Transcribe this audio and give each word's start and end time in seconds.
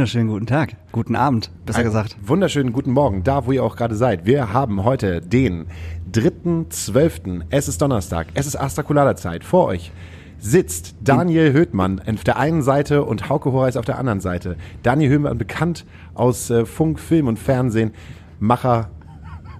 Wunderschönen 0.00 0.28
guten 0.28 0.46
Tag, 0.46 0.76
guten 0.92 1.14
Abend, 1.14 1.50
besser 1.66 1.80
Einen 1.80 1.88
gesagt. 1.88 2.16
Wunderschönen 2.22 2.72
guten 2.72 2.92
Morgen, 2.92 3.22
da 3.22 3.44
wo 3.44 3.52
ihr 3.52 3.62
auch 3.62 3.76
gerade 3.76 3.94
seid. 3.94 4.24
Wir 4.24 4.50
haben 4.50 4.82
heute 4.82 5.20
den 5.20 5.66
3.12. 6.10 7.42
Es 7.50 7.68
ist 7.68 7.82
Donnerstag, 7.82 8.28
es 8.32 8.46
ist 8.46 8.56
Astrakulada-Zeit. 8.56 9.44
Vor 9.44 9.66
euch 9.66 9.92
sitzt 10.38 10.94
Daniel 11.04 11.52
Höhtmann 11.52 12.00
auf 12.00 12.24
der 12.24 12.38
einen 12.38 12.62
Seite 12.62 13.04
und 13.04 13.28
Hauke 13.28 13.52
Horeis 13.52 13.76
auf 13.76 13.84
der 13.84 13.98
anderen 13.98 14.20
Seite. 14.20 14.56
Daniel 14.82 15.10
Höhtmann, 15.10 15.36
bekannt 15.36 15.84
aus 16.14 16.48
äh, 16.48 16.64
Funk, 16.64 16.98
Film 16.98 17.26
und 17.26 17.38
Fernsehen, 17.38 17.92
Macher 18.38 18.88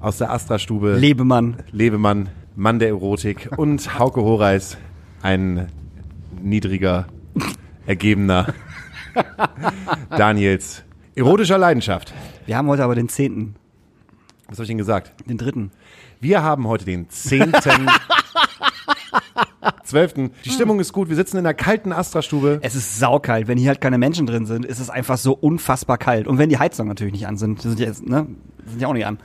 aus 0.01 0.17
der 0.17 0.33
Astra-Stube, 0.33 0.97
Lebemann. 0.97 1.57
Lebemann, 1.71 2.31
Mann 2.57 2.79
der 2.79 2.89
Erotik 2.89 3.51
und 3.59 3.99
Hauke 3.99 4.23
Horeis, 4.23 4.79
ein 5.21 5.67
niedriger, 6.41 7.09
ergebener 7.85 8.55
Daniels 10.17 10.83
erotischer 11.15 11.59
Leidenschaft. 11.59 12.13
Wir 12.47 12.57
haben 12.57 12.69
heute 12.69 12.85
aber 12.85 12.95
den 12.95 13.09
10., 13.09 13.55
Was 14.49 14.59
habe 14.59 14.65
ich 14.65 14.71
Ihnen 14.71 14.79
gesagt? 14.79 15.13
den 15.29 15.39
3. 15.39 15.69
Wir 16.21 16.43
haben 16.43 16.67
heute 16.67 16.85
den 16.85 17.09
10. 17.09 17.53
12. 19.85 20.15
Die 20.45 20.51
Stimmung 20.51 20.81
ist 20.81 20.93
gut. 20.93 21.09
Wir 21.09 21.17
sitzen 21.17 21.37
in 21.37 21.45
der 21.45 21.55
kalten 21.55 21.93
Astra-Stube. 21.93 22.59
Es 22.63 22.75
ist 22.75 22.99
saukalt. 22.99 23.49
Wenn 23.49 23.59
hier 23.59 23.69
halt 23.69 23.81
keine 23.81 23.99
Menschen 23.99 24.27
drin 24.27 24.47
sind, 24.47 24.65
ist 24.65 24.79
es 24.81 24.91
einfach 24.91 25.19
so 25.19 25.33
unfassbar 25.33 25.99
kalt. 25.99 26.27
Und 26.27 26.39
wenn 26.39 26.49
die 26.49 26.59
Heizungen 26.59 26.89
natürlich 26.89 27.13
nicht 27.13 27.27
an 27.27 27.37
sind, 27.37 27.63
die 27.65 27.69
sind 27.69 27.81
jetzt, 27.81 28.07
ne, 28.07 28.27
die 28.65 28.71
sind 28.71 28.83
ja 28.83 28.89
auch 28.89 28.93
nicht 28.93 29.07
an. 29.07 29.19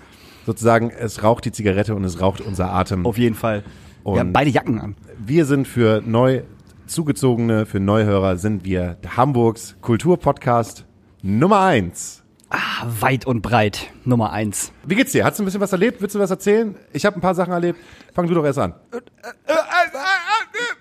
Sozusagen, 0.46 0.90
es 0.92 1.24
raucht 1.24 1.46
die 1.46 1.52
Zigarette 1.52 1.96
und 1.96 2.04
es 2.04 2.22
raucht 2.22 2.42
unser 2.42 2.72
Atem. 2.72 3.06
Auf 3.06 3.18
jeden 3.18 3.36
Fall. 3.36 3.64
Wir 4.04 4.20
haben 4.20 4.28
Und- 4.28 4.34
beide 4.34 4.50
Jacken 4.50 4.80
an. 4.80 4.96
Wir 5.18 5.46
sind 5.46 5.68
für 5.68 6.02
neu 6.06 6.44
zugezogene, 6.88 7.66
für 7.66 7.80
Neuhörer 7.80 8.38
sind 8.38 8.64
wir 8.66 8.98
Hamburgs 9.16 9.76
Kulturpodcast 9.82 10.86
Nummer 11.22 11.62
1. 11.62 12.24
Ah, 12.50 12.86
weit 13.00 13.26
und 13.26 13.42
breit. 13.42 13.88
Nummer 14.06 14.32
eins. 14.32 14.72
Wie 14.86 14.96
geht's 14.96 15.12
dir? 15.12 15.26
Hast 15.26 15.40
du 15.40 15.44
ein 15.44 15.46
bisschen 15.46 15.60
was 15.62 15.72
erlebt? 15.72 16.00
Willst 16.02 16.16
du 16.16 16.20
was 16.20 16.30
erzählen? 16.30 16.76
Ich 16.94 17.06
habe 17.06 17.18
ein 17.18 17.22
paar 17.22 17.34
Sachen 17.36 17.52
erlebt. 17.52 17.80
Fang 18.14 18.28
du 18.28 18.34
doch 18.36 18.46
erst 18.46 18.60
an. 18.60 18.76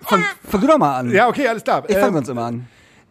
Fang, 0.01 0.23
fang 0.47 0.61
du 0.61 0.67
doch 0.67 0.77
mal 0.77 0.99
an. 0.99 1.11
Ja, 1.11 1.27
okay, 1.27 1.47
alles 1.47 1.63
klar. 1.63 1.83
Ich 1.87 1.95
fange 1.95 2.07
Ähm, 2.09 2.13
sonst 2.13 2.29
immer 2.29 2.43
an. 2.45 2.67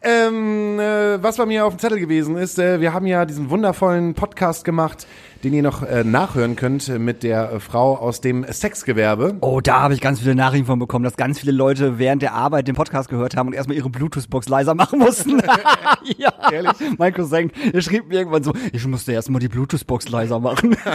Ähm, 0.07 0.79
äh, 0.79 1.23
was 1.23 1.39
bei 1.39 1.47
mir 1.47 1.65
auf 1.65 1.75
dem 1.75 1.79
Zettel 1.79 1.99
gewesen 1.99 2.37
ist, 2.37 2.59
äh, 2.59 2.81
wir 2.83 2.93
haben 2.93 3.07
ja 3.07 3.25
diesen 3.25 3.49
wundervollen 3.49 4.13
Podcast 4.13 4.63
gemacht, 4.63 5.07
den 5.43 5.55
ihr 5.55 5.63
noch 5.63 5.83
äh, 5.83 6.05
nachhören 6.05 6.57
könnt 6.57 6.89
mit 6.99 7.23
der 7.23 7.53
äh, 7.53 7.61
Frau 7.61 7.97
aus 7.97 8.21
dem 8.21 8.45
Sexgewerbe. 8.47 9.37
Oh, 9.41 9.63
da 9.63 9.81
habe 9.81 9.95
ich 9.95 10.03
ganz 10.03 10.21
viele 10.21 10.35
Nachrichten 10.35 10.67
von 10.67 10.79
bekommen, 10.79 11.05
dass 11.05 11.17
ganz 11.17 11.41
viele 11.41 11.53
Leute 11.53 11.99
während 11.99 12.21
der 12.21 12.35
Arbeit 12.35 12.69
den 12.69 12.75
Podcast 12.75 13.09
gehört 13.09 13.35
haben 13.35 13.47
und 13.49 13.55
erstmal 13.55 13.79
ihre 13.79 13.89
Bluetooth-Box 13.89 14.51
leiser 14.51 14.75
machen 14.75 14.99
mussten. 14.99 15.41
ja, 16.19 16.33
Ehrlich? 16.53 16.75
Mein 16.99 17.15
Cousin, 17.15 17.51
der 17.73 17.81
schrieb 17.81 18.09
mir 18.09 18.17
irgendwann 18.17 18.43
so, 18.43 18.53
ich 18.73 18.87
musste 18.87 19.13
erstmal 19.13 19.41
die 19.41 19.49
Bluetooth-Box 19.49 20.11
leiser 20.11 20.39
machen. 20.39 20.77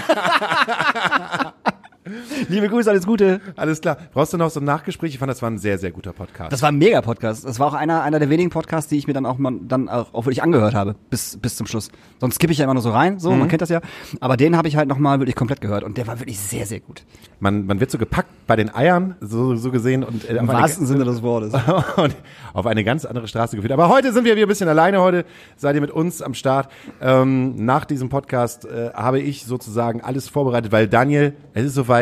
Liebe 2.48 2.70
Grüße, 2.70 2.90
alles 2.90 3.06
Gute. 3.06 3.42
Alles 3.56 3.82
klar. 3.82 3.98
Brauchst 4.14 4.34
du 4.34 4.38
noch 4.38 4.50
so 4.50 4.60
ein 4.60 4.66
Nachgespräch? 4.66 5.14
Ich 5.14 5.20
fand, 5.20 5.30
das 5.30 5.42
war 5.42 5.50
ein 5.50 5.58
sehr, 5.58 5.78
sehr 5.78 5.92
guter 5.92 6.14
Podcast. 6.14 6.52
Das 6.52 6.62
war 6.62 6.70
ein 6.70 6.78
mega 6.78 7.02
Podcast. 7.02 7.46
Das 7.46 7.60
war 7.60 7.68
auch 7.68 7.74
einer, 7.74 8.04
einer 8.04 8.20
der 8.20 8.30
wenigen 8.30 8.50
Podcasts, 8.50 8.90
die 8.90 8.98
ich 8.98 9.08
mir 9.08 9.14
dann 9.14 9.26
auch 9.26 9.38
mal, 9.38 9.54
dann 9.62 9.90
auch, 9.90 10.14
auch 10.14 10.26
wirklich 10.26 10.44
angehört 10.44 10.74
habe, 10.74 10.96
bis, 11.10 11.38
bis 11.38 11.56
zum 11.56 11.68
Schluss. 11.68 11.90
Sonst 12.20 12.36
skippe 12.36 12.54
ich 12.54 12.60
ja 12.60 12.66
immer 12.66 12.74
nur 12.74 12.84
so 12.84 12.92
rein, 12.92 13.20
so, 13.20 13.32
man 13.32 13.48
kennt 13.48 13.62
das 13.62 13.70
ja. 13.70 13.82
Aber 14.20 14.38
den 14.38 14.58
habe 14.58 14.68
ich 14.68 14.76
halt 14.76 14.88
nochmal 14.88 15.20
wirklich 15.20 15.36
komplett 15.36 15.62
gehört 15.62 15.84
und 15.84 15.98
der 15.98 16.08
war 16.08 16.20
wirklich 16.20 16.40
sehr, 16.40 16.66
sehr 16.66 16.80
gut. 16.80 17.04
man, 17.40 17.66
man 17.66 17.80
wird 17.80 17.92
so 17.92 17.98
gepackt 17.98 18.30
bei 18.48 18.56
den 18.56 18.74
Eiern, 18.74 19.16
so, 19.22 19.56
so 19.56 19.72
gesehen, 19.72 20.04
und, 20.04 20.28
äh, 20.28 20.36
Im 20.38 20.48
wahrsten 20.48 20.86
Sinne 20.88 21.06
des 21.06 21.22
Wortes. 21.22 21.54
und 21.98 22.16
auf 22.54 22.66
eine 22.66 22.84
ganz 22.84 23.06
andere 23.06 23.28
Straße 23.28 23.56
geführt. 23.56 23.72
Aber 23.72 23.90
heute 23.90 24.12
sind 24.12 24.26
wir 24.26 24.36
wieder 24.36 24.48
ein 24.48 24.50
bisschen 24.50 24.70
alleine. 24.70 25.02
Heute 25.02 25.26
seid 25.56 25.76
ihr 25.76 25.82
mit 25.82 25.92
uns 25.92 26.22
am 26.22 26.34
Start. 26.34 26.70
Ähm, 27.02 27.64
nach 27.64 27.86
diesem 27.86 28.10
Podcast 28.10 28.66
äh, 28.66 28.92
habe 28.94 29.20
ich 29.20 29.46
sozusagen 29.46 30.02
alles 30.02 30.28
vorbereitet, 30.28 30.72
weil 30.72 30.88
Daniel, 30.88 31.34
es 31.54 31.66
ist 31.66 31.76
soweit, 31.76 31.99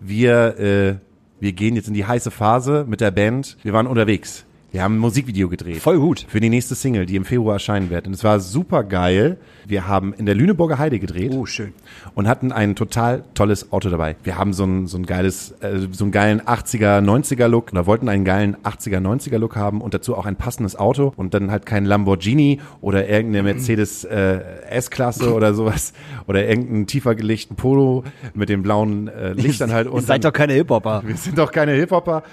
wir, 0.00 0.58
äh, 0.58 0.94
wir 1.40 1.52
gehen 1.52 1.76
jetzt 1.76 1.88
in 1.88 1.94
die 1.94 2.06
heiße 2.06 2.30
Phase 2.30 2.84
mit 2.88 3.00
der 3.00 3.10
Band. 3.10 3.56
Wir 3.62 3.72
waren 3.72 3.86
unterwegs. 3.86 4.45
Wir 4.72 4.82
haben 4.82 4.96
ein 4.96 4.98
Musikvideo 4.98 5.48
gedreht. 5.48 5.78
Voll 5.78 5.98
gut. 5.98 6.26
Für 6.28 6.40
die 6.40 6.50
nächste 6.50 6.74
Single, 6.74 7.06
die 7.06 7.16
im 7.16 7.24
Februar 7.24 7.54
erscheinen 7.54 7.88
wird. 7.88 8.06
Und 8.06 8.12
es 8.12 8.24
war 8.24 8.40
super 8.40 8.84
geil. 8.84 9.38
Wir 9.64 9.88
haben 9.88 10.12
in 10.12 10.26
der 10.26 10.34
Lüneburger 10.34 10.78
Heide 10.78 10.98
gedreht 10.98 11.32
Oh, 11.34 11.46
schön. 11.46 11.72
und 12.14 12.28
hatten 12.28 12.52
ein 12.52 12.74
total 12.76 13.24
tolles 13.34 13.72
Auto 13.72 13.88
dabei. 13.88 14.16
Wir 14.22 14.36
haben 14.36 14.52
so 14.52 14.64
ein, 14.64 14.86
so 14.86 14.98
ein 14.98 15.06
geiles, 15.06 15.52
äh, 15.60 15.78
so 15.92 16.04
einen 16.04 16.12
geilen 16.12 16.42
80er, 16.42 17.00
90er 17.00 17.48
Look 17.48 17.72
oder 17.72 17.86
wollten 17.86 18.08
einen 18.08 18.24
geilen 18.24 18.56
80er, 18.64 18.98
90er 19.00 19.38
Look 19.38 19.56
haben 19.56 19.80
und 19.80 19.94
dazu 19.94 20.14
auch 20.16 20.26
ein 20.26 20.36
passendes 20.36 20.76
Auto 20.76 21.12
und 21.16 21.32
dann 21.32 21.50
halt 21.50 21.64
kein 21.64 21.84
Lamborghini 21.84 22.60
oder 22.80 23.08
irgendeine 23.08 23.44
Mercedes 23.44 24.04
äh, 24.04 24.40
S-Klasse 24.68 25.32
oder 25.32 25.54
sowas 25.54 25.94
oder 26.26 26.46
irgendeinen 26.46 26.86
tiefer 26.86 27.14
gelegten 27.14 27.56
Polo 27.56 28.04
mit 28.34 28.48
den 28.50 28.62
blauen 28.62 29.08
äh, 29.08 29.32
Lichtern 29.32 29.72
halt. 29.72 29.88
Ihr 29.92 30.02
seid 30.02 30.24
doch 30.24 30.32
keine 30.32 30.52
Hip-Hopper. 30.52 31.02
Wir 31.06 31.16
sind 31.16 31.38
doch 31.38 31.50
keine 31.50 31.72
Hip-Hopper. 31.72 32.24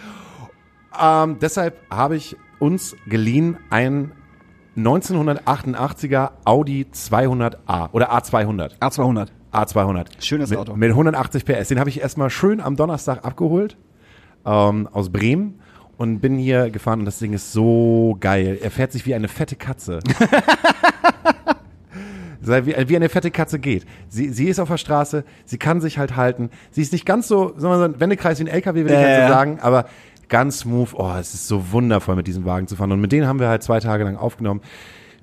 Ähm, 1.01 1.37
deshalb 1.41 1.77
habe 1.89 2.15
ich 2.15 2.35
uns 2.59 2.95
geliehen 3.07 3.57
ein 3.69 4.11
1988er 4.77 6.31
Audi 6.45 6.87
200A 6.91 7.89
oder 7.91 8.11
A200. 8.13 8.79
A200. 8.79 9.27
A200. 9.51 10.07
Schönes 10.19 10.49
mit, 10.49 10.59
Auto. 10.59 10.75
Mit 10.75 10.89
180 10.89 11.45
PS. 11.45 11.67
Den 11.67 11.79
habe 11.79 11.89
ich 11.89 12.01
erstmal 12.01 12.29
schön 12.29 12.59
am 12.59 12.75
Donnerstag 12.75 13.23
abgeholt 13.23 13.77
ähm, 14.45 14.89
aus 14.91 15.11
Bremen 15.11 15.59
und 15.97 16.19
bin 16.19 16.37
hier 16.37 16.69
gefahren 16.71 16.99
und 16.99 17.05
das 17.05 17.19
Ding 17.19 17.33
ist 17.33 17.51
so 17.53 18.17
geil. 18.19 18.57
Er 18.61 18.71
fährt 18.71 18.91
sich 18.91 19.05
wie 19.05 19.13
eine 19.13 19.27
fette 19.27 19.55
Katze. 19.55 19.99
Sei 22.41 22.65
wie, 22.65 22.75
wie 22.89 22.95
eine 22.97 23.07
fette 23.07 23.31
Katze 23.31 23.57
geht. 23.57 23.85
Sie, 24.09 24.27
sie 24.29 24.49
ist 24.49 24.59
auf 24.59 24.67
der 24.67 24.77
Straße, 24.77 25.23
sie 25.45 25.57
kann 25.57 25.79
sich 25.79 25.97
halt 25.97 26.17
halten. 26.17 26.49
Sie 26.71 26.81
ist 26.81 26.91
nicht 26.91 27.05
ganz 27.05 27.29
so, 27.29 27.53
sagen 27.55 27.61
wir 27.61 27.69
mal, 27.69 27.77
so 27.77 27.83
ein 27.85 27.99
Wendekreis 28.01 28.39
wie 28.39 28.43
ein 28.43 28.47
LKW, 28.47 28.83
will 28.83 28.87
ich 28.87 28.91
Ja, 28.91 28.99
jetzt 28.99 29.19
ja. 29.19 29.27
so 29.27 29.33
sagen, 29.33 29.59
aber 29.61 29.85
ganz 30.33 30.61
smooth. 30.61 30.95
Oh, 30.95 31.11
es 31.19 31.35
ist 31.35 31.47
so 31.47 31.71
wundervoll, 31.71 32.15
mit 32.15 32.25
diesem 32.25 32.43
Wagen 32.43 32.67
zu 32.67 32.75
fahren. 32.75 32.91
Und 32.91 32.99
mit 32.99 33.11
denen 33.11 33.27
haben 33.27 33.39
wir 33.39 33.49
halt 33.49 33.61
zwei 33.61 33.79
Tage 33.79 34.03
lang 34.03 34.17
aufgenommen. 34.17 34.61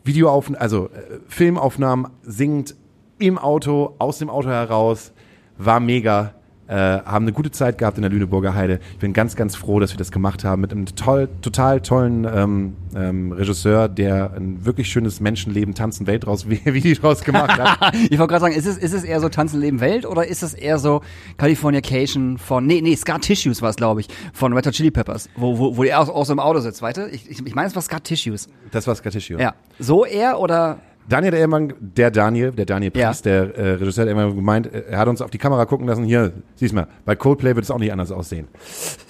Videoaufnahmen, 0.05 0.63
also 0.63 0.87
äh, 0.87 1.19
Filmaufnahmen, 1.27 2.07
singend 2.23 2.77
im 3.19 3.37
Auto, 3.37 3.97
aus 3.99 4.19
dem 4.19 4.31
Auto 4.31 4.49
heraus. 4.49 5.13
War 5.59 5.81
mega. 5.81 6.35
Äh, 6.71 7.03
haben 7.05 7.25
eine 7.25 7.33
gute 7.33 7.51
Zeit 7.51 7.79
gehabt 7.79 7.99
in 7.99 8.03
der 8.03 8.13
Lüneburger 8.13 8.55
Heide. 8.55 8.79
Ich 8.93 8.99
bin 8.99 9.13
ganz, 9.13 9.35
ganz 9.35 9.57
froh, 9.57 9.81
dass 9.81 9.91
wir 9.91 9.99
das 9.99 10.13
gemacht 10.13 10.45
haben 10.45 10.61
mit 10.61 10.71
einem 10.71 10.87
toll, 10.87 11.29
total 11.43 11.81
tollen 11.81 12.25
ähm, 12.33 12.77
ähm, 12.95 13.33
Regisseur, 13.33 13.89
der 13.89 14.35
ein 14.35 14.65
wirklich 14.65 14.89
schönes 14.89 15.19
Menschenleben, 15.19 15.75
Tanzen, 15.75 16.07
Welt 16.07 16.27
draus, 16.27 16.49
wie, 16.49 16.61
wie 16.65 16.81
die 16.81 16.95
draus 16.95 17.23
gemacht 17.23 17.59
hat. 17.59 17.95
Ich 18.11 18.19
wollte 18.19 18.31
gerade 18.31 18.41
sagen, 18.41 18.55
ist 18.55 18.67
es, 18.67 18.79
ist 18.79 18.93
es 18.93 19.03
eher 19.03 19.21
so 19.21 19.29
Tanzen, 19.29 19.61
Leben, 19.61 19.81
Welt 19.81 20.07
oder 20.07 20.27
ist 20.27 20.45
es 20.45 20.55
eher 20.55 20.79
so 20.79 21.03
Californication 21.39 22.39
von, 22.39 22.67
nee, 22.67 22.81
nee, 22.81 22.95
Scar 22.95 23.21
Tissues 23.21 23.63
war 23.63 23.71
es, 23.71 23.77
glaube 23.77 24.01
ich, 24.03 24.09
von 24.33 24.53
Red 24.53 24.67
Hot 24.67 24.75
Chili 24.75 24.93
Peppers, 24.93 25.29
wo, 25.35 25.59
wo, 25.59 25.77
wo 25.77 25.83
die 25.83 25.93
auch, 25.93 26.09
auch 26.09 26.25
so 26.25 26.33
im 26.33 26.39
Auto 26.39 26.61
sitzt, 26.61 26.83
weißt 26.83 26.99
du? 26.99 27.09
Ich, 27.09 27.29
ich, 27.29 27.45
ich 27.45 27.55
meine, 27.57 27.67
es 27.67 27.75
war 27.75 27.83
Scar 27.83 28.03
Tissues. 28.03 28.49
Das 28.71 28.87
war 28.87 28.95
Skatishio. 28.95 29.41
Ja. 29.41 29.55
So 29.81 30.05
eher 30.05 30.39
oder, 30.39 30.79
Daniel 31.11 31.31
der 31.33 31.41
irgendwann, 31.41 31.75
der 31.81 32.11
Daniel, 32.11 32.53
der 32.53 32.65
Daniel 32.67 32.93
Ja. 32.97 33.09
Priest, 33.09 33.27
der 33.27 33.55
äh, 33.57 33.71
Regisseur, 33.73 34.03
hat 34.05 34.09
irgendwann 34.09 34.35
gemeint, 34.37 34.73
äh, 34.73 34.85
er 34.89 34.99
hat 34.99 35.09
uns 35.09 35.21
auf 35.21 35.31
die 35.31 35.39
Kamera 35.39 35.67
gucken 35.67 35.87
lassen, 35.87 36.05
hier, 36.05 36.33
siehst 36.55 36.73
mal, 36.75 36.87
bei 37.05 37.15
Coldplay 37.17 37.55
wird 37.55 37.65
es 37.65 37.71
auch 37.71 37.79
nicht 37.79 37.93
anders 37.93 38.11
aussehen. 38.13 38.49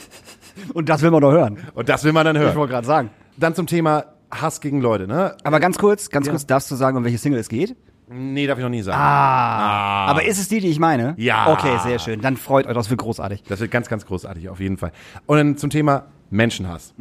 und 0.75 0.89
das 0.89 1.03
will 1.03 1.11
man 1.11 1.21
doch 1.21 1.33
hören. 1.33 1.59
Und 1.75 1.89
das 1.89 2.05
will 2.05 2.13
man 2.13 2.25
dann 2.25 2.37
Ich 2.37 2.43
hören. 2.43 2.57
wollte 2.57 2.73
gerade 2.73 2.87
sagen. 2.87 3.11
Dann 3.37 3.55
zum 3.55 3.67
Thema 3.67 4.05
Hass 4.31 4.61
gegen 4.61 4.81
Leute, 4.81 5.07
ne? 5.07 5.37
Aber 5.45 5.61
ganz 5.61 5.79
kurz, 5.79 6.11
ganz 6.11 6.27
Ja. 6.27 6.33
kurz, 6.33 6.47
darfst 6.47 6.71
du 6.71 6.75
sagen, 6.75 6.97
um 6.97 7.05
welche 7.05 7.19
Single 7.19 7.39
es 7.41 7.49
geht? 7.49 7.77
Nee, 8.13 8.47
darf 8.49 8.59
ich 8.59 8.65
noch 8.65 8.71
nie 8.71 8.83
sagen. 8.83 8.99
Ah. 9.01 10.07
Aber 10.07 10.25
ist 10.25 10.39
es 10.41 10.49
die, 10.49 10.59
die 10.61 10.69
ich 10.69 10.81
meine? 10.81 11.15
Ja. 11.17 11.53
Okay, 11.53 11.79
sehr 11.85 11.99
schön. 12.01 12.21
Dann 12.21 12.37
freut 12.37 12.67
euch, 12.67 12.75
das 12.75 12.91
wird 12.91 13.01
großartig. 13.01 13.45
Das 13.45 13.61
wird 13.61 13.71
ganz, 13.71 13.89
ganz 13.89 14.05
großartig, 14.05 14.49
auf 14.49 14.59
jeden 14.59 14.77
Fall. 14.79 14.91
Und 15.27 15.37
dann 15.37 15.57
zum 15.57 15.71
Thema 15.71 16.07
Menschenhass. 16.29 16.93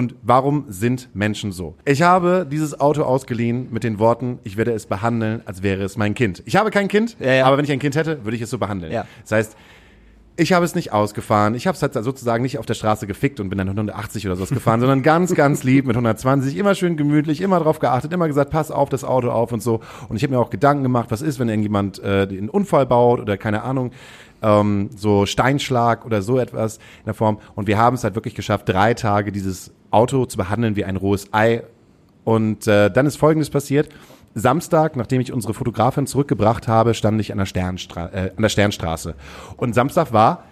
Und 0.00 0.14
warum 0.22 0.64
sind 0.68 1.10
Menschen 1.12 1.52
so? 1.52 1.74
Ich 1.84 2.00
habe 2.00 2.46
dieses 2.50 2.80
Auto 2.80 3.02
ausgeliehen 3.02 3.68
mit 3.70 3.84
den 3.84 3.98
Worten, 3.98 4.38
ich 4.44 4.56
werde 4.56 4.72
es 4.72 4.86
behandeln, 4.86 5.42
als 5.44 5.62
wäre 5.62 5.82
es 5.82 5.98
mein 5.98 6.14
Kind. 6.14 6.42
Ich 6.46 6.56
habe 6.56 6.70
kein 6.70 6.88
Kind, 6.88 7.18
Ja, 7.20 7.34
ja. 7.34 7.44
aber 7.44 7.58
wenn 7.58 7.66
ich 7.66 7.70
ein 7.70 7.80
Kind 7.80 7.96
hätte, 7.96 8.24
würde 8.24 8.34
ich 8.34 8.40
es 8.40 8.48
so 8.48 8.56
behandeln. 8.56 8.90
Ja. 8.94 9.04
Das 9.24 9.32
heißt, 9.32 9.56
ich 10.38 10.54
habe 10.54 10.64
es 10.64 10.74
nicht 10.74 10.94
ausgefahren. 10.94 11.54
Ich 11.54 11.66
habe 11.66 11.76
es 11.76 11.82
halt 11.82 11.92
sozusagen 11.92 12.42
nicht 12.42 12.58
auf 12.58 12.64
der 12.64 12.72
Straße 12.72 13.06
gefickt 13.06 13.40
und 13.40 13.50
bin 13.50 13.58
dann 13.58 13.68
180 13.68 14.24
oder 14.24 14.36
sowas 14.36 14.48
gefahren, 14.48 14.80
sondern 14.80 15.02
ganz, 15.02 15.34
ganz 15.34 15.64
lieb 15.64 15.84
mit 15.84 15.96
120, 15.96 16.56
immer 16.56 16.74
schön 16.74 16.96
gemütlich, 16.96 17.42
immer 17.42 17.60
drauf 17.60 17.78
geachtet, 17.78 18.10
immer 18.14 18.26
gesagt, 18.26 18.50
pass 18.50 18.70
auf 18.70 18.88
das 18.88 19.04
Auto 19.04 19.30
auf 19.30 19.52
und 19.52 19.62
so. 19.62 19.80
Und 20.08 20.16
ich 20.16 20.22
habe 20.22 20.32
mir 20.32 20.40
auch 20.40 20.48
Gedanken 20.48 20.82
gemacht, 20.82 21.10
was 21.10 21.20
ist, 21.20 21.38
wenn 21.40 21.50
irgendjemand 21.50 22.02
äh, 22.02 22.26
einen 22.26 22.48
Unfall 22.48 22.86
baut 22.86 23.20
oder 23.20 23.36
keine 23.36 23.64
Ahnung, 23.64 23.90
ähm, 24.40 24.88
so 24.96 25.26
Steinschlag 25.26 26.06
oder 26.06 26.22
so 26.22 26.38
etwas 26.38 26.76
in 26.76 27.04
der 27.04 27.14
Form. 27.14 27.38
Und 27.54 27.66
wir 27.66 27.76
haben 27.76 27.96
es 27.96 28.02
halt 28.04 28.14
wirklich 28.14 28.34
geschafft, 28.34 28.66
drei 28.66 28.94
Tage 28.94 29.32
dieses 29.32 29.74
Auto 29.90 30.26
zu 30.26 30.36
behandeln 30.36 30.76
wie 30.76 30.84
ein 30.84 30.96
rohes 30.96 31.32
Ei. 31.32 31.62
Und 32.24 32.66
äh, 32.66 32.90
dann 32.90 33.06
ist 33.06 33.16
Folgendes 33.16 33.50
passiert. 33.50 33.88
Samstag, 34.34 34.96
nachdem 34.96 35.20
ich 35.20 35.32
unsere 35.32 35.54
Fotografin 35.54 36.06
zurückgebracht 36.06 36.68
habe, 36.68 36.94
stand 36.94 37.20
ich 37.20 37.32
an 37.32 37.38
der, 37.38 37.46
Sternstra 37.46 38.10
äh, 38.12 38.30
an 38.36 38.42
der 38.42 38.48
Sternstraße. 38.48 39.14
Und 39.56 39.74
Samstag 39.74 40.12
war 40.12 40.44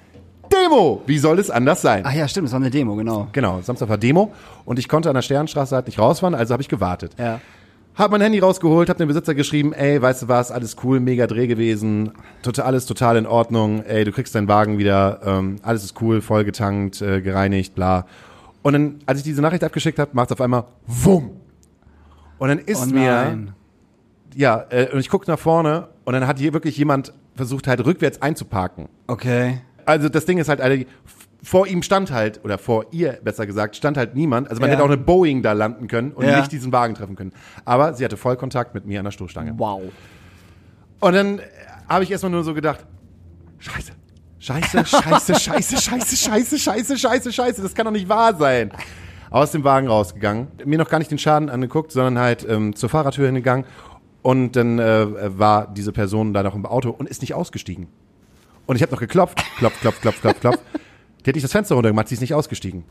Demo. 0.51 1.03
Wie 1.07 1.19
soll 1.19 1.39
es 1.39 1.51
anders 1.51 1.83
sein? 1.83 2.03
Ach 2.05 2.13
ja, 2.13 2.27
stimmt, 2.27 2.47
das 2.47 2.53
war 2.53 2.61
eine 2.61 2.71
Demo, 2.71 2.97
genau. 2.97 3.29
Genau, 3.33 3.61
Samstag 3.61 3.89
war 3.89 3.99
Demo 3.99 4.33
und 4.65 4.79
ich 4.79 4.89
konnte 4.89 5.09
an 5.09 5.15
der 5.15 5.23
Sternstraße 5.23 5.75
halt 5.75 5.87
nicht 5.87 5.99
rausfahren, 5.99 6.35
also 6.35 6.53
habe 6.53 6.63
ich 6.63 6.69
gewartet. 6.69 7.13
Ja. 7.19 7.41
Hab 7.95 8.13
mein 8.13 8.21
Handy 8.21 8.39
rausgeholt, 8.39 8.89
hab 8.89 8.97
dem 8.97 9.09
Besitzer 9.09 9.35
geschrieben, 9.35 9.73
ey, 9.73 10.01
weißt 10.01 10.23
du 10.23 10.29
was, 10.29 10.53
alles 10.53 10.77
cool, 10.85 11.01
mega 11.01 11.27
Dreh 11.27 11.49
gewesen, 11.49 12.13
total, 12.43 12.67
alles 12.67 12.87
total 12.87 13.17
in 13.17 13.27
Ordnung, 13.27 13.83
ey, 13.85 14.05
du 14.05 14.13
kriegst 14.13 14.35
deinen 14.35 14.49
Wagen 14.49 14.79
wieder, 14.79 15.21
ähm, 15.25 15.57
alles 15.63 15.85
ist 15.85 16.01
cool, 16.01 16.21
voll 16.21 16.45
getankt, 16.45 17.03
äh, 17.03 17.21
gereinigt, 17.21 17.75
bla. 17.75 18.07
Und 18.69 18.75
dann, 18.75 18.97
als 19.07 19.17
ich 19.21 19.25
diese 19.25 19.41
Nachricht 19.41 19.65
abgeschickt 19.65 19.99
habe, 19.99 20.11
macht's 20.13 20.31
auf 20.31 20.43
einmal 20.43 20.65
WUM. 20.87 21.31
Und 22.37 22.49
dann 22.49 22.59
ist 22.59 22.83
Oh 22.83 22.95
mir, 22.95 23.55
ja, 24.37 24.67
äh, 24.69 24.91
und 24.93 25.01
ich 25.01 25.09
guck 25.09 25.27
nach 25.27 25.39
vorne 25.39 25.89
und 26.05 26.13
dann 26.13 26.27
hat 26.27 26.39
hier 26.39 26.53
wirklich 26.53 26.77
jemand 26.77 27.15
versucht 27.35 27.67
halt 27.67 27.83
rückwärts 27.87 28.21
einzuparken. 28.21 28.91
Okay. 29.07 29.63
Also 29.87 30.11
das 30.11 30.27
Ding 30.27 30.37
ist 30.37 30.51
halt, 30.51 30.61
vor 31.43 31.67
ihm 31.67 31.83
stand 31.83 32.11
halt, 32.13 32.45
oder 32.45 32.59
vor 32.59 32.85
ihr 32.91 33.13
besser 33.25 33.47
gesagt, 33.47 33.75
stand 33.75 33.97
halt 33.97 34.15
niemand. 34.15 34.51
Also 34.51 34.61
man 34.61 34.69
Ja. 34.69 34.75
hätte 34.77 34.83
auch 34.85 34.89
eine 34.89 34.99
Boeing 34.99 35.41
da 35.43 35.53
landen 35.53 35.89
können 35.89 36.13
und 36.13 36.27
Ja. 36.27 36.37
nicht 36.39 36.53
diesen 36.53 36.71
Wagen 36.71 36.95
treffen 36.95 37.17
können. 37.17 37.33
Aber 37.65 37.95
sie 37.95 38.05
hatte 38.05 38.19
Vollkontakt 38.19 38.75
mit 38.75 38.85
mir 38.85 38.99
an 39.01 39.07
der 39.07 39.13
Stoßstange. 39.13 39.55
Wow. 39.57 39.81
Und 41.01 41.15
dann 41.15 41.39
äh, 41.39 41.43
habe 41.89 42.05
ich 42.05 42.11
erstmal 42.11 42.33
nur 42.33 42.45
so 42.45 42.53
gedacht, 42.53 42.85
scheiße, 43.61 43.93
Scheiße, 44.41 44.87
scheiße, 44.87 45.35
scheiße, 45.35 45.77
scheiße, 45.77 46.17
scheiße, 46.17 46.59
scheiße, 46.59 46.99
scheiße, 46.99 47.33
scheiße, 47.33 47.63
das 47.63 47.75
kann 47.75 47.87
doch 47.87 47.93
nicht 47.93 48.09
wahr 48.09 48.37
sein. 48.37 48.71
Aus 49.31 49.53
dem 49.53 49.65
Wagen 49.65 49.89
rausgegangen, 49.89 50.49
mir 50.65 50.79
noch 50.79 50.89
gar 50.89 50.99
nicht 50.99 51.11
den 51.11 51.19
Schaden 51.19 51.51
angeguckt, 51.51 51.93
sondern 51.93 52.19
halt 52.19 52.47
ähm, 52.49 52.75
zur 52.75 52.89
Fahrradtür 52.89 53.27
hingegangen 53.27 53.67
und 54.23 54.57
dann 54.57 54.79
äh, 54.79 55.39
war 55.39 55.67
diese 55.67 55.93
Person 55.93 56.33
da 56.33 56.43
noch 56.43 56.55
im 56.55 56.67
Auto 56.67 56.91
und 56.91 57.09
ist 57.09 57.21
nicht 57.21 57.35
ausgestiegen. 57.35 57.89
Und 58.67 58.77
ich 58.77 58.83
habe 58.83 58.93
noch 58.93 59.01
geklopft, 59.01 59.43
klopf, 59.57 59.81
klopf, 59.81 60.01
klopf, 60.01 60.21
klopf, 60.21 60.41
klopf. 60.41 60.59
Die 61.25 61.31
hat 61.31 61.35
nicht 61.35 61.45
das 61.45 61.53
Fenster 61.53 61.75
runtergemacht, 61.75 62.09
sie 62.09 62.15
ist 62.15 62.21
nicht 62.21 62.35
ausgestiegen. 62.35 62.85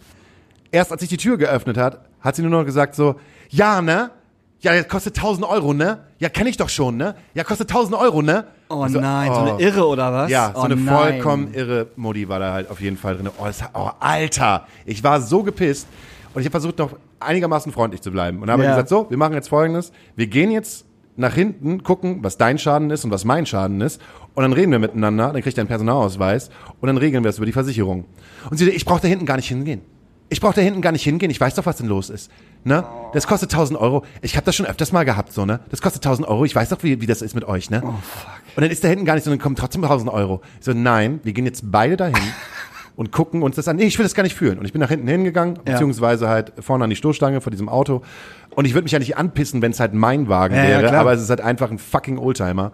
Erst 0.72 0.92
als 0.92 1.02
ich 1.02 1.10
die 1.10 1.18
Tür 1.18 1.38
geöffnet 1.38 1.78
hat, 1.78 2.02
hat 2.20 2.36
sie 2.36 2.42
nur 2.42 2.52
noch 2.52 2.66
gesagt 2.66 2.94
so, 2.94 3.16
ja, 3.50 3.82
ne? 3.82 4.12
Ja, 4.60 4.74
das 4.74 4.88
kostet 4.88 5.16
1000 5.18 5.48
Euro, 5.48 5.74
ne? 5.74 6.00
Ja, 6.20 6.30
kenne 6.30 6.50
ich 6.50 6.58
doch 6.58 6.70
schon, 6.70 6.98
ne? 6.98 7.16
Ja, 7.36 7.44
kostet 7.44 7.70
1000 7.70 7.96
Euro, 7.96 8.22
ne? 8.22 8.46
Oh 8.70 8.88
So, 8.88 9.00
nein, 9.00 9.32
so 9.34 9.40
oh. 9.40 9.44
eine 9.44 9.62
Irre 9.62 9.86
oder 9.88 10.12
was? 10.12 10.32
Ja, 10.32 10.52
so 10.54 10.62
oh 10.62 10.64
eine 10.64 10.76
nein. 10.76 10.96
vollkommen 10.96 11.54
irre 11.54 11.88
Modi 11.96 12.28
war 12.28 12.40
da 12.40 12.54
halt 12.54 12.70
auf 12.72 12.82
jeden 12.82 12.98
Fall 12.98 13.16
drin. 13.18 13.30
Oh, 13.38 13.46
das, 13.46 13.64
oh, 13.74 13.90
Alter, 14.00 14.66
ich 14.86 15.04
war 15.04 15.22
so 15.22 15.44
gepisst 15.44 15.88
und 16.34 16.42
ich 16.42 16.48
habe 16.48 16.52
versucht 16.52 16.80
noch 16.80 16.92
einigermaßen 17.20 17.72
freundlich 17.72 18.02
zu 18.02 18.12
bleiben 18.12 18.42
und 18.42 18.50
habe 18.50 18.64
Ja. 18.64 18.72
gesagt, 18.72 18.90
so, 18.90 19.10
wir 19.10 19.18
machen 19.18 19.34
jetzt 19.34 19.50
folgendes, 19.50 19.92
wir 20.16 20.28
gehen 20.28 20.52
jetzt 20.52 20.86
nach 21.16 21.34
hinten, 21.34 21.84
gucken, 21.84 22.20
was 22.24 22.38
dein 22.38 22.58
Schaden 22.60 22.90
ist 22.92 23.06
und 23.06 23.12
was 23.12 23.26
mein 23.26 23.46
Schaden 23.46 23.80
ist 23.82 24.02
und 24.36 24.42
dann 24.44 24.54
reden 24.54 24.72
wir 24.72 24.80
miteinander, 24.80 25.32
dann 25.34 25.42
kriegt 25.42 25.58
er 25.58 25.62
einen 25.62 25.68
Personalausweis 25.68 26.50
und 26.80 26.88
dann 26.88 26.98
regeln 26.98 27.24
wir 27.24 27.30
es 27.30 27.38
über 27.38 27.46
die 27.46 27.54
Versicherung. 27.54 28.06
Und 28.50 28.58
sie, 28.58 28.66
so, 28.66 28.72
ich 28.72 28.86
brauche 28.86 29.02
da 29.02 29.08
hinten 29.08 29.26
gar 29.26 29.36
nicht 29.38 29.48
hingehen. 29.48 29.82
Ich 30.30 30.42
brauche 30.42 30.56
da 30.56 30.62
hinten 30.62 30.82
gar 30.82 30.92
nicht 30.92 31.04
hingehen, 31.04 31.32
ich 31.32 31.40
weiß 31.40 31.56
doch, 31.56 31.66
was 31.66 31.78
denn 31.78 31.88
los 31.88 32.10
ist. 32.10 32.30
Ne? 32.66 32.84
Das 33.14 33.28
kostet 33.28 33.52
1000 33.54 33.80
Euro. 33.80 34.04
Ich 34.22 34.36
habe 34.36 34.46
das 34.46 34.56
schon 34.56 34.66
öfters 34.66 34.92
mal 34.92 35.06
gehabt, 35.06 35.32
so, 35.32 35.46
ne? 35.46 35.62
Das 35.70 35.82
kostet 35.82 36.06
1000 36.06 36.28
Euro, 36.28 36.44
ich 36.44 36.54
weiß 36.54 36.68
doch, 36.70 36.84
wie, 36.84 37.00
wie 37.00 37.06
das 37.06 37.22
ist 37.22 37.34
mit 37.34 37.46
euch, 37.46 37.70
ne? 37.70 37.82
Oh, 37.86 37.94
fuck. 38.02 38.32
Und 38.58 38.62
dann 38.64 38.72
ist 38.72 38.84
da 38.84 38.90
hinten 38.90 39.06
gar 39.06 39.14
nicht 39.16 39.24
so, 39.24 39.30
dann 39.30 39.40
kommen 39.40 39.56
trotzdem 39.56 39.84
1000 39.84 40.12
Euro. 40.12 40.42
Ich 40.60 40.66
so, 40.66 40.74
nein, 40.74 41.22
wir 41.24 41.32
gehen 41.32 41.46
jetzt 41.46 41.72
beide 41.72 41.96
dahin 41.96 42.16
und 42.98 43.12
gucken 43.14 43.42
uns 43.42 43.56
das 43.56 43.70
an. 43.70 43.78
Nee, 43.78 43.84
ich 43.86 43.98
will 43.98 44.04
das 44.04 44.16
gar 44.16 44.24
nicht 44.24 44.36
fühlen. 44.36 44.60
Und 44.60 44.66
ich 44.66 44.74
bin 44.74 44.82
nach 44.82 44.90
hinten 44.90 45.08
hingegangen, 45.08 45.56
Ja. 45.66 45.74
beziehungsweise 45.74 46.28
halt 46.28 46.52
vorne 46.60 46.84
an 46.84 46.90
die 46.90 46.96
Stoßstange 46.98 47.40
vor 47.40 47.52
diesem 47.52 47.70
Auto. 47.70 48.02
Und 48.54 48.66
ich 48.66 48.74
würde 48.74 48.84
mich 48.84 48.92
ja 48.92 49.00
nicht 49.00 49.16
anpissen, 49.16 49.62
wenn 49.62 49.72
es 49.72 49.80
halt 49.80 49.94
mein 49.94 50.28
Wagen 50.28 50.56
Ja, 50.56 50.64
ja, 50.64 50.70
wäre, 50.80 50.88
klar. 50.90 51.02
aber 51.02 51.14
es 51.14 51.22
ist 51.22 51.30
halt 51.30 51.40
einfach 51.42 51.72
ein 51.72 51.78
fucking 51.80 52.18
Oldtimer. 52.18 52.74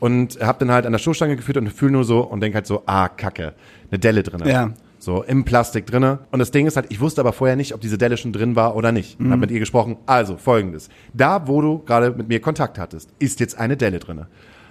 Und 0.00 0.38
hab 0.40 0.58
dann 0.58 0.70
halt 0.70 0.86
an 0.86 0.92
der 0.92 0.98
Stoßstange 0.98 1.36
geführt 1.36 1.56
und 1.58 1.68
fühle 1.70 1.92
nur 1.92 2.04
so 2.04 2.20
und 2.20 2.40
denk 2.40 2.54
halt 2.54 2.66
so, 2.66 2.82
ah, 2.86 3.08
kacke, 3.08 3.54
eine 3.90 3.98
Delle 3.98 4.22
drinne. 4.22 4.50
Ja. 4.50 4.70
So, 5.04 5.22
im 5.22 5.44
Plastik 5.44 5.84
drinne. 5.84 6.20
Und 6.30 6.38
das 6.38 6.50
Ding 6.50 6.66
ist 6.66 6.76
halt, 6.76 6.86
ich 6.88 6.98
wusste 6.98 7.20
aber 7.20 7.34
vorher 7.34 7.56
nicht, 7.56 7.74
ob 7.74 7.82
diese 7.82 7.98
Delle 7.98 8.16
schon 8.16 8.32
drin 8.32 8.56
war 8.56 8.74
oder 8.74 8.90
nicht. 8.90 9.20
Mhm. 9.20 9.32
Hab 9.32 9.38
mit 9.38 9.50
ihr 9.50 9.58
gesprochen. 9.60 9.98
Also, 10.06 10.38
folgendes. 10.38 10.88
Da, 11.12 11.46
wo 11.46 11.60
du 11.60 11.80
gerade 11.80 12.10
mit 12.12 12.28
mir 12.28 12.40
Kontakt 12.40 12.78
hattest, 12.78 13.10
ist 13.18 13.38
jetzt 13.38 13.58
eine 13.58 13.76
Delle 13.76 13.98
drinne. 13.98 14.28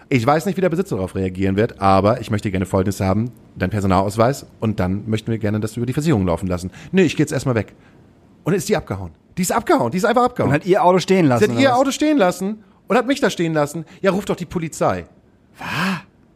Ich 0.09 0.25
weiß 0.25 0.47
nicht, 0.47 0.57
wie 0.57 0.62
der 0.62 0.69
Besitzer 0.69 0.95
darauf 0.95 1.13
reagieren 1.13 1.56
wird, 1.56 1.80
aber 1.80 2.19
ich 2.19 2.31
möchte 2.31 2.50
gerne 2.50 2.65
Folgendes 2.65 3.00
haben, 3.00 3.30
dein 3.56 3.69
Personalausweis 3.69 4.47
und 4.59 4.80
dann 4.80 5.03
möchten 5.07 5.30
wir 5.30 5.38
gerne 5.38 5.59
das 5.59 5.77
über 5.77 5.85
die 5.85 5.94
Versicherung 5.94 6.25
laufen 6.25 6.47
lassen. 6.47 6.71
Nee, 6.91 7.03
ich 7.03 7.15
gehe 7.15 7.24
jetzt 7.24 7.31
erstmal 7.31 7.53
weg. 7.53 7.75
Und 8.44 8.53
dann 8.53 8.57
ist 8.57 8.68
die 8.68 8.75
abgehauen. 8.75 9.12
Die 9.38 9.44
ist 9.44 9.51
abgehauen, 9.51 9.91
die 9.91 9.97
ist 9.97 10.06
einfach 10.06 10.24
abgehauen. 10.24 10.50
Und 10.50 10.56
hat 10.56 10.65
ihr 10.65 10.83
Auto 10.83 10.97
stehen 10.97 11.27
lassen. 11.27 11.45
Sie 11.45 11.51
hat 11.51 11.59
ihr 11.62 11.69
was? 11.69 11.77
Auto 11.77 11.91
stehen 11.91 12.18
lassen 12.18 12.63
und 12.88 12.97
hat 12.97 13.06
mich 13.06 13.21
da 13.21 13.29
stehen 13.29 13.53
lassen. 13.53 13.86
Ja, 14.01 14.09
ruft 14.09 14.29
doch 14.29 14.36
die 14.36 14.45
Polizei. 14.45 15.06
Was? 15.59 15.68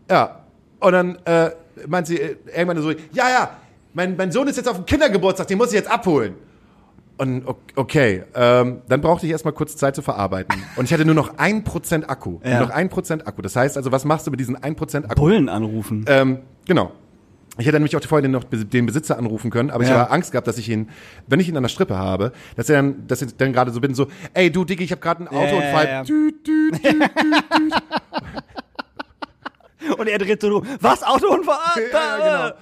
Ja. 0.09 0.39
Und 0.79 0.91
dann 0.91 1.17
äh, 1.25 1.49
meint 1.87 2.05
sie 2.05 2.19
äh, 2.19 2.35
irgendwann 2.55 2.81
so, 2.81 2.91
ja, 2.91 3.29
ja, 3.29 3.49
mein, 3.97 4.15
mein 4.15 4.31
Sohn 4.31 4.47
ist 4.47 4.55
jetzt 4.55 4.69
auf 4.69 4.75
dem 4.77 4.85
Kindergeburtstag, 4.85 5.47
den 5.47 5.57
muss 5.57 5.69
ich 5.69 5.73
jetzt 5.73 5.89
abholen. 5.91 6.35
Und 7.17 7.43
okay, 7.75 8.23
ähm, 8.35 8.81
dann 8.87 9.01
brauchte 9.01 9.25
ich 9.25 9.31
erstmal 9.31 9.53
kurz 9.53 9.75
Zeit 9.75 9.95
zu 9.95 10.03
verarbeiten. 10.03 10.55
Und 10.75 10.85
ich 10.85 10.93
hatte 10.93 11.03
nur 11.03 11.15
noch 11.15 11.39
ein 11.39 11.63
Prozent 11.63 12.07
Akku. 12.07 12.39
Ja. 12.43 12.59
Nur 12.59 12.67
noch 12.67 12.75
ein 12.75 12.89
Prozent 12.89 13.27
Akku. 13.27 13.41
Das 13.41 13.55
heißt 13.55 13.75
also, 13.75 13.91
was 13.91 14.05
machst 14.05 14.27
du 14.27 14.31
mit 14.31 14.39
diesen 14.39 14.55
ein 14.55 14.75
Prozent 14.75 15.05
Akku? 15.09 15.19
Bullen 15.21 15.49
anrufen. 15.49 16.05
Ähm, 16.07 16.41
genau. 16.67 16.91
Ich 17.57 17.65
hätte 17.65 17.77
nämlich 17.77 17.95
auch 17.97 18.03
vorher 18.03 18.29
noch 18.29 18.43
den 18.43 18.85
Besitzer 18.85 19.17
anrufen 19.17 19.49
können, 19.49 19.71
aber 19.71 19.83
ich 19.83 19.89
Ja. 19.89 19.97
habe 19.97 20.11
Angst 20.11 20.31
gehabt, 20.31 20.47
dass 20.47 20.59
ich 20.59 20.69
ihn, 20.69 20.89
wenn 21.25 21.39
ich 21.39 21.49
ihn 21.49 21.57
an 21.57 21.63
der 21.63 21.69
Strippe 21.69 21.97
habe, 21.97 22.33
dass 22.55 22.69
er 22.69 22.75
dann, 22.75 23.07
dass 23.07 23.23
ich 23.23 23.35
dann 23.35 23.51
gerade 23.51 23.71
so 23.71 23.81
bin, 23.81 23.95
so, 23.95 24.05
ey 24.35 24.51
du 24.51 24.63
Diggi, 24.63 24.83
ich 24.83 24.91
habe 24.91 25.01
gerade 25.01 25.21
einen 25.21 25.29
Autounfall. 25.29 25.87
ja. 25.87 26.03
Düt, 26.03 26.45
düt, 26.45 26.85
düt. 26.85 27.73
Und 29.97 30.07
er 30.07 30.19
dreht 30.19 30.39
so, 30.41 30.63
was, 30.81 31.01
Autounfall? 31.01 31.81
ja, 31.91 32.17
genau. 32.17 32.57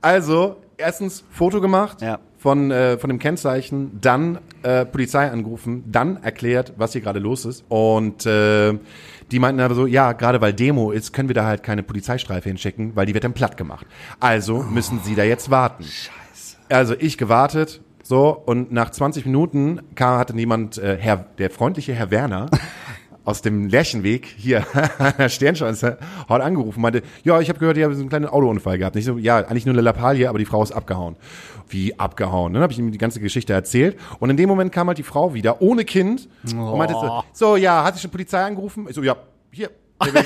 Also, 0.00 0.56
erstens 0.76 1.24
Foto 1.30 1.60
gemacht 1.60 2.00
Ja. 2.02 2.18
von, 2.38 2.70
äh, 2.70 2.98
von 2.98 3.08
dem 3.10 3.18
Kennzeichen, 3.18 3.98
dann 4.00 4.38
äh, 4.62 4.84
Polizei 4.84 5.30
angerufen, 5.30 5.84
dann 5.90 6.22
erklärt, 6.22 6.72
was 6.76 6.92
hier 6.92 7.00
gerade 7.00 7.18
los 7.18 7.44
ist. 7.44 7.64
Und 7.68 8.26
äh, 8.26 8.74
die 9.30 9.38
meinten 9.38 9.60
aber 9.60 9.74
so, 9.74 9.86
ja, 9.86 10.12
gerade 10.12 10.40
weil 10.40 10.52
Demo 10.52 10.90
ist, 10.90 11.12
können 11.12 11.28
wir 11.28 11.34
da 11.34 11.44
halt 11.46 11.62
keine 11.62 11.82
Polizeistreife 11.82 12.48
hinschicken, 12.48 12.94
weil 12.96 13.06
die 13.06 13.14
wird 13.14 13.24
dann 13.24 13.34
platt 13.34 13.56
gemacht. 13.56 13.86
Also 14.20 14.62
müssen 14.62 15.00
sie 15.04 15.14
da 15.14 15.24
jetzt 15.24 15.50
warten. 15.50 15.84
Scheiße. 15.84 16.56
Also 16.70 16.94
ich 16.98 17.18
gewartet, 17.18 17.80
so, 18.02 18.30
und 18.30 18.72
nach 18.72 18.90
20 18.90 19.26
Minuten 19.26 19.80
kam, 19.94 20.18
hatte 20.18 20.34
niemand, 20.34 20.78
äh, 20.78 20.96
Herr, 20.98 21.26
der 21.38 21.50
freundliche 21.50 21.92
Herr 21.92 22.10
Werner, 22.10 22.46
aus 23.28 23.42
dem 23.42 23.68
Lärchenweg 23.68 24.26
hier 24.38 24.64
an 24.98 25.12
der 25.18 25.28
Sternschanze 25.28 25.98
hat 26.26 26.40
angerufen, 26.40 26.80
meinte, 26.80 27.02
ja, 27.24 27.38
ich 27.40 27.50
habe 27.50 27.58
gehört, 27.58 27.76
ihr 27.76 27.84
habt 27.84 27.94
so 27.94 28.00
einen 28.00 28.08
kleinen 28.08 28.24
Autounfall 28.24 28.78
gehabt. 28.78 28.96
Und 28.96 29.00
ich 29.00 29.04
so, 29.04 29.18
ja, 29.18 29.36
eigentlich 29.36 29.66
nur 29.66 29.74
eine 29.74 29.82
Lappalie, 29.82 30.28
aber 30.28 30.38
die 30.38 30.46
Frau 30.46 30.62
ist 30.62 30.72
abgehauen. 30.72 31.16
Wie 31.68 31.98
abgehauen? 31.98 32.54
Dann 32.54 32.62
habe 32.62 32.72
ich 32.72 32.78
ihm 32.78 32.90
die 32.90 32.96
ganze 32.96 33.20
Geschichte 33.20 33.52
erzählt 33.52 33.98
und 34.18 34.30
in 34.30 34.38
dem 34.38 34.48
Moment 34.48 34.72
kam 34.72 34.88
halt 34.88 34.96
die 34.96 35.02
Frau 35.02 35.34
wieder 35.34 35.60
ohne 35.60 35.84
Kind 35.84 36.26
und 36.42 36.78
meinte 36.78 36.94
so, 36.94 37.22
so, 37.34 37.56
ja, 37.56 37.84
hat 37.84 37.94
sich 37.94 38.02
schon 38.02 38.10
Polizei 38.10 38.42
angerufen? 38.42 38.86
Ich 38.88 38.94
so, 38.94 39.02
ja, 39.02 39.14
hier. 39.50 39.70
Der 40.02 40.14
will, 40.14 40.24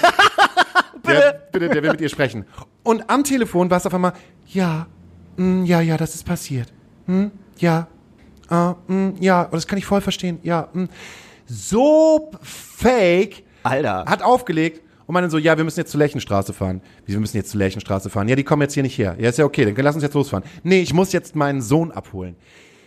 der, 1.06 1.32
bitte, 1.50 1.68
der 1.70 1.82
will 1.82 1.90
mit 1.90 2.00
ihr 2.00 2.08
sprechen. 2.08 2.44
Und 2.84 3.10
am 3.10 3.24
Telefon 3.24 3.68
war 3.68 3.78
es 3.78 3.86
auf 3.86 3.94
einmal, 3.94 4.12
ja, 4.46 4.86
mm, 5.36 5.64
ja, 5.64 5.80
ja, 5.80 5.96
das 5.96 6.14
ist 6.14 6.24
passiert. 6.24 6.72
Hm, 7.06 7.32
ja, 7.58 7.88
ah, 8.48 8.76
mm, 8.86 9.14
ja, 9.18 9.42
und 9.42 9.54
das 9.54 9.66
kann 9.66 9.78
ich 9.78 9.86
voll 9.86 10.00
verstehen. 10.00 10.38
Ja, 10.44 10.68
mm. 10.72 10.84
So 11.52 12.30
fake. 12.42 13.44
Alter. 13.62 14.04
Hat 14.06 14.22
aufgelegt 14.22 14.80
und 15.06 15.12
meinte 15.12 15.30
so, 15.30 15.38
ja, 15.38 15.56
wir 15.56 15.64
müssen 15.64 15.80
jetzt 15.80 15.90
zur 15.90 15.98
Lerchenstraße 15.98 16.52
fahren. 16.52 16.80
Wie, 17.04 17.12
wir 17.12 17.20
müssen 17.20 17.36
jetzt 17.36 17.50
zur 17.50 17.58
Lerchenstraße 17.58 18.10
fahren? 18.10 18.28
Ja, 18.28 18.36
die 18.36 18.44
kommen 18.44 18.62
jetzt 18.62 18.74
hier 18.74 18.82
nicht 18.82 18.98
her. 18.98 19.16
Ja, 19.18 19.28
ist 19.28 19.38
ja 19.38 19.44
okay, 19.44 19.64
dann 19.64 19.84
lass 19.84 19.94
uns 19.94 20.02
jetzt 20.02 20.14
losfahren. 20.14 20.44
Nee, 20.62 20.80
ich 20.80 20.94
muss 20.94 21.12
jetzt 21.12 21.36
meinen 21.36 21.60
Sohn 21.60 21.92
abholen. 21.92 22.36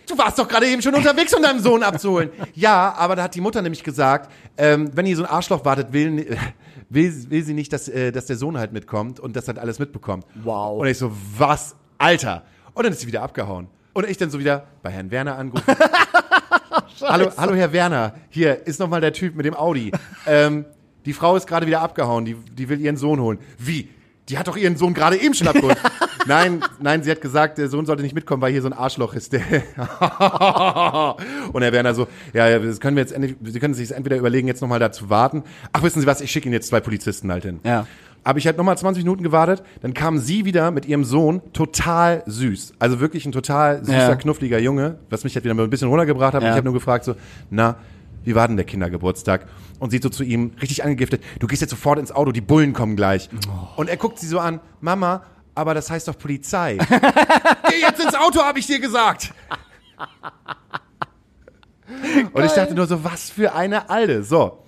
Du 0.07 0.17
warst 0.17 0.37
doch 0.37 0.47
gerade 0.47 0.67
eben 0.67 0.81
schon 0.81 0.93
unterwegs, 0.93 1.33
um 1.33 1.41
deinen 1.41 1.59
Sohn 1.61 1.81
abzuholen. 1.81 2.29
Ja, 2.53 2.93
aber 2.97 3.15
da 3.15 3.23
hat 3.23 3.35
die 3.35 3.41
Mutter 3.41 3.61
nämlich 3.61 3.83
gesagt, 3.83 4.31
ähm, 4.57 4.91
wenn 4.93 5.05
hier 5.05 5.15
so 5.15 5.23
ein 5.23 5.29
Arschloch 5.29 5.65
wartet, 5.65 5.93
will, 5.93 6.37
will, 6.89 7.29
will 7.29 7.43
sie 7.43 7.53
nicht, 7.53 7.73
dass, 7.73 7.87
äh, 7.87 8.11
dass 8.11 8.27
der 8.27 8.35
Sohn 8.35 8.57
halt 8.57 8.71
mitkommt 8.71 9.19
und 9.19 9.35
das 9.35 9.47
halt 9.47 9.57
alles 9.57 9.79
mitbekommt. 9.79 10.25
Wow. 10.43 10.79
Und 10.79 10.87
ich 10.87 10.97
so, 10.97 11.11
was? 11.37 11.75
Alter. 11.97 12.43
Und 12.73 12.83
dann 12.83 12.93
ist 12.93 13.01
sie 13.01 13.07
wieder 13.07 13.23
abgehauen. 13.23 13.67
Und 13.93 14.07
ich 14.07 14.17
dann 14.17 14.29
so 14.29 14.39
wieder 14.39 14.67
bei 14.83 14.91
Herrn 14.91 15.09
Werner 15.09 15.37
angerufen. 15.37 15.75
hallo, 17.01 17.31
hallo 17.37 17.55
Herr 17.55 17.71
Werner, 17.73 18.13
hier 18.29 18.65
ist 18.67 18.79
nochmal 18.79 19.01
der 19.01 19.13
Typ 19.13 19.35
mit 19.35 19.45
dem 19.45 19.55
Audi. 19.55 19.91
Ähm, 20.27 20.65
die 21.05 21.13
Frau 21.13 21.35
ist 21.35 21.45
gerade 21.45 21.67
wieder 21.67 21.81
abgehauen, 21.81 22.25
die, 22.25 22.33
die 22.33 22.67
will 22.67 22.81
ihren 22.81 22.97
Sohn 22.97 23.19
holen. 23.21 23.37
Wie? 23.59 23.89
Die 24.27 24.39
hat 24.39 24.47
doch 24.47 24.57
ihren 24.57 24.75
Sohn 24.75 24.95
gerade 24.95 25.21
eben 25.21 25.35
schon 25.35 25.47
abgeholt. 25.47 25.77
nein, 26.25 26.63
nein, 26.79 27.03
sie 27.03 27.11
hat 27.11 27.21
gesagt, 27.21 27.59
der 27.59 27.69
Sohn 27.69 27.85
sollte 27.85 28.01
nicht 28.01 28.15
mitkommen, 28.15 28.41
weil 28.41 28.51
hier 28.51 28.63
so 28.63 28.67
ein 28.67 28.73
Arschloch 28.73 29.13
ist. 29.13 29.31
Der 29.33 29.41
Und 31.53 31.61
Herr 31.61 31.71
Werner 31.71 31.93
so, 31.93 32.07
ja, 32.33 32.49
ja, 32.49 32.57
das 32.57 32.79
können 32.79 32.97
wir 32.97 33.01
jetzt, 33.03 33.13
endlich- 33.13 33.35
Sie 33.43 33.59
können 33.59 33.75
sich 33.75 33.91
entweder 33.91 34.17
überlegen, 34.17 34.47
jetzt 34.47 34.61
nochmal 34.61 34.79
da 34.79 34.91
zu 34.91 35.11
warten. 35.11 35.43
Ach, 35.73 35.83
wissen 35.83 36.01
Sie 36.01 36.07
was, 36.07 36.21
ich 36.21 36.31
schicke 36.31 36.47
Ihnen 36.47 36.53
jetzt 36.53 36.69
zwei 36.69 36.79
Polizisten 36.79 37.31
halt 37.31 37.43
hin. 37.43 37.59
Ja. 37.63 37.85
Habe 38.25 38.39
ich 38.39 38.47
halt 38.47 38.57
nochmal 38.57 38.75
20 38.77 39.03
Minuten 39.03 39.21
gewartet, 39.23 39.61
dann 39.81 39.93
kam 39.93 40.17
sie 40.17 40.45
wieder 40.45 40.71
mit 40.71 40.85
ihrem 40.87 41.03
Sohn, 41.05 41.41
total 41.53 42.23
süß. 42.25 42.73
Also 42.79 42.99
wirklich 42.99 43.25
ein 43.27 43.31
total 43.31 43.85
süßer, 43.85 44.09
Ja. 44.09 44.15
knuffliger 44.15 44.57
Junge, 44.59 44.97
was 45.11 45.23
mich 45.23 45.35
halt 45.35 45.45
wieder 45.45 45.53
ein 45.53 45.69
bisschen 45.69 45.87
runtergebracht 45.89 46.33
hat. 46.33 46.41
Ja. 46.41 46.49
Ich 46.49 46.55
habe 46.55 46.65
nur 46.65 46.73
gefragt 46.73 47.05
so, 47.05 47.13
na, 47.51 47.75
wie 48.23 48.33
war 48.33 48.47
denn 48.47 48.57
der 48.57 48.65
Kindergeburtstag? 48.65 49.45
Und 49.77 49.91
sie 49.91 49.99
so 49.99 50.09
zu 50.09 50.23
ihm, 50.23 50.53
richtig 50.59 50.83
angegiftet, 50.83 51.21
du 51.39 51.45
gehst 51.45 51.61
jetzt 51.61 51.69
sofort 51.69 51.99
ins 51.99 52.11
Auto, 52.11 52.31
die 52.31 52.41
Bullen 52.41 52.73
kommen 52.73 52.95
gleich. 52.95 53.29
Und 53.75 53.89
er 53.89 53.97
guckt 53.97 54.17
sie 54.17 54.25
so 54.27 54.39
an, 54.39 54.59
Mama, 54.81 55.21
aber 55.53 55.75
das 55.75 55.91
heißt 55.91 56.07
doch 56.07 56.17
Polizei. 56.17 56.79
Geh 57.69 57.79
jetzt 57.81 58.03
ins 58.03 58.15
Auto, 58.15 58.39
habe 58.41 58.57
ich 58.57 58.65
dir 58.65 58.79
gesagt. 58.79 59.31
Und 62.33 62.43
ich 62.43 62.51
dachte 62.53 62.73
nur 62.73 62.87
so, 62.87 63.03
was 63.03 63.29
für 63.29 63.53
eine 63.53 63.89
Alte. 63.89 64.23
So. 64.23 64.63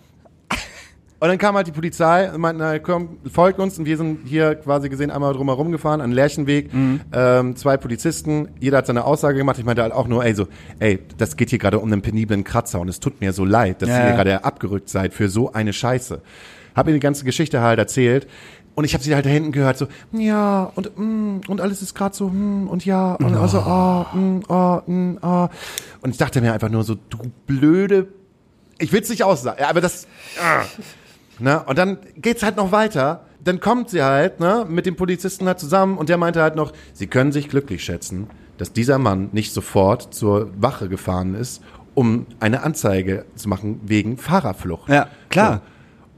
Und 1.20 1.30
dann 1.30 1.40
kam 1.40 1.56
halt 1.56 1.66
die 1.66 1.72
Polizei 1.72 2.32
und 2.32 2.40
meinten, 2.42 2.60
na, 2.60 2.78
komm, 2.78 3.18
folgt 3.32 3.60
uns. 3.60 3.80
Und 3.80 3.86
wir 3.86 3.98
sind 3.98 4.28
hier 4.28 4.54
quasi 4.54 4.88
gesehen 4.88 5.10
einmal 5.10 5.34
drumherum 5.34 5.72
gefahren, 5.72 6.00
an 6.00 6.12
Lerchenweg. 6.12 6.70
Ähm, 7.12 7.56
zwei 7.56 7.76
Polizisten, 7.78 8.50
jeder 8.60 8.78
hat 8.78 8.86
seine 8.86 9.04
Aussage 9.04 9.38
gemacht. 9.38 9.58
Ich 9.58 9.66
meinte 9.66 9.82
halt 9.82 9.94
auch 9.94 10.08
nur, 10.08 10.24
ey, 10.24 10.36
so, 10.36 10.48
ey, 10.78 11.00
das 11.18 11.36
geht 11.36 11.50
hier 11.50 11.58
gerade 11.58 11.80
um 11.80 11.92
einen 11.92 12.04
peniblen 12.04 12.44
Kratzer 12.44 12.80
und 12.80 12.88
es 12.88 13.00
tut 13.00 13.20
mir 13.20 13.34
so 13.34 13.46
leid, 13.46 13.82
dass 13.82 13.90
Ja, 13.90 14.00
ihr 14.00 14.10
ja. 14.10 14.16
gerade 14.16 14.44
abgerückt 14.44 14.90
seid 14.90 15.14
für 15.16 15.28
so 15.28 15.52
eine 15.54 15.74
Scheiße. 15.74 16.22
Hab 16.76 16.88
ihr 16.88 16.94
die 16.94 17.00
ganze 17.00 17.26
Geschichte 17.26 17.62
halt 17.62 17.80
erzählt. 17.80 18.28
Und 18.76 18.84
ich 18.84 18.94
habe 18.94 19.04
sie 19.04 19.16
halt 19.16 19.26
da 19.26 19.32
hinten 19.32 19.52
gehört, 19.52 19.80
so, 19.80 19.88
ja, 20.12 20.72
und, 20.76 21.00
mm, 21.00 21.42
und 21.48 21.62
alles 21.62 21.82
ist 21.82 21.96
gerade 21.96 22.16
so, 22.16 22.30
hm, 22.30 22.68
und 22.68 22.86
ja, 22.86 23.16
und 23.16 23.34
also, 23.34 23.58
ah, 23.62 24.06
mm, 24.14 24.42
ah, 24.50 24.84
mm, 24.86 25.18
ah. 25.24 25.50
Und 26.02 26.12
ich 26.12 26.18
dachte 26.18 26.42
mir 26.42 26.54
einfach 26.54 26.70
nur 26.70 26.84
so, 26.84 26.94
du 26.94 27.18
blöde, 27.48 28.06
ich 28.78 28.94
will's 28.94 29.10
nicht 29.10 29.24
aussagen, 29.24 29.58
ja, 29.62 29.70
aber 29.72 29.82
das, 29.82 30.06
ah. 30.40 30.62
Ne? 31.40 31.64
Und 31.66 31.78
dann 31.78 31.98
geht's 32.16 32.44
halt 32.44 32.58
noch 32.58 32.72
weiter. 32.72 33.22
Dann 33.44 33.60
kommt 33.60 33.90
sie 33.90 34.04
halt 34.04 34.40
ne, 34.40 34.66
mit 34.68 34.86
dem 34.86 34.96
Polizisten 34.96 35.48
halt 35.48 35.60
zusammen 35.60 35.98
und 35.98 36.10
der 36.10 36.18
meinte 36.18 36.42
halt 36.42 36.56
noch, 36.56 36.74
sie 36.94 37.08
können 37.08 37.32
sich 37.32 37.48
glücklich 37.50 37.84
schätzen, 37.84 38.28
dass 38.58 38.74
dieser 38.74 38.98
Mann 38.98 39.30
nicht 39.32 39.54
sofort 39.54 40.14
zur 40.14 40.50
Wache 40.60 40.90
gefahren 40.90 41.36
ist, 41.36 41.62
um 41.94 42.26
eine 42.40 42.64
Anzeige 42.64 43.26
zu 43.36 43.48
machen 43.48 43.80
wegen 43.86 44.18
Fahrerflucht. 44.18 44.90
Ja, 44.90 45.08
klar. 45.30 45.54
So. 45.56 45.62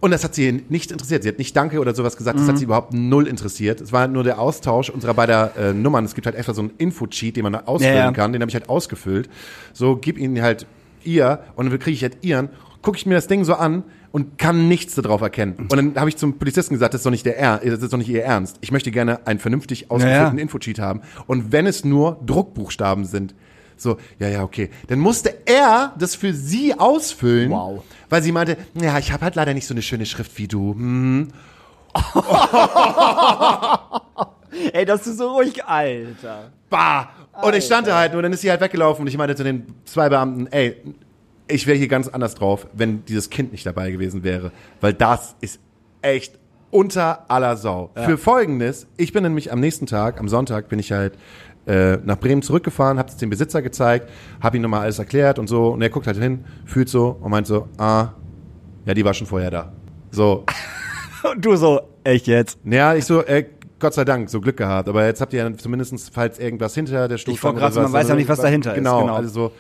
Und 0.02 0.12
das 0.12 0.24
hat 0.24 0.34
sie 0.34 0.64
nicht 0.70 0.92
interessiert. 0.92 1.24
Sie 1.24 1.30
hat 1.30 1.38
nicht 1.40 1.56
Danke 1.56 1.80
oder 1.80 1.94
sowas 1.94 2.16
gesagt. 2.16 2.40
Das 2.40 2.48
hat 2.48 2.58
sie 2.58 2.64
überhaupt 2.64 2.94
null 2.94 3.28
interessiert. 3.28 3.82
Es 3.82 3.92
war 3.92 4.02
halt 4.02 4.12
nur 4.14 4.24
der 4.24 4.40
Austausch 4.40 4.90
unserer 4.90 5.14
beider 5.14 5.52
äh, 5.58 5.74
Nummern. 5.74 6.06
Es 6.06 6.16
gibt 6.16 6.26
halt 6.26 6.38
extra 6.38 6.54
so 6.54 6.62
einen 6.62 6.72
Info-Cheat, 6.78 7.36
den 7.36 7.44
man 7.44 7.54
ausfüllen 7.56 7.96
Ja, 7.98 8.06
ja. 8.06 8.12
kann. 8.14 8.32
Den 8.32 8.42
habe 8.42 8.50
ich 8.50 8.56
halt 8.56 8.70
ausgefüllt. 8.70 9.30
So, 9.74 9.98
gib 9.98 10.18
ihnen 10.18 10.42
halt 10.42 10.66
ihr 11.04 11.40
und 11.58 11.70
dann 11.70 11.80
kriege 11.80 11.96
ich 11.96 12.02
halt 12.04 12.18
ihren. 12.22 12.48
Gucke 12.82 12.98
ich 12.98 13.06
mir 13.06 13.16
das 13.16 13.28
Ding 13.28 13.44
so 13.44 13.56
an 13.56 13.84
und 14.12 14.38
kann 14.38 14.68
nichts 14.68 14.96
darauf 14.96 15.22
erkennen. 15.22 15.56
Und 15.70 15.75
dann 15.75 15.96
habe 15.96 16.10
ich 16.10 16.18
zum 16.18 16.38
Polizisten 16.39 16.74
gesagt, 16.74 16.94
das 16.94 17.00
ist 17.01 17.06
doch 17.06 17.12
nicht 17.12 17.25
der 17.25 17.38
Er- 17.38 17.58
das 17.60 17.80
ist 17.84 17.94
doch 17.94 17.98
nicht 17.98 18.10
ihr 18.10 18.24
Ernst. 18.24 18.58
Ich 18.62 18.72
möchte 18.72 18.92
gerne 18.92 19.25
einen 19.28 19.39
vernünftig 19.39 19.92
ausgefüllten 19.92 20.24
Ja, 20.25 20.34
ja. 20.34 20.42
Info-Cheat 20.42 20.80
haben. 20.80 21.01
Und 21.28 21.51
wenn 21.51 21.68
es 21.68 21.86
nur 21.86 22.20
Druckbuchstaben 22.25 23.06
sind, 23.06 23.36
so, 23.78 23.98
ja, 24.20 24.28
ja, 24.28 24.44
okay. 24.44 24.70
Dann 24.88 25.00
musste 25.00 25.34
er 25.46 25.94
das 25.98 26.16
für 26.16 26.34
sie 26.34 26.78
ausfüllen. 26.78 27.50
Wow. 27.51 27.84
Weil 28.10 28.22
sie 28.24 28.32
meinte, 28.34 28.58
ja, 28.74 28.98
ich 29.00 29.12
habe 29.13 29.24
halt 29.24 29.36
leider 29.36 29.54
nicht 29.54 29.68
so 29.68 29.74
eine 29.74 29.82
schöne 29.82 30.06
Schrift 30.06 30.38
wie 30.38 30.48
du. 30.48 30.74
Hm. 30.74 31.28
Ey, 34.74 34.86
das 34.86 35.06
ist 35.08 35.18
so 35.18 35.30
ruhig, 35.36 35.63
Alter. 35.63 36.51
Bah! 36.70 37.10
Und 37.42 37.56
ich 37.56 37.66
stand 37.66 37.88
da 37.88 37.98
halt 37.98 38.13
nur, 38.13 38.22
dann 38.22 38.34
ist 38.34 38.42
sie 38.42 38.50
halt 38.50 38.60
weggelaufen 38.62 39.01
und 39.04 39.08
ich 39.08 39.18
meinte 39.18 39.36
zu 39.36 39.44
den 39.44 39.66
zwei 39.86 40.10
Beamten, 40.10 40.48
ey, 40.48 40.75
ich 41.50 41.68
wäre 41.68 41.77
hier 41.77 41.88
ganz 41.88 42.08
anders 42.08 42.36
drauf, 42.36 42.68
wenn 42.74 43.03
dieses 43.06 43.29
Kind 43.29 43.51
nicht 43.51 43.65
dabei 43.65 43.91
gewesen 43.91 44.24
wäre. 44.24 44.51
Weil 44.82 44.94
das 44.94 45.36
ist 45.41 45.60
echt 46.01 46.38
unter 46.72 47.29
aller 47.29 47.58
Sau. 47.58 47.89
Für 47.96 48.18
folgendes, 48.18 48.88
ich 48.98 49.12
bin 49.12 49.24
nämlich 49.24 49.51
am 49.51 49.60
nächsten 49.60 49.88
Tag, 49.88 50.20
am 50.20 50.29
Sonntag, 50.29 50.70
bin 50.70 50.79
ich 50.79 50.91
halt 50.91 51.18
äh, 51.65 51.98
nach 51.98 52.18
Bremen 52.20 52.41
zurückgefahren, 52.41 53.00
hab 53.00 53.10
es 53.10 53.18
dem 53.18 53.29
Besitzer 53.29 53.62
gezeigt, 53.62 54.10
hab 54.39 54.56
ihm 54.56 54.62
nochmal 54.62 54.82
alles 54.82 55.00
erklärt 55.00 55.39
und 55.39 55.48
so. 55.48 55.70
Und 55.70 55.82
er 55.82 55.89
guckt 55.89 56.08
halt 56.08 56.18
hin, 56.18 56.46
fühlt 56.65 56.89
so 56.89 57.18
und 57.22 57.32
meint 57.32 57.48
so, 57.48 57.68
ah, 57.77 58.10
ja, 58.86 58.94
die 58.94 59.03
war 59.03 59.13
schon 59.13 59.27
vorher 59.27 59.51
da. 59.51 59.74
So, 60.12 60.46
Und 61.24 61.44
du 61.46 61.56
so, 61.56 61.82
echt 62.03 62.27
jetzt? 62.27 62.60
ja, 62.63 62.96
ich 62.96 63.06
so, 63.06 63.24
äh, 63.24 63.46
Gott 63.79 63.94
sei 63.94 64.03
Dank, 64.06 64.29
so 64.29 64.41
Glück 64.41 64.58
gehabt. 64.58 64.89
Aber 64.89 65.06
jetzt 65.06 65.22
habt 65.22 65.34
ihr 65.34 65.44
ja 65.44 65.58
zumindest, 65.58 66.12
falls 66.13 66.38
irgendwas 66.38 66.75
hinter 66.75 67.08
der 67.08 67.18
Stoßstange 67.18 67.62
wollte 67.62 67.74
gerade 67.74 67.84
man 67.84 67.94
weiß 67.94 68.10
ja 68.10 68.15
nicht, 68.15 68.29
was 68.29 68.41
dahinter 68.41 68.72
ist, 68.72 68.77
genau, 68.77 69.01
genau. 69.01 69.15
Also 69.15 69.29
so. 69.29 69.51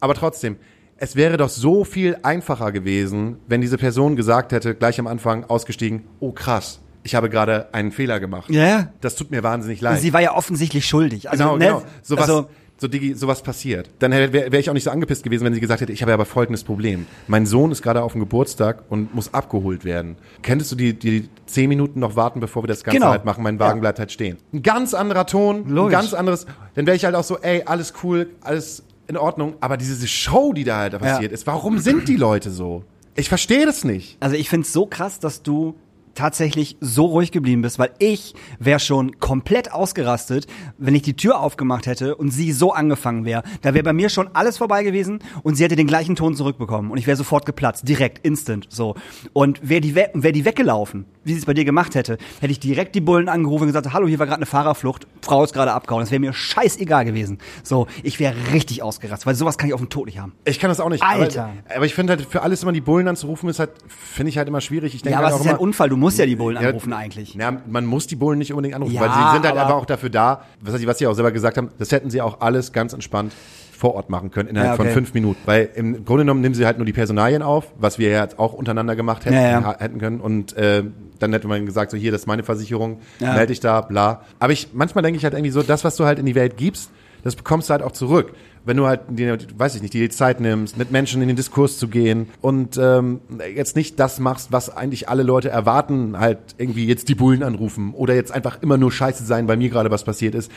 Aber 0.00 0.14
trotzdem, 0.14 0.56
es 0.98 1.16
wäre 1.16 1.36
doch 1.36 1.48
so 1.48 1.84
viel 1.84 2.16
einfacher 2.22 2.72
gewesen, 2.72 3.36
wenn 3.48 3.60
diese 3.60 3.78
Person 3.78 4.16
gesagt 4.16 4.52
hätte, 4.52 4.74
gleich 4.74 4.98
am 4.98 5.06
Anfang 5.06 5.44
ausgestiegen, 5.44 6.04
oh 6.20 6.32
krass, 6.32 6.80
ich 7.02 7.14
habe 7.14 7.28
gerade 7.28 7.72
einen 7.72 7.92
Fehler 7.92 8.18
gemacht. 8.18 8.50
Ja, 8.50 8.66
ja. 8.66 8.88
Das 9.00 9.14
tut 9.14 9.30
mir 9.30 9.42
wahnsinnig 9.42 9.80
leid. 9.80 10.00
Sie 10.00 10.12
war 10.12 10.20
ja 10.22 10.34
offensichtlich 10.34 10.86
schuldig. 10.86 11.30
Also, 11.30 11.44
genau, 11.44 11.56
ne, 11.56 11.64
genau. 11.66 11.82
Sowas, 12.02 12.22
also, 12.28 12.48
so 12.78 12.88
Digi, 12.88 13.14
sowas 13.14 13.42
passiert. 13.42 13.88
Dann 14.00 14.10
wäre 14.12 14.32
wär 14.32 14.52
ich 14.58 14.68
auch 14.68 14.74
nicht 14.74 14.84
so 14.84 14.90
angepisst 14.90 15.22
gewesen, 15.22 15.44
wenn 15.44 15.54
sie 15.54 15.60
gesagt 15.60 15.80
hätte, 15.80 15.92
ich 15.92 16.02
habe 16.02 16.12
aber 16.12 16.26
folgendes 16.26 16.64
Problem. 16.64 17.06
Mein 17.26 17.46
Sohn 17.46 17.70
ist 17.72 17.80
gerade 17.82 18.02
auf 18.02 18.12
dem 18.12 18.20
Geburtstag 18.20 18.82
und 18.90 19.14
muss 19.14 19.32
abgeholt 19.32 19.84
werden. 19.84 20.16
Könntest 20.42 20.72
du 20.72 20.76
die, 20.76 20.92
die 20.98 21.28
zehn 21.46 21.68
Minuten 21.68 22.00
noch 22.00 22.16
warten, 22.16 22.40
bevor 22.40 22.64
wir 22.64 22.68
das 22.68 22.82
Ganze 22.84 22.98
Genau. 22.98 23.10
halt 23.12 23.24
machen? 23.24 23.42
Mein 23.44 23.58
Wagen 23.60 23.78
Ja. 23.78 23.80
bleibt 23.82 23.98
halt 23.98 24.12
stehen. 24.12 24.36
Ein 24.52 24.62
ganz 24.62 24.92
anderer 24.92 25.26
Ton, 25.26 25.64
ein 25.66 25.70
Logisch. 25.70 25.92
ganz 25.92 26.12
anderes. 26.12 26.44
Dann 26.74 26.86
wäre 26.86 26.96
ich 26.96 27.04
halt 27.04 27.14
auch 27.14 27.24
so, 27.24 27.38
ey, 27.38 27.62
alles 27.64 27.94
cool, 28.02 28.30
alles 28.42 28.82
in 29.08 29.16
Ordnung. 29.16 29.54
Aber 29.60 29.76
diese 29.76 30.06
Show, 30.06 30.52
die 30.52 30.64
da 30.64 30.78
halt 30.78 30.98
passiert 30.98 31.32
ist, 31.32 31.46
warum 31.46 31.78
sind 31.78 32.08
die 32.08 32.16
Leute 32.16 32.50
so? 32.50 32.84
Ich 33.14 33.28
verstehe 33.28 33.64
das 33.64 33.84
nicht. 33.84 34.18
also 34.20 34.36
ich 34.36 34.50
find's 34.50 34.72
so 34.72 34.86
krass, 34.86 35.18
dass 35.20 35.42
du 35.42 35.74
tatsächlich 36.16 36.76
so 36.80 37.06
ruhig 37.06 37.30
geblieben 37.30 37.62
bist, 37.62 37.78
weil 37.78 37.90
ich 37.98 38.34
wäre 38.58 38.80
schon 38.80 39.20
komplett 39.20 39.72
ausgerastet, 39.72 40.46
wenn 40.78 40.94
ich 40.94 41.02
die 41.02 41.14
Tür 41.14 41.40
aufgemacht 41.40 41.86
hätte 41.86 42.16
und 42.16 42.30
sie 42.30 42.50
so 42.52 42.72
angefangen 42.72 43.24
wäre. 43.24 43.44
Da 43.62 43.74
wäre 43.74 43.84
bei 43.84 43.92
mir 43.92 44.08
schon 44.08 44.28
alles 44.34 44.58
vorbei 44.58 44.82
gewesen 44.82 45.20
und 45.44 45.54
sie 45.54 45.64
hätte 45.64 45.76
den 45.76 45.86
gleichen 45.86 46.16
Ton 46.16 46.34
zurückbekommen 46.34 46.90
und 46.90 46.98
ich 46.98 47.06
wäre 47.06 47.16
sofort 47.16 47.46
geplatzt, 47.46 47.88
direkt, 47.88 48.26
instant, 48.26 48.66
so. 48.70 48.96
Und 49.32 49.60
wäre 49.68 49.80
die, 49.80 49.94
we 49.94 50.10
wär 50.14 50.32
die 50.32 50.44
weggelaufen, 50.44 51.04
wie 51.24 51.32
sie 51.32 51.38
es 51.38 51.44
bei 51.44 51.54
dir 51.54 51.64
gemacht 51.64 51.94
hätte, 51.94 52.18
hätte 52.40 52.50
ich 52.50 52.60
direkt 52.60 52.94
die 52.94 53.00
Bullen 53.00 53.28
angerufen 53.28 53.62
und 53.62 53.68
gesagt, 53.68 53.92
hallo, 53.92 54.08
hier 54.08 54.18
war 54.18 54.26
gerade 54.26 54.38
eine 54.38 54.46
Fahrerflucht, 54.46 55.06
Frau 55.20 55.44
ist 55.44 55.52
gerade 55.52 55.72
abgehauen. 55.72 56.02
Das 56.02 56.10
wäre 56.10 56.20
mir 56.20 56.32
scheißegal 56.32 57.04
gewesen. 57.04 57.38
So, 57.62 57.86
ich 58.02 58.20
wäre 58.20 58.34
richtig 58.52 58.82
ausgerastet, 58.82 59.26
weil 59.26 59.34
sowas 59.34 59.58
kann 59.58 59.68
ich 59.68 59.74
auf 59.74 59.80
dem 59.80 59.90
Tod 59.90 60.06
nicht 60.06 60.18
haben. 60.18 60.32
Ich 60.44 60.58
kann 60.58 60.70
das 60.70 60.80
auch 60.80 60.88
nicht. 60.88 61.02
Alter. 61.02 61.50
Aber, 61.66 61.76
aber 61.76 61.86
ich 61.86 61.94
finde 61.94 62.14
halt, 62.14 62.22
für 62.22 62.42
alles 62.42 62.62
immer 62.62 62.72
die 62.72 62.80
Bullen 62.80 63.08
anzurufen, 63.08 63.48
ist 63.48 63.58
halt, 63.58 63.70
finde 63.88 64.30
ich 64.30 64.38
halt 64.38 64.48
immer 64.48 64.60
schwierig. 64.60 64.94
Ich 64.94 65.02
denke 65.02 65.12
Ja, 65.12 65.18
aber 65.18 65.26
halt 65.26 65.34
es 65.34 65.40
ist 65.40 65.46
ja 65.46 65.52
ein 65.52 65.56
immer, 65.56 65.62
Unfall, 65.62 65.88
du 65.88 65.96
musst 65.96 66.05
ja 66.16 66.26
die 66.26 66.36
Bullen 66.36 66.60
Ja, 66.60 66.68
anrufen 66.68 66.92
eigentlich. 66.92 67.34
Ja, 67.34 67.56
man 67.66 67.86
muss 67.86 68.06
die 68.06 68.16
Bullen 68.16 68.38
nicht 68.38 68.52
unbedingt 68.52 68.74
anrufen, 68.74 68.94
Ja, 68.94 69.00
weil 69.02 69.08
sie 69.10 69.14
sind 69.14 69.44
halt 69.44 69.46
aber- 69.46 69.62
einfach 69.62 69.74
auch 69.76 69.86
dafür 69.86 70.10
da, 70.10 70.42
was, 70.60 70.74
sie- 70.80 70.86
was 70.86 70.98
sie 70.98 71.06
auch 71.06 71.14
selber 71.14 71.32
gesagt 71.32 71.56
haben, 71.56 71.70
das 71.78 71.90
hätten 71.92 72.10
sie 72.10 72.20
auch 72.22 72.40
alles 72.40 72.72
ganz 72.72 72.92
entspannt 72.92 73.32
vor 73.76 73.94
Ort 73.94 74.08
machen 74.08 74.30
können, 74.30 74.48
innerhalb 74.48 74.70
Ja, 74.70 74.74
okay. 74.74 74.84
von 74.84 74.92
fünf 74.92 75.12
Minuten. 75.12 75.38
Weil 75.44 75.68
im 75.74 76.04
Grunde 76.06 76.22
genommen 76.22 76.40
nehmen 76.40 76.54
sie 76.54 76.64
halt 76.64 76.78
nur 76.78 76.86
die 76.86 76.94
Personalien 76.94 77.42
auf, 77.42 77.66
was 77.78 77.98
wir 77.98 78.08
ja 78.08 78.26
auch 78.38 78.54
untereinander 78.54 78.96
gemacht 78.96 79.26
hätten, 79.26 79.34
Ja, 79.36 79.60
ja. 79.60 79.76
hätten 79.78 79.98
können. 79.98 80.20
Und 80.20 80.56
äh, 80.56 80.82
dann 81.18 81.32
hätte 81.32 81.46
man 81.46 81.66
gesagt, 81.66 81.90
so 81.90 81.96
hier, 81.98 82.10
das 82.10 82.22
ist 82.22 82.26
meine 82.26 82.42
Versicherung, 82.42 83.00
Ja. 83.20 83.32
melde 83.34 83.48
dich 83.48 83.60
da, 83.60 83.82
bla. 83.82 84.22
Aber 84.38 84.52
ich 84.54 84.68
manchmal 84.72 85.02
denke 85.02 85.18
ich 85.18 85.24
halt 85.24 85.34
irgendwie 85.34 85.50
so, 85.50 85.62
das, 85.62 85.84
was 85.84 85.96
du 85.96 86.04
halt 86.06 86.18
in 86.18 86.24
die 86.24 86.34
Welt 86.34 86.56
gibst, 86.56 86.90
das 87.22 87.36
bekommst 87.36 87.68
du 87.68 87.72
halt 87.72 87.82
auch 87.82 87.92
zurück. 87.92 88.32
Wenn 88.66 88.76
du 88.76 88.86
halt, 88.86 89.02
dir, 89.08 89.38
weiß 89.56 89.76
ich 89.76 89.82
nicht, 89.82 89.94
die 89.94 90.08
Zeit 90.08 90.40
nimmst, 90.40 90.76
mit 90.76 90.90
Menschen 90.90 91.22
in 91.22 91.28
den 91.28 91.36
Diskurs 91.36 91.78
zu 91.78 91.86
gehen 91.86 92.28
und 92.42 92.76
ähm, 92.76 93.20
jetzt 93.54 93.76
nicht 93.76 93.98
das 93.98 94.18
machst, 94.18 94.50
was 94.50 94.76
eigentlich 94.76 95.08
alle 95.08 95.22
Leute 95.22 95.48
erwarten, 95.48 96.18
halt 96.18 96.38
irgendwie 96.58 96.84
jetzt 96.84 97.08
die 97.08 97.14
Bullen 97.14 97.44
anrufen 97.44 97.94
oder 97.94 98.14
jetzt 98.14 98.32
einfach 98.32 98.60
immer 98.62 98.76
nur 98.76 98.90
scheiße 98.90 99.24
sein, 99.24 99.46
weil 99.46 99.56
mir 99.56 99.70
gerade 99.70 99.92
was 99.92 100.02
passiert 100.02 100.34
ist, 100.34 100.50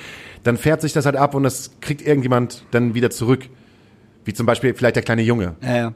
dann 0.43 0.57
fährt 0.57 0.81
sich 0.81 0.91
das 0.91 1.05
halt 1.05 1.15
ab 1.15 1.35
und 1.35 1.43
das 1.43 1.71
kriegt 1.81 2.01
irgendjemand 2.01 2.65
dann 2.71 2.95
wieder 2.95 3.11
zurück. 3.11 3.47
Wie 4.25 4.33
zum 4.33 4.45
Beispiel 4.45 4.73
vielleicht 4.73 4.95
der 4.95 5.03
kleine 5.03 5.21
Junge. 5.21 5.55
Ja, 5.61 5.75
ja. 5.75 5.93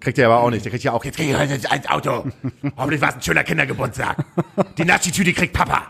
Kriegt 0.00 0.18
er 0.18 0.26
aber 0.26 0.40
auch 0.40 0.50
nicht. 0.50 0.64
Der 0.64 0.70
kriegt 0.70 0.84
ja 0.84 0.92
auch, 0.92 1.04
jetzt 1.04 1.16
krieg 1.16 1.28
ich 1.30 1.70
ein 1.70 1.86
Auto. 1.86 2.24
Hoffentlich 2.76 3.00
war 3.00 3.08
es 3.10 3.14
ein 3.16 3.22
schöner 3.22 3.42
Kindergeburtstag. 3.42 4.24
Die 4.78 4.84
Naschi-Tüte 4.84 5.32
kriegt 5.32 5.52
Papa. 5.52 5.88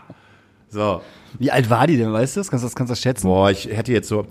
So. 0.69 1.01
Wie 1.37 1.51
alt 1.51 1.69
war 1.69 1.85
die 1.85 1.97
denn, 1.97 2.11
weißt 2.11 2.35
du 2.35 2.39
das? 2.39 2.49
Kannst 2.49 2.63
du 2.63 2.67
das, 2.67 2.75
kannst 2.75 2.89
du 2.89 2.93
das 2.93 3.01
schätzen? 3.01 3.27
Boah, 3.27 3.51
ich 3.51 3.65
hätte 3.65 3.91
jetzt 3.91 4.07
so 4.07 4.25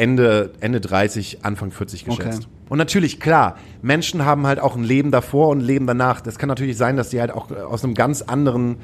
Ende, 0.00 0.52
Ende 0.60 0.80
30, 0.80 1.44
Anfang 1.44 1.70
40 1.70 2.06
geschätzt. 2.06 2.38
Okay. 2.44 2.48
Und 2.70 2.78
natürlich, 2.78 3.20
klar, 3.20 3.56
Menschen 3.82 4.24
haben 4.24 4.46
halt 4.46 4.58
auch 4.58 4.74
ein 4.76 4.82
Leben 4.84 5.10
davor 5.10 5.48
und 5.48 5.58
ein 5.58 5.64
Leben 5.64 5.86
danach. 5.86 6.20
Das 6.22 6.38
kann 6.38 6.48
natürlich 6.48 6.76
sein, 6.76 6.96
dass 6.96 7.10
die 7.10 7.20
halt 7.20 7.30
auch 7.32 7.50
aus 7.50 7.84
einem 7.84 7.94
ganz 7.94 8.22
anderen 8.22 8.78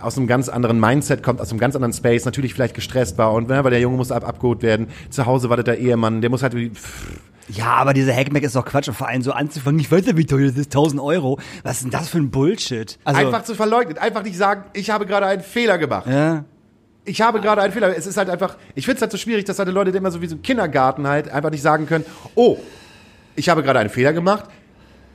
aus 0.00 0.16
einem 0.16 0.28
ganz 0.28 0.48
anderen 0.48 0.78
Mindset 0.78 1.24
kommt, 1.24 1.40
aus 1.40 1.50
einem 1.50 1.58
ganz 1.58 1.74
anderen 1.74 1.92
Space, 1.92 2.24
natürlich 2.24 2.54
vielleicht 2.54 2.76
gestresst 2.76 3.18
war 3.18 3.32
und 3.32 3.48
ne, 3.48 3.64
weil 3.64 3.72
der 3.72 3.80
Junge 3.80 3.96
muss 3.96 4.12
ab 4.12 4.24
abgeholt 4.28 4.62
werden. 4.62 4.86
Zu 5.10 5.26
Hause 5.26 5.50
wartet 5.50 5.66
der 5.66 5.78
Ehemann, 5.78 6.20
der 6.20 6.30
muss 6.30 6.44
halt 6.44 6.54
wie- 6.54 6.70
Ja, 7.48 7.72
aber 7.74 7.94
diese 7.94 8.14
Hackmack 8.14 8.44
ist 8.44 8.54
doch 8.54 8.64
Quatsch 8.64 8.86
und 8.86 8.94
vor 8.94 9.08
allem 9.08 9.22
so 9.22 9.32
anzufangen, 9.32 9.80
ich 9.80 9.90
weiß 9.90 10.06
ja, 10.06 10.16
wie 10.16 10.24
teuer 10.24 10.46
das 10.46 10.56
ist, 10.56 10.66
1000 10.72 11.02
Euro. 11.02 11.40
Was 11.64 11.78
ist 11.78 11.82
denn 11.84 11.90
das 11.90 12.08
für 12.10 12.18
ein 12.18 12.30
Bullshit? 12.30 12.96
Also, 13.04 13.20
einfach 13.22 13.42
zu 13.42 13.56
verleugnen, 13.56 13.98
einfach 13.98 14.22
nicht 14.22 14.36
sagen, 14.36 14.64
ich 14.72 14.88
habe 14.90 15.04
gerade 15.04 15.26
einen 15.26 15.42
Fehler 15.42 15.78
gemacht. 15.78 16.06
ja. 16.06 16.44
Ich 17.08 17.22
habe 17.22 17.40
gerade 17.40 17.62
einen 17.62 17.72
Fehler. 17.72 17.96
Es 17.96 18.06
ist 18.06 18.18
halt 18.18 18.28
einfach, 18.28 18.56
ich 18.74 18.84
finde 18.84 18.96
es 18.96 19.02
halt 19.02 19.12
so 19.12 19.18
schwierig, 19.18 19.46
dass 19.46 19.58
halt 19.58 19.68
Leute 19.70 19.96
immer 19.96 20.10
so 20.10 20.20
wie 20.20 20.26
so 20.26 20.36
im 20.36 20.42
Kindergarten 20.42 21.06
halt 21.06 21.30
einfach 21.30 21.50
nicht 21.50 21.62
sagen 21.62 21.86
können, 21.86 22.04
oh, 22.34 22.58
ich 23.34 23.48
habe 23.48 23.62
gerade 23.62 23.78
einen 23.78 23.88
Fehler 23.88 24.12
gemacht. 24.12 24.44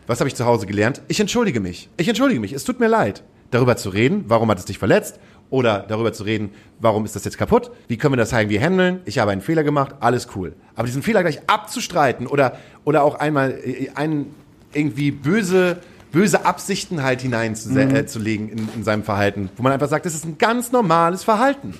Was 0.07 0.19
habe 0.19 0.27
ich 0.27 0.35
zu 0.35 0.45
Hause 0.45 0.65
gelernt? 0.65 1.01
Ich 1.07 1.19
entschuldige 1.19 1.59
mich. 1.59 1.89
Ich 1.97 2.07
entschuldige 2.07 2.39
mich. 2.41 2.51
Es 2.51 2.63
tut 2.63 2.79
mir 2.79 2.87
leid. 2.87 3.23
Darüber 3.51 3.77
zu 3.77 3.89
reden, 3.89 4.25
warum 4.27 4.49
hat 4.49 4.57
es 4.57 4.65
dich 4.65 4.79
verletzt? 4.79 5.19
Oder 5.51 5.85
darüber 5.87 6.11
zu 6.13 6.23
reden, 6.23 6.49
warum 6.79 7.05
ist 7.05 7.15
das 7.15 7.25
jetzt 7.25 7.37
kaputt? 7.37 7.69
Wie 7.87 7.97
können 7.97 8.13
wir 8.13 8.17
das 8.17 8.33
irgendwie 8.33 8.59
handeln? 8.59 9.01
Ich 9.05 9.19
habe 9.19 9.29
einen 9.29 9.41
Fehler 9.41 9.63
gemacht, 9.63 9.93
alles 9.99 10.29
cool. 10.35 10.53
Aber 10.73 10.87
diesen 10.87 11.03
Fehler 11.03 11.21
gleich 11.21 11.41
abzustreiten 11.45 12.25
oder, 12.25 12.57
oder 12.85 13.03
auch 13.03 13.15
einmal 13.15 13.51
äh, 13.63 13.89
einen 13.93 14.33
irgendwie 14.73 15.11
böse, 15.11 15.77
böse 16.13 16.45
Absichten 16.45 17.03
halt 17.03 17.21
hineinzulegen 17.21 17.95
äh, 17.95 18.05
zu 18.05 18.19
legen 18.19 18.47
in, 18.47 18.69
in 18.75 18.83
seinem 18.83 19.03
Verhalten, 19.03 19.49
wo 19.57 19.63
man 19.63 19.73
einfach 19.73 19.89
sagt, 19.89 20.05
das 20.05 20.13
ist 20.13 20.23
ein 20.23 20.37
ganz 20.37 20.71
normales 20.71 21.25
Verhalten. 21.25 21.73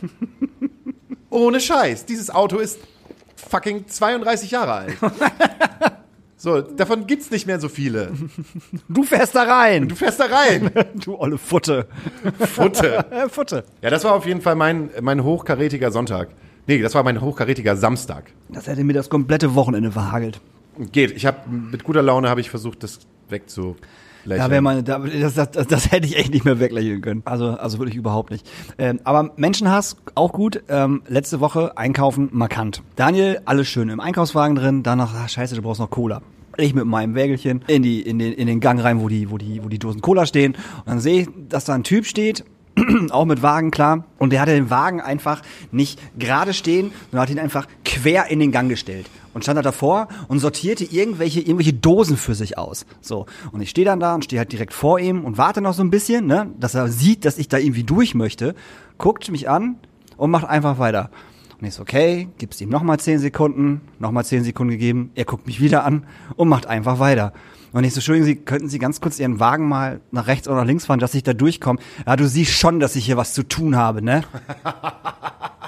Ohne 1.30 1.62
Scheiß. 1.62 2.06
Dieses 2.06 2.30
Auto 2.30 2.58
ist 2.58 2.80
fucking 3.50 3.88
32 3.88 4.52
Jahre 4.52 4.74
alt. 4.74 4.98
So, 6.36 6.60
davon 6.60 7.08
gibt's 7.08 7.32
nicht 7.32 7.48
mehr 7.48 7.58
so 7.58 7.70
viele. 7.70 8.12
Du 8.90 9.04
fährst 9.04 9.34
da 9.34 9.44
rein. 9.44 9.88
Du 9.88 9.96
fährst 9.96 10.20
da 10.20 10.26
rein. 10.26 10.72
Du 10.96 11.18
olle 11.18 11.38
Futte. 11.38 11.88
Futte. 12.38 13.10
Äh, 13.12 13.30
Futte. 13.30 13.64
Ja, 13.82 13.90
das 13.90 14.04
war 14.04 14.14
auf 14.14 14.26
jeden 14.26 14.42
Fall 14.42 14.56
mein, 14.56 14.90
mein 15.00 15.24
hochkarätiger 15.24 15.90
Sonntag. 15.90 16.32
Nee, 16.68 16.80
das 16.80 16.96
war 16.96 17.04
mein 17.04 17.22
hochkarätiger 17.22 17.78
Samstag. 17.78 18.34
Das 18.50 18.68
hätte 18.68 18.84
mir 18.84 18.92
das 18.92 19.10
komplette 19.10 19.56
Wochenende 19.56 19.94
verhagelt. 19.94 20.42
Geht. 20.92 21.12
Ich 21.12 21.26
habe 21.26 21.50
mit 21.50 21.86
guter 21.86 22.02
Laune 22.02 22.28
habe 22.28 22.42
ich 22.42 22.50
versucht, 22.50 22.84
das 22.84 23.00
wegzulächeln. 24.26 24.48
Da 24.48 24.52
wäre 24.52 24.62
meine, 24.62 24.84
da, 24.84 25.00
das, 25.00 25.36
das, 25.36 25.52
das, 25.52 25.68
das 25.68 25.92
hätte 25.92 26.08
ich 26.08 26.18
echt 26.18 26.34
nicht 26.34 26.46
mehr 26.46 26.60
weglächeln 26.60 27.02
können. 27.02 27.22
Also, 27.26 27.50
also 27.52 27.80
wirklich 27.80 27.96
überhaupt 27.96 28.32
nicht. 28.32 28.50
Ähm, 28.78 29.00
aber 29.04 29.32
Menschenhass 29.36 29.98
auch 30.16 30.32
gut. 30.34 30.64
Ähm, 30.70 31.04
letzte 31.08 31.40
Woche 31.40 31.78
einkaufen 31.78 32.30
markant. 32.32 32.82
Daniel, 32.96 33.42
alles 33.46 33.68
schön 33.68 33.90
im 33.90 34.00
Einkaufswagen 34.00 34.56
drin. 34.56 34.84
Danach, 34.84 35.14
ach, 35.16 35.30
scheiße, 35.30 35.56
du 35.56 35.62
brauchst 35.62 35.80
noch 35.80 35.90
Cola. 35.90 36.22
Ich 36.58 36.76
mit 36.76 36.86
meinem 36.86 37.16
Wägelchen 37.16 37.64
in 37.68 37.82
die 37.82 38.02
in 38.02 38.20
den 38.20 38.32
in 38.34 38.46
den 38.46 38.60
Gang 38.60 38.84
rein, 38.84 39.02
wo 39.02 39.10
die 39.10 39.32
wo 39.32 39.40
die 39.40 39.64
wo 39.64 39.70
die 39.70 39.80
Dosen 39.80 40.02
Cola 40.02 40.28
stehen. 40.28 40.54
Und 40.54 40.88
dann 40.88 41.00
sehe 41.00 41.22
ich, 41.22 41.30
dass 41.50 41.66
da 41.66 41.74
ein 41.74 41.84
Typ 41.84 42.06
steht. 42.06 42.46
auch 43.12 43.26
mit 43.26 43.42
Wagen, 43.42 43.72
klar. 43.72 44.06
Und 44.18 44.34
der 44.34 44.42
hatte 44.42 44.52
den 44.52 44.70
Wagen 44.70 45.02
einfach 45.02 45.42
nicht 45.72 46.00
gerade 46.18 46.54
stehen, 46.54 46.92
sondern 47.12 47.22
hat 47.24 47.30
ihn 47.30 47.40
einfach 47.40 47.68
quer 47.86 48.30
in 48.30 48.40
den 48.40 48.52
Gang 48.52 48.70
gestellt. 48.70 49.08
Und 49.34 49.44
stand 49.44 49.58
da 49.58 49.62
davor 49.62 50.08
und 50.28 50.40
sortierte 50.40 50.84
irgendwelche, 50.84 51.42
irgendwelche 51.42 51.74
Dosen 51.74 52.18
für 52.18 52.36
sich 52.36 52.58
aus. 52.58 52.86
So. 53.02 53.26
Und 53.52 53.62
ich 53.62 53.70
stehe 53.70 53.86
dann 53.86 54.00
da 54.00 54.14
und 54.16 54.24
stehe 54.24 54.40
halt 54.40 54.52
direkt 54.52 54.74
vor 54.74 55.00
ihm 55.00 55.26
und 55.26 55.38
warte 55.38 55.62
noch 55.62 55.74
so 55.74 55.84
ein 55.84 55.90
bisschen, 55.90 56.28
ne, 56.28 56.52
dass 56.60 56.76
er 56.76 56.88
sieht, 56.88 57.26
dass 57.26 57.38
ich 57.38 57.48
da 57.48 57.58
irgendwie 57.58 57.84
durch 57.84 58.14
möchte, 58.14 58.56
guckt 58.98 59.32
mich 59.32 59.50
an 59.50 59.78
und 60.18 60.32
macht 60.32 60.48
einfach 60.48 60.78
weiter. 60.78 61.10
Und 61.60 61.68
ich 61.68 61.76
so, 61.76 61.82
okay, 61.82 62.28
gibst 62.38 62.60
ihm 62.62 62.70
nochmal 62.70 63.00
zehn 63.00 63.20
Sekunden, 63.20 63.82
nochmal 63.98 64.26
zehn 64.26 64.44
Sekunden 64.44 64.72
gegeben, 64.72 65.12
er 65.16 65.26
guckt 65.26 65.48
mich 65.48 65.62
wieder 65.62 65.86
an 65.86 66.06
und 66.36 66.50
macht 66.50 66.68
einfach 66.68 67.00
weiter. 67.00 67.34
Und 67.72 67.84
ich 67.86 67.94
so, 67.94 68.00
Entschuldigung, 68.00 68.28
Sie, 68.28 68.36
könnten 68.36 68.70
Sie 68.70 68.78
ganz 68.80 69.02
kurz 69.02 69.20
Ihren 69.20 69.40
Wagen 69.40 69.68
mal 69.68 70.00
nach 70.12 70.28
rechts 70.28 70.48
oder 70.48 70.58
nach 70.58 70.66
links 70.66 70.86
fahren, 70.86 71.00
dass 71.00 71.16
ich 71.16 71.24
da 71.24 71.34
durchkomme? 71.34 71.80
Ja, 72.06 72.16
du 72.16 72.28
siehst 72.28 72.52
schon, 72.52 72.80
dass 72.80 72.96
ich 72.96 73.06
hier 73.06 73.18
was 73.18 73.34
zu 73.34 73.44
tun 73.44 73.76
habe, 73.76 74.04
ne? 74.04 74.24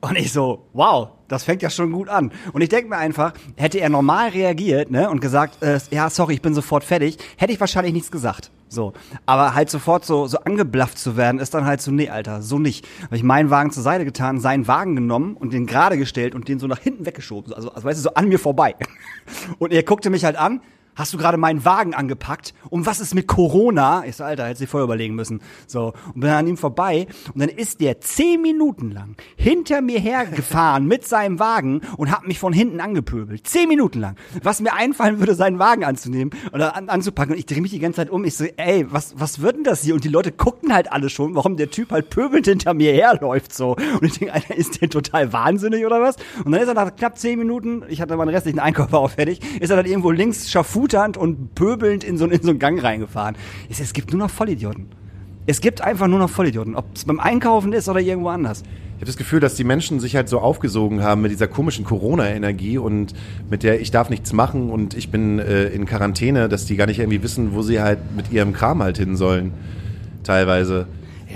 Und 0.00 0.16
ich 0.16 0.32
so, 0.32 0.66
wow, 0.72 1.10
das 1.28 1.44
fängt 1.44 1.60
ja 1.62 1.68
schon 1.68 1.92
gut 1.92 2.08
an. 2.08 2.32
Und 2.52 2.62
ich 2.62 2.70
denke 2.70 2.88
mir 2.88 2.96
einfach, 2.96 3.34
hätte 3.56 3.78
er 3.80 3.90
normal 3.90 4.30
reagiert, 4.30 4.90
ne, 4.90 5.10
und 5.10 5.20
gesagt, 5.20 5.62
äh, 5.62 5.78
ja, 5.90 6.08
sorry, 6.08 6.34
ich 6.34 6.42
bin 6.42 6.54
sofort 6.54 6.84
fertig, 6.84 7.18
hätte 7.36 7.52
ich 7.52 7.60
wahrscheinlich 7.60 7.92
nichts 7.92 8.10
gesagt. 8.10 8.50
So. 8.68 8.94
Aber 9.26 9.54
halt 9.54 9.68
sofort 9.68 10.04
so, 10.04 10.26
so 10.26 10.38
angeblafft 10.38 10.96
zu 10.96 11.16
werden, 11.16 11.40
ist 11.40 11.52
dann 11.52 11.66
halt 11.66 11.82
so, 11.82 11.90
nee, 11.90 12.08
Alter, 12.08 12.40
so 12.40 12.58
nicht. 12.58 12.86
Habe 13.04 13.16
ich 13.16 13.22
meinen 13.22 13.50
Wagen 13.50 13.72
zur 13.72 13.82
Seite 13.82 14.04
getan, 14.04 14.40
seinen 14.40 14.68
Wagen 14.68 14.94
genommen 14.94 15.36
und 15.36 15.52
den 15.52 15.66
gerade 15.66 15.98
gestellt 15.98 16.34
und 16.34 16.48
den 16.48 16.58
so 16.58 16.66
nach 16.66 16.78
hinten 16.78 17.04
weggeschoben. 17.04 17.52
Also, 17.52 17.70
also 17.70 17.84
weißt 17.86 17.98
du, 17.98 18.02
so 18.02 18.14
an 18.14 18.28
mir 18.28 18.38
vorbei. 18.38 18.76
Und 19.58 19.72
er 19.72 19.82
guckte 19.82 20.10
mich 20.10 20.24
halt 20.24 20.36
an, 20.36 20.60
hast 21.00 21.12
du 21.12 21.18
gerade 21.18 21.38
meinen 21.38 21.64
Wagen 21.64 21.94
angepackt? 21.94 22.54
Und 22.68 22.86
was 22.86 23.00
ist 23.00 23.14
mit 23.14 23.26
Corona? 23.26 24.04
Ich 24.06 24.16
so, 24.16 24.24
Alter, 24.24 24.46
hätte 24.46 24.58
sie 24.58 24.66
vorher 24.66 24.84
überlegen 24.84 25.14
müssen. 25.14 25.40
So, 25.66 25.94
und 26.14 26.20
bin 26.20 26.30
an 26.30 26.46
ihm 26.46 26.56
vorbei. 26.56 27.06
Und 27.34 27.40
dann 27.40 27.48
ist 27.48 27.80
der 27.80 28.00
zehn 28.00 28.40
Minuten 28.42 28.90
lang 28.90 29.16
hinter 29.36 29.80
mir 29.80 29.98
hergefahren 29.98 30.86
mit 30.86 31.06
seinem 31.06 31.38
Wagen 31.38 31.80
und 31.96 32.10
hat 32.10 32.26
mich 32.26 32.38
von 32.38 32.52
hinten 32.52 32.80
angepöbelt. 32.80 33.46
Zehn 33.46 33.68
Minuten 33.68 34.00
lang. 34.00 34.16
Was 34.42 34.60
mir 34.60 34.74
einfallen 34.74 35.18
würde, 35.18 35.34
seinen 35.34 35.58
Wagen 35.58 35.84
anzunehmen 35.84 36.32
oder 36.52 36.76
an, 36.76 36.88
anzupacken. 36.88 37.32
Und 37.32 37.38
ich 37.38 37.46
drehe 37.46 37.62
mich 37.62 37.70
die 37.70 37.78
ganze 37.78 37.96
Zeit 37.96 38.10
um. 38.10 38.24
Ich 38.24 38.36
so, 38.36 38.44
ey, 38.44 38.86
was, 38.90 39.14
was 39.18 39.40
wird 39.40 39.56
denn 39.56 39.64
das 39.64 39.82
hier? 39.82 39.94
Und 39.94 40.04
die 40.04 40.08
Leute 40.08 40.32
guckten 40.32 40.74
halt 40.74 40.92
alle 40.92 41.08
schon, 41.08 41.34
warum 41.34 41.56
der 41.56 41.70
Typ 41.70 41.90
halt 41.90 42.10
pöbelnd 42.10 42.46
hinter 42.46 42.74
mir 42.74 42.92
herläuft 42.92 43.54
so. 43.54 43.76
Und 43.76 44.04
ich 44.04 44.18
denke, 44.18 44.34
Alter, 44.34 44.54
ist 44.54 44.80
der 44.80 44.90
total 44.90 45.32
wahnsinnig 45.32 45.86
oder 45.86 46.02
was? 46.02 46.16
Und 46.44 46.52
dann 46.52 46.60
ist 46.60 46.68
er 46.68 46.74
nach 46.74 46.94
knapp 46.94 47.18
zehn 47.18 47.38
Minuten, 47.38 47.82
ich 47.88 48.00
hatte 48.00 48.16
meinen 48.16 48.28
restlichen 48.28 48.58
Einkauf 48.58 48.92
auch 48.92 49.10
fertig, 49.10 49.40
ist 49.60 49.70
er 49.70 49.76
dann 49.76 49.86
irgendwo 49.86 50.10
links 50.10 50.50
schaffuternd 50.90 51.16
und 51.16 51.54
pöbelnd 51.54 52.04
in 52.04 52.18
so, 52.18 52.26
in 52.26 52.42
so 52.42 52.50
einen 52.50 52.58
Gang 52.58 52.82
reingefahren. 52.82 53.36
So, 53.70 53.82
es 53.82 53.92
gibt 53.92 54.12
nur 54.12 54.18
noch 54.18 54.30
Vollidioten. 54.30 54.86
Es 55.46 55.60
gibt 55.60 55.80
einfach 55.80 56.06
nur 56.06 56.18
noch 56.18 56.30
Vollidioten. 56.30 56.76
Ob 56.76 56.86
es 56.94 57.04
beim 57.04 57.20
Einkaufen 57.20 57.72
ist 57.72 57.88
oder 57.88 58.00
irgendwo 58.00 58.28
anders. 58.28 58.62
Ich 58.62 59.02
habe 59.02 59.06
das 59.06 59.16
Gefühl, 59.16 59.40
dass 59.40 59.54
die 59.54 59.64
Menschen 59.64 59.98
sich 59.98 60.14
halt 60.14 60.28
so 60.28 60.40
aufgesogen 60.40 61.02
haben 61.02 61.22
mit 61.22 61.30
dieser 61.30 61.48
komischen 61.48 61.86
Corona-Energie 61.86 62.76
und 62.76 63.14
mit 63.48 63.62
der 63.62 63.80
ich 63.80 63.90
darf 63.90 64.10
nichts 64.10 64.34
machen 64.34 64.70
und 64.70 64.94
ich 64.94 65.10
bin 65.10 65.38
äh, 65.38 65.68
in 65.68 65.86
Quarantäne, 65.86 66.50
dass 66.50 66.66
die 66.66 66.76
gar 66.76 66.86
nicht 66.86 66.98
irgendwie 66.98 67.22
wissen, 67.22 67.54
wo 67.54 67.62
sie 67.62 67.80
halt 67.80 67.98
mit 68.14 68.30
ihrem 68.30 68.52
Kram 68.52 68.82
halt 68.82 68.98
hin 68.98 69.16
sollen. 69.16 69.52
Teilweise. 70.22 70.86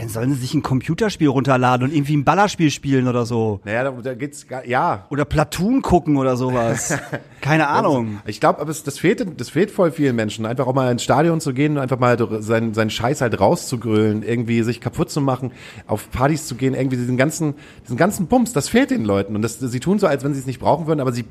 Dann 0.04 0.12
sollen 0.12 0.34
sie 0.34 0.40
sich 0.40 0.52
ein 0.52 0.62
Computerspiel 0.62 1.28
runterladen 1.28 1.88
und 1.88 1.94
irgendwie 1.94 2.14
ein 2.14 2.24
Ballerspiel 2.24 2.70
spielen 2.70 3.08
oder 3.08 3.24
so. 3.24 3.60
Naja, 3.64 3.84
da, 3.84 3.90
da 3.90 4.14
geht's 4.14 4.44
ja. 4.66 5.06
Oder 5.08 5.24
Platoon 5.24 5.80
gucken 5.80 6.18
oder 6.18 6.36
sowas. 6.36 6.98
Keine 7.40 7.68
Ahnung. 7.68 8.20
Ich 8.26 8.38
glaube, 8.38 8.60
aber 8.60 8.70
es, 8.70 8.82
das 8.82 8.98
fehlt, 8.98 9.26
das 9.40 9.48
fehlt 9.48 9.70
voll 9.70 9.92
vielen 9.92 10.14
Menschen. 10.14 10.44
Einfach 10.44 10.66
auch 10.66 10.74
mal 10.74 10.92
ins 10.92 11.02
Stadion 11.02 11.40
zu 11.40 11.54
gehen 11.54 11.72
und 11.72 11.78
einfach 11.78 11.98
mal 11.98 12.18
seinen, 12.42 12.74
seinen 12.74 12.90
Scheiß 12.90 13.22
halt 13.22 13.40
rauszugrölen, 13.40 14.22
irgendwie 14.22 14.62
sich 14.62 14.82
kaputt 14.82 15.10
zu 15.10 15.22
machen, 15.22 15.52
auf 15.86 16.10
Partys 16.10 16.46
zu 16.46 16.54
gehen, 16.54 16.74
irgendwie 16.74 16.98
diesen 16.98 17.16
ganzen, 17.16 17.54
diesen 17.84 17.96
ganzen 17.96 18.26
Bums, 18.26 18.52
das 18.52 18.68
fehlt 18.68 18.90
den 18.90 19.06
Leuten. 19.06 19.34
Und 19.34 19.40
das, 19.40 19.58
sie 19.58 19.80
tun 19.80 19.98
so, 19.98 20.06
als 20.06 20.22
wenn 20.22 20.34
sie 20.34 20.40
es 20.40 20.46
nicht 20.46 20.60
brauchen 20.60 20.86
würden, 20.86 21.00
aber 21.00 21.12
sie, 21.12 21.24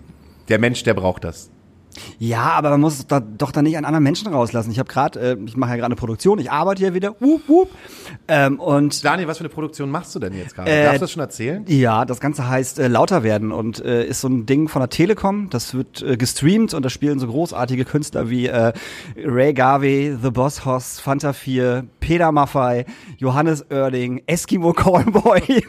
der 0.50 0.58
Mensch, 0.58 0.82
der 0.82 0.96
braucht 0.96 1.26
das. 1.26 1.52
Ja, 2.20 2.52
aber 2.52 2.72
man 2.72 2.82
muss 2.82 3.06
da, 3.08 3.20
doch 3.20 3.52
da 3.52 3.62
nicht 3.62 3.78
an 3.78 3.86
anderen 3.86 4.04
Menschen 4.04 4.28
rauslassen. 4.28 4.72
Ich 4.72 4.80
habe 4.80 4.90
gerade, 4.90 5.20
äh, 5.20 5.38
ich 5.46 5.58
mache 5.58 5.72
ja 5.72 5.76
gerade 5.78 5.88
eine 5.88 5.96
Produktion, 5.96 6.40
ich 6.40 6.52
arbeite 6.52 6.80
hier 6.80 6.94
wieder, 6.94 7.16
wup, 7.20 7.48
wup, 7.48 7.70
ähm, 8.28 8.60
und 8.60 9.04
Daniel, 9.04 9.28
was 9.28 9.38
für 9.38 9.44
eine 9.44 9.50
Produktion 9.50 9.90
machst 9.90 10.16
du 10.16 10.20
denn 10.20 10.34
jetzt 10.34 10.56
gerade? 10.56 10.70
Äh, 10.70 10.84
Darfst 10.84 10.98
du 10.98 11.04
das 11.04 11.12
schon 11.12 11.22
erzählen? 11.22 11.66
Ja, 11.68 12.06
das 12.06 12.20
Ganze 12.20 12.48
heißt 12.48 12.80
äh, 12.80 12.88
Lauter 12.88 13.24
werden 13.24 13.52
und 13.52 13.84
äh, 13.84 14.06
ist 14.06 14.22
so 14.22 14.28
ein 14.28 14.46
Ding 14.46 14.68
von 14.68 14.82
der 14.82 14.90
Telekom. 14.90 15.50
Das 15.50 15.74
wird 15.74 16.02
äh, 16.02 16.18
gestreamt 16.18 16.74
und 16.74 16.84
da 16.84 16.90
spielen 16.90 17.20
so 17.20 17.28
großartige 17.28 17.86
Künstler 17.86 18.30
wie 18.30 18.48
äh, 18.48 18.74
Ray 19.18 19.54
Garvey, 19.54 20.18
The 20.22 20.32
Boss 20.32 20.66
Hoss, 20.66 21.00
Fanta 21.00 21.34
4, 21.34 21.86
Peter 22.00 22.32
Maffei, 22.32 22.86
Johannes 23.18 23.66
Oerding, 23.70 24.24
Eskimo 24.26 24.74
Callboy. 24.74 25.42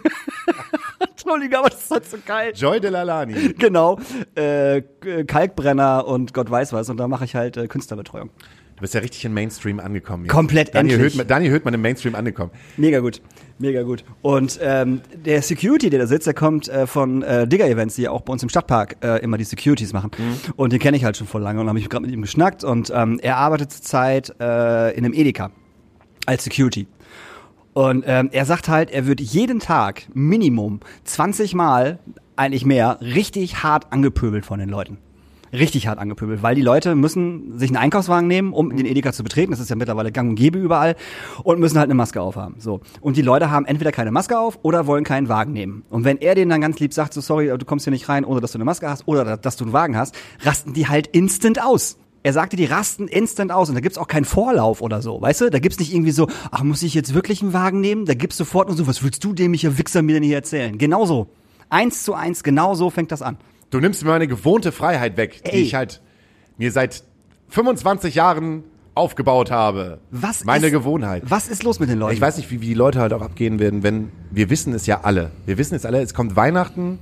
Entschuldigung, 1.25 1.59
aber 1.59 1.71
das 1.71 1.85
ist 1.85 1.91
halt 1.91 2.07
so 2.07 2.17
geil. 2.25 2.53
Joy 2.55 2.81
Delalani. 2.81 3.55
Genau, 3.59 3.99
äh, 4.35 4.83
Kalkbrenner 5.27 6.07
und 6.07 6.35
Gott 6.35 6.51
weiß 6.51 6.73
was. 6.73 6.91
Und 6.91 6.99
da 6.99 7.09
mache 7.09 7.25
ich 7.25 7.35
halt 7.35 7.57
äh, 7.57 7.67
Künstlerbetreuung. 7.67 8.31
Du 8.77 8.81
bist 8.81 8.93
ja 8.93 9.01
richtig 9.01 9.25
im 9.25 9.33
Mainstream 9.33 9.79
angekommen. 9.79 10.25
Jetzt. 10.25 10.33
Komplett 10.33 10.75
Daniel 10.75 10.95
endlich. 10.95 11.13
Hültmann, 11.13 11.29
Daniel 11.29 11.53
Hültmann 11.53 11.75
im 11.75 11.81
Mainstream 11.81 12.15
angekommen. 12.15 12.51
Mega 12.77 12.99
gut, 12.99 13.23
mega 13.59 13.83
gut. 13.83 14.05
Und 14.21 14.59
ähm, 14.61 15.01
der 15.15 15.43
Security, 15.43 15.91
der 15.91 16.01
da 16.01 16.07
sitzt, 16.07 16.27
der 16.27 16.35
kommt 16.35 16.69
äh, 16.69 16.87
von 16.87 17.23
äh, 17.23 17.47
Digger 17.47 17.69
Events, 17.69 17.95
die 17.95 18.03
ja 18.03 18.11
auch 18.11 18.23
bei 18.23 18.33
uns 18.33 18.43
im 18.43 18.49
Stadtpark 18.49 18.97
äh, 19.03 19.23
immer 19.23 19.39
die 19.39 19.45
Securities 19.45 19.93
machen. 19.93 20.11
Und 20.57 20.73
den 20.73 20.81
kenne 20.81 20.97
ich 20.97 21.05
halt 21.05 21.17
schon 21.17 21.29
vor 21.29 21.41
lange 21.41 21.61
und 21.61 21.69
habe 21.69 21.79
ich 21.79 21.89
gerade 21.89 22.05
mit 22.05 22.13
ihm 22.13 22.23
geschnackt. 22.23 22.65
Und 22.65 22.93
ähm, 22.95 23.21
er 23.23 23.37
arbeitet 23.37 23.71
zurzeit 23.73 24.35
äh, 24.41 24.91
in 24.97 25.05
einem 25.05 25.15
Edeka 25.15 25.53
als 26.27 26.45
Security. 26.45 26.89
Und 27.75 28.05
ähm, 28.07 28.31
er 28.33 28.47
sagt 28.47 28.69
halt, 28.69 28.91
er 28.91 29.07
wird 29.07 29.21
jeden 29.21 29.59
Tag 29.59 30.05
Minimum 30.15 30.81
20 31.05 31.55
Mal, 31.55 31.99
eigentlich 32.37 32.65
mehr, 32.65 32.99
richtig 33.01 33.63
hart 33.63 33.93
angepöbelt 33.93 34.47
von 34.47 34.59
den 34.59 34.69
Leuten. 34.69 34.99
Richtig 35.53 35.87
hart 35.87 36.01
angepöbelt, 36.01 36.43
weil 36.43 36.57
die 36.57 36.63
Leute 36.63 36.97
müssen 36.97 37.59
sich 37.59 37.71
einen 37.71 37.77
Einkaufswagen 37.77 38.27
nehmen, 38.27 38.53
um 38.53 38.77
den 38.77 38.87
Edeka 38.87 39.13
zu 39.13 39.23
betreten. 39.23 39.53
Das 39.53 39.61
ist 39.61 39.71
ja 39.71 39.77
mittlerweile 39.77 40.11
gang 40.11 40.31
und 40.31 40.35
gäbe 40.35 40.59
überall. 40.59 40.97
Und 41.45 41.61
müssen 41.61 41.79
halt 41.79 41.87
eine 41.87 41.95
Maske 41.95 42.21
aufhaben. 42.21 42.57
So. 42.59 42.81
Und 43.01 43.17
die 43.17 43.23
Leute 43.23 43.53
haben 43.53 43.65
entweder 43.65 43.93
keine 43.93 44.11
Maske 44.11 44.37
auf 44.37 44.59
oder 44.63 44.89
wollen 44.89 45.05
keinen 45.05 45.29
Wagen 45.29 45.53
nehmen. 45.53 45.85
Und 45.91 46.05
wenn 46.05 46.19
er 46.19 46.35
denen 46.35 46.51
dann 46.51 46.61
ganz 46.61 46.81
lieb 46.81 46.93
sagt, 46.93 47.15
so 47.15 47.21
sorry, 47.21 47.57
du 47.57 47.65
kommst 47.65 47.85
hier 47.85 47.93
nicht 47.93 48.09
rein, 48.09 48.25
ohne 48.25 48.41
dass 48.41 48.51
du 48.51 48.59
eine 48.59 48.65
Maske 48.65 48.89
hast 48.89 49.07
oder 49.07 49.37
dass 49.37 49.57
du 49.57 49.65
einen 49.65 49.73
Wagen 49.73 49.97
hast, 49.97 50.17
rasten 50.43 50.73
die 50.73 50.89
halt 50.89 51.07
instant 51.09 51.63
aus. 51.63 51.99
Er 52.25 52.33
sagte, 52.33 52.57
die 52.57 52.65
rasten 52.65 53.07
instant 53.07 53.53
aus 53.53 53.69
und 53.69 53.75
da 53.75 53.83
gibt's 53.83 53.99
auch 53.99 54.09
keinen 54.09 54.25
Vorlauf 54.25 54.81
oder 54.81 55.03
so, 55.03 55.21
weißt 55.21 55.43
du? 55.43 55.51
Da 55.51 55.59
gibt's 55.59 55.79
nicht 55.79 55.93
irgendwie 55.93 56.11
so, 56.11 56.27
ach, 56.51 56.63
muss 56.63 56.83
ich 56.83 56.95
jetzt 56.95 57.13
wirklich 57.13 57.43
einen 57.43 57.53
Wagen 57.53 57.81
nehmen? 57.81 58.07
Da 58.07 58.15
gibt's 58.15 58.39
sofort 58.39 58.69
nur 58.69 58.77
so, 58.79 58.87
was 58.87 59.03
willst 59.03 59.23
du 59.23 59.35
dämlicher 59.35 59.77
Wichser 59.77 60.01
mir 60.01 60.15
denn 60.15 60.23
hier 60.23 60.37
erzählen? 60.37 60.79
Genauso. 60.79 61.29
Eins 61.69 62.03
zu 62.03 62.15
eins, 62.15 62.43
genau 62.43 62.75
so 62.75 62.89
fängt 62.89 63.13
das 63.13 63.21
an. 63.21 63.37
Du 63.69 63.79
nimmst 63.79 64.03
mir 64.03 64.09
meine 64.09 64.27
gewohnte 64.27 64.73
Freiheit 64.73 65.19
weg, 65.19 65.43
die 65.45 65.51
Ey. 65.51 65.63
ich 65.63 65.75
halt 65.75 66.01
mir 66.57 66.73
seit 66.73 67.05
25 67.51 68.15
Jahren 68.15 68.65
aufgebaut 68.95 69.51
habe. 69.51 69.99
Was 70.11 70.47
Meine 70.47 70.69
ist, 70.69 70.73
Gewohnheit. 70.73 71.25
Was 71.27 71.49
ist 71.49 71.63
los 71.63 71.79
mit 71.79 71.91
den 71.91 71.99
Leuten? 71.99 72.15
Ich 72.15 72.23
weiß 72.23 72.39
nicht, 72.39 72.51
wie, 72.51 72.63
wie 72.63 72.69
die 72.69 72.75
Leute 72.75 73.01
halt 73.01 73.13
auch 73.13 73.21
abgehen 73.21 73.59
werden, 73.59 73.83
wenn 73.83 74.11
wir 74.31 74.49
wissen 74.49 74.73
es 74.73 74.87
ja 74.87 75.01
alle. 75.03 75.31
Wir 75.45 75.59
wissen 75.59 75.75
es 75.75 75.85
alle, 75.85 76.01
es 76.01 76.15
kommt 76.15 76.37
Weihnachten, 76.37 77.01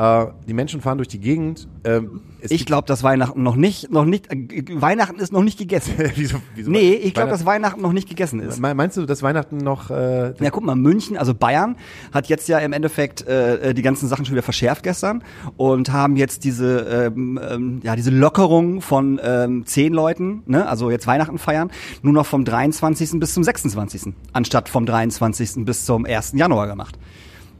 äh, 0.00 0.26
die 0.48 0.54
Menschen 0.54 0.80
fahren 0.80 0.98
durch 0.98 1.08
die 1.08 1.18
Gegend. 1.20 1.68
Ähm, 1.84 2.20
Ich 2.48 2.64
glaube, 2.64 2.86
dass 2.86 3.02
Weihnachten 3.02 3.42
noch 3.42 3.56
nicht, 3.56 3.90
noch 3.90 4.04
nicht, 4.06 4.32
äh, 4.32 4.64
Weihnachten 4.80 5.18
ist 5.18 5.32
noch 5.32 5.42
nicht 5.42 5.58
gegessen. 5.58 5.92
wieso, 6.14 6.38
wieso 6.54 6.70
nee, 6.70 6.92
ich 6.94 7.12
glaube, 7.12 7.30
dass 7.30 7.44
Weihnachten 7.44 7.82
noch 7.82 7.92
nicht 7.92 8.08
gegessen 8.08 8.40
ist. 8.40 8.58
Me- 8.60 8.74
Meinst 8.74 8.96
du, 8.96 9.04
dass 9.04 9.22
Weihnachten 9.22 9.58
noch 9.58 9.90
äh, 9.90 10.32
Ja, 10.42 10.50
guck 10.50 10.64
mal, 10.64 10.74
München, 10.76 11.16
also 11.18 11.34
Bayern, 11.34 11.76
hat 12.12 12.28
jetzt 12.28 12.48
ja 12.48 12.58
im 12.60 12.72
Endeffekt 12.72 13.26
äh, 13.26 13.74
die 13.74 13.82
ganzen 13.82 14.08
Sachen 14.08 14.24
schon 14.24 14.34
wieder 14.34 14.42
verschärft 14.42 14.82
gestern 14.84 15.22
und 15.56 15.92
haben 15.92 16.16
jetzt 16.16 16.44
diese, 16.44 16.80
ähm, 17.14 17.38
ähm, 17.42 17.80
ja, 17.82 17.94
diese 17.96 18.10
Lockerung 18.10 18.80
von 18.80 19.20
ähm, 19.22 19.66
zehn 19.66 19.92
Leuten, 19.92 20.42
ne, 20.46 20.66
also 20.66 20.90
jetzt 20.90 21.06
Weihnachten 21.06 21.38
feiern, 21.38 21.70
nur 22.02 22.12
noch 22.14 22.26
vom 22.26 22.44
23. 22.44 23.20
bis 23.20 23.34
zum 23.34 23.44
26. 23.44 24.14
anstatt 24.32 24.68
vom 24.68 24.86
23. 24.86 25.64
bis 25.64 25.84
zum 25.84 26.06
1. 26.06 26.32
Januar 26.34 26.66
gemacht. 26.68 26.98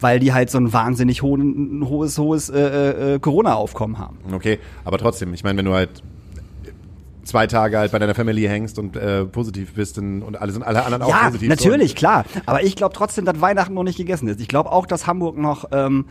Weil 0.01 0.19
die 0.19 0.33
halt 0.33 0.51
so 0.51 0.59
ein 0.59 0.73
wahnsinnig 0.73 1.23
hohen, 1.23 1.85
hohes, 1.87 2.19
hohes 2.19 2.49
äh, 2.49 3.15
äh, 3.15 3.19
Corona-Aufkommen 3.19 3.99
haben. 3.99 4.17
Okay, 4.33 4.59
aber 4.85 4.99
trotzdem, 4.99 5.35
ich 5.35 5.45
meine, 5.45 5.59
wenn 5.59 5.67
du 5.67 5.75
halt 5.75 6.03
zwei 7.25 7.47
Tage 7.47 7.79
halt 7.79 7.93
bei 7.93 7.99
deiner 7.99 8.15
Family 8.15 8.43
hängst 8.43 8.79
und 8.79 8.97
äh, 8.97 9.25
positiv 9.25 9.75
bist 9.75 9.99
und, 9.99 10.23
und 10.23 10.41
alle 10.41 10.53
sind 10.53 10.63
alle 10.63 10.85
anderen 10.85 11.03
auch 11.03 11.09
Ja, 11.11 11.27
positiv. 11.27 11.49
natürlich, 11.49 11.95
klar. 11.95 12.25
Aber 12.47 12.63
ich 12.65 12.77
glaube 12.77 12.95
trotzdem, 12.95 13.25
dass 13.25 13.41
Weihnachten 13.41 13.75
noch 13.75 13.85
nicht 13.85 13.99
gegessen 13.99 14.27
ist. 14.29 14.41
Ich 14.41 14.49
glaube 14.49 14.73
auch, 14.73 14.87
dass 14.87 15.07
Hamburg 15.07 15.37
noch 15.39 15.67
ähm, 15.73 16.07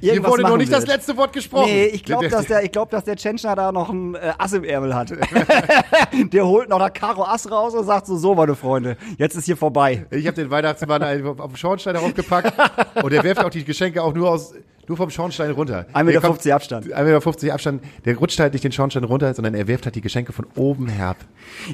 Hier 0.00 0.24
wurde 0.24 0.42
noch 0.42 0.56
nicht 0.56 0.70
wird. 0.70 0.82
das 0.82 0.86
letzte 0.88 1.16
Wort 1.16 1.32
gesprochen. 1.32 1.66
Nee, 1.70 1.86
ich 1.86 2.04
glaube, 2.04 2.28
dass 2.28 2.46
der, 2.46 2.62
ich 2.64 2.72
glaube, 2.72 2.90
dass 2.90 3.04
der 3.04 3.16
Tschentschner 3.16 3.54
da 3.56 3.72
noch 3.72 3.88
ein 3.90 4.14
äh, 4.14 4.32
Ass 4.38 4.52
im 4.52 4.64
Ärmel 4.64 4.94
hat. 4.94 5.10
der 6.32 6.46
holt 6.46 6.68
noch 6.68 6.78
das 6.78 6.92
Karo 6.92 7.24
Ass 7.24 7.50
raus 7.50 7.74
und 7.74 7.84
sagt 7.84 8.06
so, 8.06 8.16
so, 8.16 8.34
meine 8.34 8.54
Freunde, 8.54 8.96
jetzt 9.18 9.36
ist 9.36 9.46
hier 9.46 9.56
vorbei. 9.56 10.06
Ich 10.10 10.26
habe 10.26 10.36
den 10.36 10.50
Weihnachtsmann 10.50 11.02
auf 11.38 11.52
den 11.52 11.56
Schornstein 11.56 11.94
draufgepackt 11.94 12.52
und 13.02 13.12
der 13.12 13.24
wirft 13.24 13.44
auch 13.44 13.50
die 13.50 13.64
Geschenke 13.64 14.02
auch 14.02 14.14
nur 14.14 14.30
aus 14.30 14.54
nur 14.88 14.96
vom 14.96 15.10
Schornstein 15.10 15.50
runter. 15.50 15.86
1,50 15.92 16.04
Meter 16.04 16.20
Der 16.20 16.20
kommt- 16.30 16.46
Abstand. 16.46 16.86
1,50 16.86 17.42
Meter 17.42 17.54
Abstand. 17.54 17.82
Der 18.04 18.16
rutscht 18.16 18.38
halt 18.38 18.52
nicht 18.52 18.64
den 18.64 18.70
Schornstein 18.72 19.04
runter, 19.04 19.34
sondern 19.34 19.54
er 19.54 19.66
wirft 19.66 19.84
halt 19.84 19.96
die 19.96 20.00
Geschenke 20.00 20.32
von 20.32 20.46
oben 20.54 20.86
herab. 20.88 21.16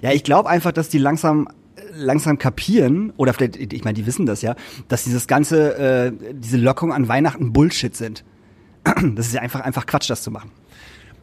Ja, 0.01 0.13
ich 0.13 0.25
glaube 0.25 0.49
einfach, 0.49 0.73
dass 0.73 0.89
die 0.89 0.99
langsam 0.99 1.47
langsam 1.95 2.39
kapieren 2.39 3.13
oder 3.17 3.33
vielleicht, 3.33 3.57
ich 3.57 3.85
meine, 3.85 3.95
die 3.95 4.07
wissen 4.07 4.27
das 4.27 4.43
ja, 4.43 4.57
dass 4.89 5.05
dieses 5.05 5.27
ganze 5.27 5.77
äh, 5.77 6.13
diese 6.35 6.57
Lockung 6.57 6.93
an 6.93 7.09
Weihnachten 7.09 7.53
Bullshit 7.53 7.97
sind. 7.97 8.25
Das 9.15 9.27
ist 9.27 9.35
ja 9.35 9.41
einfach 9.41 9.61
einfach 9.61 9.87
Quatsch, 9.87 10.11
das 10.11 10.23
zu 10.23 10.31
machen. 10.31 10.51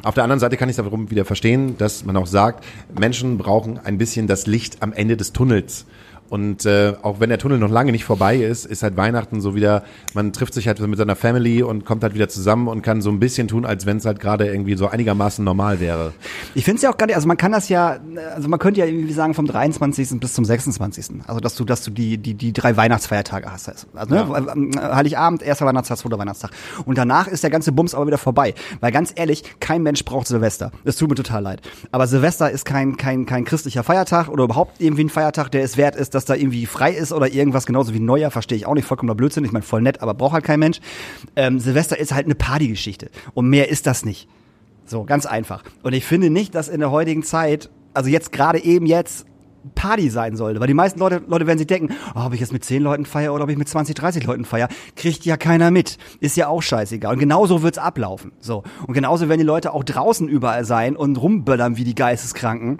Auf 0.01 0.13
der 0.13 0.23
anderen 0.23 0.39
Seite 0.39 0.55
kann 0.55 0.69
ich 0.69 0.77
darum 0.77 1.11
wieder 1.11 1.25
verstehen, 1.25 1.77
dass 1.77 2.05
man 2.05 2.15
auch 2.15 2.27
sagt, 2.27 2.63
Menschen 2.97 3.37
brauchen 3.37 3.77
ein 3.77 3.97
bisschen 3.97 4.27
das 4.27 4.47
Licht 4.47 4.81
am 4.81 4.93
Ende 4.93 5.17
des 5.17 5.33
Tunnels. 5.33 5.85
Und 6.29 6.65
äh, 6.65 6.93
auch 7.01 7.19
wenn 7.19 7.29
der 7.29 7.39
Tunnel 7.39 7.57
noch 7.57 7.69
lange 7.69 7.91
nicht 7.91 8.05
vorbei 8.05 8.37
ist, 8.37 8.65
ist 8.65 8.83
halt 8.83 8.97
Weihnachten 8.97 9.41
so 9.41 9.55
wieder, 9.55 9.83
man 10.13 10.33
trifft 10.33 10.53
sich 10.53 10.67
halt 10.67 10.79
mit 10.79 10.97
seiner 10.97 11.15
Family 11.15 11.63
und 11.63 11.85
kommt 11.85 12.03
halt 12.03 12.13
wieder 12.13 12.29
zusammen 12.29 12.67
und 12.67 12.81
kann 12.81 13.01
so 13.01 13.09
ein 13.09 13.19
bisschen 13.19 13.47
tun, 13.47 13.65
als 13.65 13.85
wenn 13.85 13.97
es 13.97 14.05
halt 14.05 14.19
gerade 14.19 14.47
irgendwie 14.47 14.75
so 14.75 14.87
einigermaßen 14.87 15.43
normal 15.43 15.79
wäre. 15.79 16.13
Ich 16.55 16.65
finde 16.65 16.77
es 16.77 16.81
ja 16.83 16.91
auch 16.91 16.97
gar 16.97 17.07
nicht, 17.07 17.15
also 17.15 17.27
man 17.27 17.37
kann 17.37 17.51
das 17.51 17.69
ja, 17.69 17.97
also 18.35 18.47
man 18.47 18.59
könnte 18.59 18.79
ja 18.79 18.85
irgendwie 18.85 19.13
sagen 19.13 19.33
vom 19.33 19.45
23. 19.45 20.19
bis 20.19 20.33
zum 20.33 20.45
26. 20.45 21.21
Also 21.27 21.39
dass 21.39 21.55
du, 21.55 21.65
dass 21.65 21.83
du 21.83 21.91
die, 21.91 22.17
die, 22.17 22.33
die 22.33 22.53
drei 22.53 22.77
Weihnachtsfeiertage 22.77 23.51
hast. 23.51 23.69
Also 23.93 24.15
ne, 24.15 24.95
Heiligabend, 24.95 25.41
erster 25.41 25.65
Weihnachtstag, 25.65 25.97
zweiter 25.97 26.17
Weihnachtstag. 26.17 26.51
Und 26.85 26.97
danach 26.97 27.27
ist 27.27 27.43
der 27.43 27.49
ganze 27.49 27.71
Bums 27.71 27.93
aber 27.93 28.07
wieder 28.07 28.17
vorbei. 28.17 28.53
Weil 28.79 28.91
ganz 28.91 29.11
ehrlich, 29.15 29.43
kein 29.59 29.83
Mensch 29.83 30.05
braucht 30.05 30.27
Silvester. 30.27 30.71
Es 30.83 30.95
tut 30.95 31.09
mir 31.09 31.15
total 31.15 31.43
leid. 31.43 31.61
Aber 31.91 32.07
Silvester 32.07 32.49
ist 32.51 32.65
kein, 32.65 32.97
kein, 32.97 33.25
kein 33.25 33.45
christlicher 33.45 33.83
Feiertag 33.83 34.29
oder 34.29 34.43
überhaupt 34.43 34.81
irgendwie 34.81 35.05
ein 35.05 35.09
Feiertag, 35.09 35.49
der 35.49 35.63
es 35.63 35.77
wert 35.77 35.95
ist, 35.95 36.15
dass 36.15 36.18
da 36.25 36.35
irgendwie 36.35 36.65
frei 36.65 36.91
ist 36.91 37.11
oder 37.11 37.31
irgendwas, 37.31 37.65
genauso 37.65 37.93
wie 37.93 37.99
Neujahr, 37.99 38.31
verstehe 38.31 38.57
ich 38.57 38.65
auch 38.65 38.73
nicht, 38.73 38.85
vollkommener 38.85 39.15
Blödsinn. 39.15 39.45
Ich 39.45 39.51
meine, 39.51 39.63
voll 39.63 39.81
nett, 39.81 40.01
aber 40.01 40.13
braucht 40.13 40.33
halt 40.33 40.43
kein 40.43 40.59
Mensch. 40.59 40.79
Ähm, 41.35 41.59
Silvester 41.59 41.97
ist 41.99 42.13
halt 42.13 42.25
eine 42.25 42.35
Partygeschichte. 42.35 43.09
Und 43.33 43.49
mehr 43.49 43.69
ist 43.69 43.87
das 43.87 44.05
nicht. 44.05 44.27
So, 44.85 45.03
ganz 45.03 45.25
einfach. 45.25 45.63
Und 45.83 45.93
ich 45.93 46.05
finde 46.05 46.29
nicht, 46.29 46.55
dass 46.55 46.67
in 46.67 46.79
der 46.79 46.91
heutigen 46.91 47.23
Zeit, 47.23 47.69
also 47.93 48.09
jetzt 48.09 48.31
gerade 48.31 48.63
eben 48.63 48.85
jetzt, 48.85 49.25
Party 49.75 50.09
sein 50.09 50.35
sollte. 50.35 50.59
Weil 50.59 50.67
die 50.67 50.73
meisten 50.73 50.99
Leute, 50.99 51.21
Leute 51.27 51.47
werden 51.47 51.57
sich 51.57 51.67
denken, 51.67 51.93
oh, 52.15 52.25
ob 52.25 52.33
ich 52.33 52.39
jetzt 52.39 52.53
mit 52.53 52.63
10 52.63 52.81
Leuten 52.81 53.05
feier 53.05 53.33
oder 53.33 53.43
ob 53.43 53.49
ich 53.49 53.57
mit 53.57 53.67
20, 53.67 53.95
30 53.95 54.25
Leuten 54.25 54.45
feier, 54.45 54.69
kriegt 54.95 55.25
ja 55.25 55.37
keiner 55.37 55.71
mit. 55.71 55.97
Ist 56.19 56.37
ja 56.37 56.47
auch 56.47 56.61
scheißegal. 56.61 57.13
Und 57.13 57.19
genauso 57.19 57.61
wird's 57.61 57.77
ablaufen. 57.77 58.31
So. 58.39 58.63
Und 58.87 58.93
genauso 58.93 59.27
werden 59.27 59.39
die 59.39 59.45
Leute 59.45 59.73
auch 59.73 59.83
draußen 59.83 60.27
überall 60.27 60.65
sein 60.65 60.95
und 60.95 61.17
rumböllern 61.17 61.77
wie 61.77 61.83
die 61.83 61.95
Geisteskranken 61.95 62.79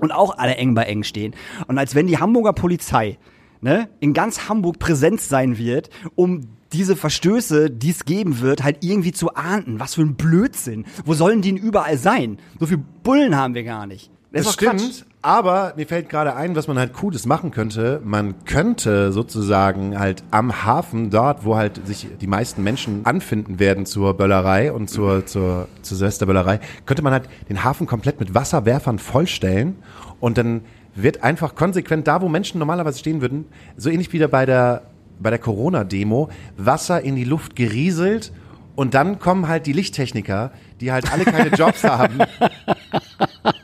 und 0.00 0.12
auch 0.12 0.38
alle 0.38 0.56
eng 0.56 0.74
bei 0.74 0.84
eng 0.84 1.02
stehen. 1.02 1.34
Und 1.66 1.78
als 1.78 1.94
wenn 1.94 2.06
die 2.06 2.18
Hamburger 2.18 2.52
Polizei 2.52 3.18
ne, 3.60 3.88
in 4.00 4.12
ganz 4.12 4.48
Hamburg 4.48 4.78
präsent 4.78 5.20
sein 5.20 5.58
wird, 5.58 5.90
um 6.14 6.42
diese 6.72 6.96
Verstöße, 6.96 7.70
die 7.70 7.90
es 7.90 8.04
geben 8.04 8.40
wird, 8.40 8.62
halt 8.62 8.84
irgendwie 8.84 9.12
zu 9.12 9.34
ahnden. 9.34 9.80
Was 9.80 9.94
für 9.94 10.02
ein 10.02 10.14
Blödsinn. 10.14 10.84
Wo 11.04 11.14
sollen 11.14 11.42
die 11.42 11.52
denn 11.52 11.62
überall 11.62 11.98
sein? 11.98 12.38
So 12.58 12.66
viel 12.66 12.78
Bullen 13.02 13.36
haben 13.36 13.54
wir 13.54 13.64
gar 13.64 13.86
nicht. 13.86 14.10
Das, 14.32 14.44
Das 14.44 14.54
stimmt, 14.54 15.06
aber 15.22 15.72
mir 15.76 15.86
fällt 15.86 16.08
gerade 16.08 16.36
ein, 16.36 16.54
was 16.54 16.68
man 16.68 16.78
halt 16.78 16.92
Cooles 16.92 17.26
machen 17.26 17.50
könnte. 17.50 18.00
Man 18.04 18.44
könnte 18.44 19.10
sozusagen 19.10 19.98
halt 19.98 20.22
am 20.30 20.64
Hafen, 20.64 21.10
dort, 21.10 21.44
wo 21.44 21.56
halt 21.56 21.84
sich 21.84 22.06
die 22.20 22.28
meisten 22.28 22.62
Menschen 22.62 23.04
anfinden 23.04 23.58
werden 23.58 23.86
zur 23.86 24.14
Böllerei 24.16 24.72
und 24.72 24.88
zur, 24.88 25.26
zur, 25.26 25.66
zur 25.82 25.96
Silvesterböllerei, 25.96 26.60
könnte 26.86 27.02
man 27.02 27.12
halt 27.12 27.24
den 27.48 27.64
Hafen 27.64 27.88
komplett 27.88 28.20
mit 28.20 28.32
Wasserwerfern 28.34 29.00
vollstellen 29.00 29.76
und 30.20 30.38
dann 30.38 30.60
wird 30.94 31.24
einfach 31.24 31.56
konsequent 31.56 32.06
da, 32.06 32.22
wo 32.22 32.28
Menschen 32.28 32.58
normalerweise 32.58 33.00
stehen 33.00 33.20
würden, 33.20 33.46
so 33.76 33.90
ähnlich 33.90 34.12
wie 34.12 34.24
bei 34.26 34.46
der, 34.46 34.82
bei 35.18 35.30
der 35.30 35.38
Corona-Demo, 35.40 36.30
Wasser 36.56 37.00
in 37.02 37.16
die 37.16 37.24
Luft 37.24 37.56
gerieselt 37.56 38.32
und 38.76 38.94
dann 38.94 39.18
kommen 39.18 39.48
halt 39.48 39.66
die 39.66 39.72
Lichttechniker, 39.72 40.52
die 40.80 40.92
halt 40.92 41.12
alle 41.12 41.24
keine 41.24 41.48
Jobs 41.56 41.84
haben, 41.84 42.20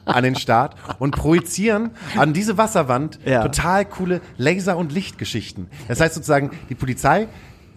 an 0.07 0.25
den 0.25 0.37
Start 0.37 0.77
und 0.99 1.15
projizieren 1.15 1.91
an 2.17 2.33
diese 2.33 2.57
Wasserwand 2.57 3.19
Ja. 3.25 3.43
total 3.43 3.85
coole 3.85 4.21
Laser- 4.39 4.77
und 4.77 4.93
Lichtgeschichten. 4.93 5.69
Das 5.89 6.01
heißt 6.01 6.15
sozusagen, 6.15 6.51
die 6.69 6.75
Polizei, 6.75 7.29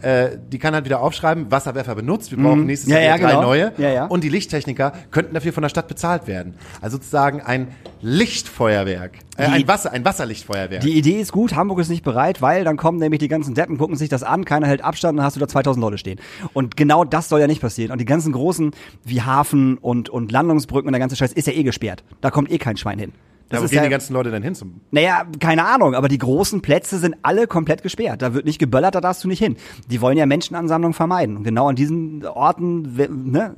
äh, 0.02 0.38
die 0.52 0.60
kann 0.60 0.74
halt 0.74 0.86
wieder 0.86 1.02
aufschreiben, 1.02 1.52
Wasserwerfer 1.52 1.96
benutzt, 1.96 2.32
wir 2.32 2.42
brauchen 2.42 2.66
nächstes 2.66 2.88
Mhm. 2.90 2.94
Ja, 2.96 3.00
Jahr 3.02 3.18
ja, 3.18 3.24
drei 3.24 3.32
genau. 3.32 3.42
neue. 3.42 3.74
Ja, 3.78 3.90
ja. 3.90 4.06
Und 4.06 4.24
die 4.24 4.30
Lichttechniker 4.30 4.94
könnten 5.12 5.34
dafür 5.34 5.54
von 5.54 5.62
der 5.62 5.70
Stadt 5.70 5.88
bezahlt 5.88 6.28
werden. 6.28 6.56
Also 6.82 6.98
sozusagen 6.98 7.42
ein 7.42 7.70
Lichtfeuerwerk. 8.02 9.20
Äh, 9.38 9.46
ein 9.46 9.68
Wasser, 9.68 9.92
ein 9.92 10.06
Wasserlichtfeuerwerk. 10.06 10.82
Die 10.82 10.98
Idee 10.98 11.20
ist 11.20 11.32
gut, 11.32 11.56
Hamburg 11.56 11.80
ist 11.80 11.90
nicht 11.90 12.04
bereit, 12.04 12.42
weil 12.42 12.64
dann 12.64 12.78
kommen 12.78 13.00
nämlich 13.00 13.20
die 13.20 13.28
ganzen 13.28 13.54
Deppen, 13.56 13.78
gucken 13.78 13.96
sich 13.96 14.10
das 14.10 14.24
an, 14.24 14.46
keiner 14.46 14.68
hält 14.68 14.84
Abstand, 14.84 15.18
dann 15.18 15.26
hast 15.26 15.36
du 15.36 15.40
da 15.40 15.48
2000 15.48 15.82
Leute 15.82 15.98
stehen. 15.98 16.20
Und 16.54 16.78
genau 16.78 17.04
das 17.04 17.30
soll 17.30 17.40
ja 17.40 17.48
nicht 17.48 17.62
passieren. 17.62 17.92
Und 17.92 18.00
die 18.00 18.06
ganzen 18.06 18.32
großen, 18.32 18.72
wie 19.04 19.22
Hafen 19.22 19.78
und, 19.78 20.10
und 20.10 20.32
Landungsbrücken 20.32 20.88
und 20.88 20.94
der 20.94 21.00
ganze 21.00 21.16
Scheiß 21.16 21.34
ist 21.34 21.48
ja 21.48 21.54
eh 21.54 21.64
gesperrt. 21.64 22.04
Da 22.22 22.32
kommt 22.32 22.52
eh 22.52 22.58
kein 22.58 22.78
Schwein 22.78 23.00
hin. 23.00 23.12
Da 23.50 23.58
Das 23.58 23.66
ist 23.66 23.72
gehen 23.72 23.78
ja, 23.78 23.84
die 23.84 23.90
ganzen 23.90 24.14
Leute 24.14 24.32
dann 24.32 24.44
hin 24.44 24.56
zum 24.56 24.82
naja, 24.92 25.26
keine 25.40 25.66
Ahnung, 25.66 25.96
aber 25.96 26.08
die 26.08 26.18
großen 26.18 26.62
Plätze 26.62 27.00
sind 27.00 27.16
alle 27.24 27.48
komplett 27.48 27.82
gesperrt. 27.84 28.22
Da 28.22 28.34
wird 28.34 28.46
nicht 28.46 28.60
geböllert, 28.60 28.96
da 28.96 29.02
darfst 29.02 29.24
du 29.24 29.28
nicht 29.28 29.40
hin. 29.40 29.58
Die 29.90 30.02
wollen 30.02 30.18
ja 30.18 30.26
Menschenansammlungen 30.26 30.94
vermeiden. 30.94 31.38
Und 31.38 31.44
genau 31.44 31.68
an 31.68 31.76
diesen 31.76 32.26
Orten, 32.26 32.96
ne, 33.32 33.56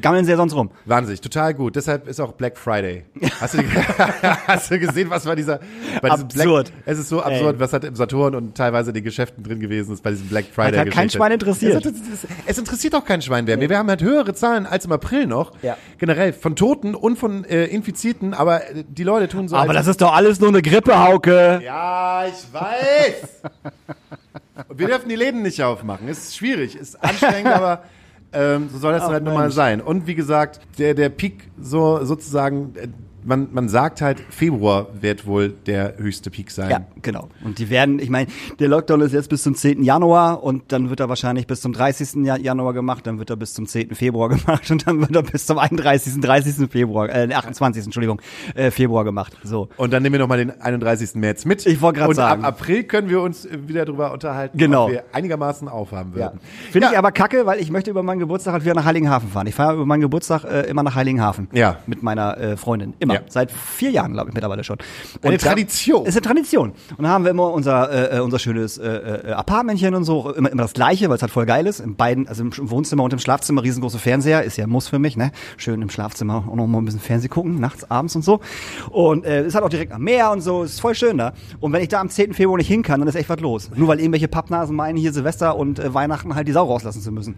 gammeln 0.00 0.24
sie 0.24 0.30
ja 0.30 0.36
sonst 0.36 0.54
rum. 0.54 0.70
Wahnsinnig, 0.84 1.20
total 1.20 1.54
gut. 1.54 1.76
Deshalb 1.76 2.08
ist 2.08 2.20
auch 2.20 2.32
Black 2.32 2.56
Friday. 2.56 3.04
Hast 3.40 3.54
du, 3.54 3.58
hast 4.46 4.70
du 4.70 4.78
gesehen, 4.78 5.10
was 5.10 5.26
war 5.26 5.36
dieser 5.36 5.60
bei 6.00 6.10
diesem 6.10 6.26
Absurd. 6.26 6.66
Black, 6.72 6.82
es 6.86 6.98
ist 6.98 7.08
so 7.08 7.22
absurd, 7.22 7.60
was 7.60 7.72
hat 7.72 7.84
im 7.84 7.96
Saturn 7.96 8.34
und 8.34 8.56
teilweise 8.56 8.90
in 8.90 8.94
den 8.94 9.04
Geschäften 9.04 9.44
drin 9.44 9.60
gewesen 9.60 9.92
ist 9.94 10.02
bei 10.02 10.10
diesem 10.10 10.28
Black 10.28 10.46
Friday. 10.52 10.78
Hat 10.78 10.86
ja 10.86 10.92
kein. 10.92 11.10
Schwein 11.10 11.32
interessiert. 11.32 11.84
Es, 11.84 11.92
es, 11.92 12.26
es 12.46 12.58
interessiert 12.58 12.94
auch 12.94 13.04
kein 13.04 13.20
Schwein 13.20 13.44
mehr. 13.44 13.60
Wir 13.60 13.78
haben 13.78 13.88
halt 13.88 14.02
höhere 14.02 14.34
Zahlen 14.34 14.66
als 14.66 14.84
im 14.84 14.92
April 14.92 15.26
noch. 15.26 15.52
Ja. 15.62 15.76
Generell 15.98 16.32
von 16.32 16.56
Toten 16.56 16.94
und 16.94 17.18
von 17.18 17.44
äh, 17.44 17.66
Infizierten, 17.66 18.34
aber 18.34 18.68
äh, 18.70 18.84
die 18.88 19.04
Leute 19.04 19.28
tun 19.28 19.48
so. 19.48 19.56
Aber 19.56 19.72
das 19.72 19.86
ist 19.86 20.00
doch 20.00 20.14
alles 20.14 20.40
nur 20.40 20.50
eine 20.50 20.62
Grippe, 20.62 20.98
Hauke. 20.98 21.60
ja, 21.64 22.26
ich 22.26 22.52
weiß. 22.52 23.50
Wir 24.74 24.86
dürfen 24.86 25.08
die 25.08 25.16
Läden 25.16 25.42
nicht 25.42 25.62
aufmachen. 25.62 26.08
Ist 26.08 26.36
schwierig, 26.36 26.76
ist 26.76 27.02
anstrengend, 27.02 27.46
aber 27.54 27.82
ähm, 28.32 28.68
so 28.72 28.78
soll 28.78 28.92
das 28.92 29.02
Ach, 29.02 29.08
halt 29.10 29.24
nun 29.24 29.34
mal 29.34 29.50
sein. 29.50 29.80
Und 29.80 30.06
wie 30.06 30.14
gesagt, 30.14 30.60
der, 30.78 30.94
der 30.94 31.08
Peak 31.08 31.50
so 31.60 32.04
sozusagen, 32.04 32.74
äh, 32.76 32.88
man, 33.24 33.48
man 33.52 33.68
sagt 33.68 34.00
halt, 34.00 34.20
Februar 34.30 34.86
wird 35.00 35.26
wohl 35.26 35.50
der 35.66 35.96
höchste 35.98 36.30
Peak 36.30 36.50
sein. 36.50 36.70
Ja, 36.70 36.80
genau. 37.02 37.28
Und 37.44 37.58
die 37.58 37.70
werden, 37.70 37.98
ich 37.98 38.10
meine, 38.10 38.28
der 38.58 38.68
Lockdown 38.68 39.00
ist 39.02 39.12
jetzt 39.12 39.28
bis 39.28 39.42
zum 39.42 39.54
10. 39.54 39.82
Januar 39.82 40.42
und 40.42 40.72
dann 40.72 40.90
wird 40.90 41.00
er 41.00 41.08
wahrscheinlich 41.08 41.46
bis 41.46 41.60
zum 41.60 41.72
30. 41.72 42.24
Ja- 42.24 42.36
Januar 42.36 42.72
gemacht, 42.72 43.06
dann 43.06 43.18
wird 43.18 43.30
er 43.30 43.36
bis 43.36 43.54
zum 43.54 43.66
10. 43.66 43.94
Februar 43.94 44.28
gemacht 44.30 44.70
und 44.70 44.86
dann 44.86 45.00
wird 45.00 45.14
er 45.14 45.22
bis 45.22 45.46
zum 45.46 45.58
31. 45.58 46.20
30. 46.20 46.70
Februar, 46.70 47.08
äh, 47.08 47.32
28. 47.32 47.84
Entschuldigung, 47.84 48.20
äh, 48.54 48.70
Februar 48.70 49.04
gemacht. 49.04 49.36
So. 49.42 49.68
Und 49.76 49.92
dann 49.92 50.02
nehmen 50.02 50.14
wir 50.14 50.20
nochmal 50.20 50.38
den 50.38 50.60
31. 50.60 51.14
März 51.16 51.44
mit. 51.44 51.66
Ich 51.66 51.80
wollte 51.80 52.06
Und 52.06 52.14
sagen. 52.14 52.44
ab 52.44 52.60
April 52.60 52.84
können 52.84 53.08
wir 53.08 53.20
uns 53.20 53.46
wieder 53.66 53.84
drüber 53.84 54.12
unterhalten, 54.12 54.56
Genau. 54.58 54.86
ob 54.86 54.92
wir 54.92 55.04
einigermaßen 55.12 55.68
aufhaben 55.68 56.12
Ja. 56.14 56.26
würden. 56.26 56.40
Finde 56.70 56.86
Ja. 56.86 56.92
ich 56.92 56.98
aber 56.98 57.12
kacke, 57.12 57.46
weil 57.46 57.60
ich 57.60 57.70
möchte 57.70 57.90
über 57.90 58.02
meinen 58.02 58.18
Geburtstag 58.20 58.52
halt 58.54 58.64
wieder 58.64 58.74
nach 58.74 58.84
Heiligenhafen 58.84 59.28
fahren. 59.28 59.46
Ich 59.46 59.54
fahre 59.54 59.74
über 59.74 59.86
meinen 59.86 60.00
Geburtstag 60.00 60.44
äh, 60.44 60.62
immer 60.62 60.82
nach 60.82 60.94
Heiligenhafen. 60.94 61.48
Ja. 61.52 61.78
Mit 61.86 62.02
meiner 62.02 62.38
äh, 62.38 62.56
Freundin. 62.56 62.94
Immer. 62.98 63.09
Ja. 63.12 63.20
Seit 63.28 63.50
vier 63.52 63.90
Jahren, 63.90 64.12
glaube 64.12 64.30
ich, 64.30 64.34
mittlerweile 64.34 64.64
schon. 64.64 64.78
Eine 65.22 65.36
da- 65.38 65.48
Tradition. 65.48 66.06
Ist 66.06 66.14
eine 66.16 66.22
Tradition. 66.22 66.72
Und 66.96 67.04
da 67.04 67.10
haben 67.10 67.24
wir 67.24 67.30
immer 67.30 67.52
unser, 67.52 68.12
äh, 68.16 68.20
unser 68.20 68.38
schönes 68.38 68.78
äh, 68.78 68.88
äh, 68.88 69.32
Apartmentchen 69.32 69.94
und 69.94 70.04
so, 70.04 70.32
immer, 70.32 70.50
immer 70.50 70.62
das 70.62 70.72
gleiche, 70.72 71.08
weil 71.08 71.16
es 71.16 71.22
halt 71.22 71.32
voll 71.32 71.46
geil 71.46 71.66
ist. 71.66 71.80
In 71.80 71.96
beiden, 71.96 72.28
also 72.28 72.42
im 72.42 72.50
Wohnzimmer 72.70 73.02
und 73.04 73.12
im 73.12 73.18
Schlafzimmer 73.18 73.62
riesengroße 73.62 73.98
Fernseher, 73.98 74.42
ist 74.44 74.56
ja 74.56 74.64
ein 74.64 74.70
Muss 74.70 74.88
für 74.88 74.98
mich, 74.98 75.16
ne? 75.16 75.32
Schön 75.56 75.82
im 75.82 75.90
Schlafzimmer 75.90 76.44
auch 76.48 76.54
noch 76.54 76.66
mal 76.66 76.78
ein 76.78 76.84
bisschen 76.84 77.00
Fernsehen 77.00 77.30
gucken, 77.30 77.60
nachts, 77.60 77.90
abends 77.90 78.16
und 78.16 78.22
so. 78.24 78.40
Und 78.90 79.24
äh, 79.24 79.46
ist 79.46 79.54
halt 79.54 79.64
auch 79.64 79.68
direkt 79.70 79.92
am 79.92 80.02
Meer 80.02 80.30
und 80.30 80.40
so, 80.40 80.62
ist 80.62 80.80
voll 80.80 80.94
schön 80.94 81.18
da. 81.18 81.32
Und 81.60 81.72
wenn 81.72 81.82
ich 81.82 81.88
da 81.88 82.00
am 82.00 82.08
10. 82.08 82.34
Februar 82.34 82.56
nicht 82.58 82.68
hin 82.68 82.82
kann, 82.82 83.00
dann 83.00 83.08
ist 83.08 83.14
echt 83.14 83.28
was 83.28 83.40
los. 83.40 83.70
Nur 83.74 83.88
weil 83.88 83.98
irgendwelche 84.00 84.28
Pappnasen 84.28 84.74
meinen, 84.76 84.96
hier 84.96 85.12
Silvester 85.12 85.56
und 85.56 85.78
äh, 85.78 85.92
Weihnachten 85.94 86.34
halt 86.34 86.48
die 86.48 86.52
Sau 86.52 86.64
rauslassen 86.66 87.00
zu 87.02 87.12
müssen. 87.12 87.34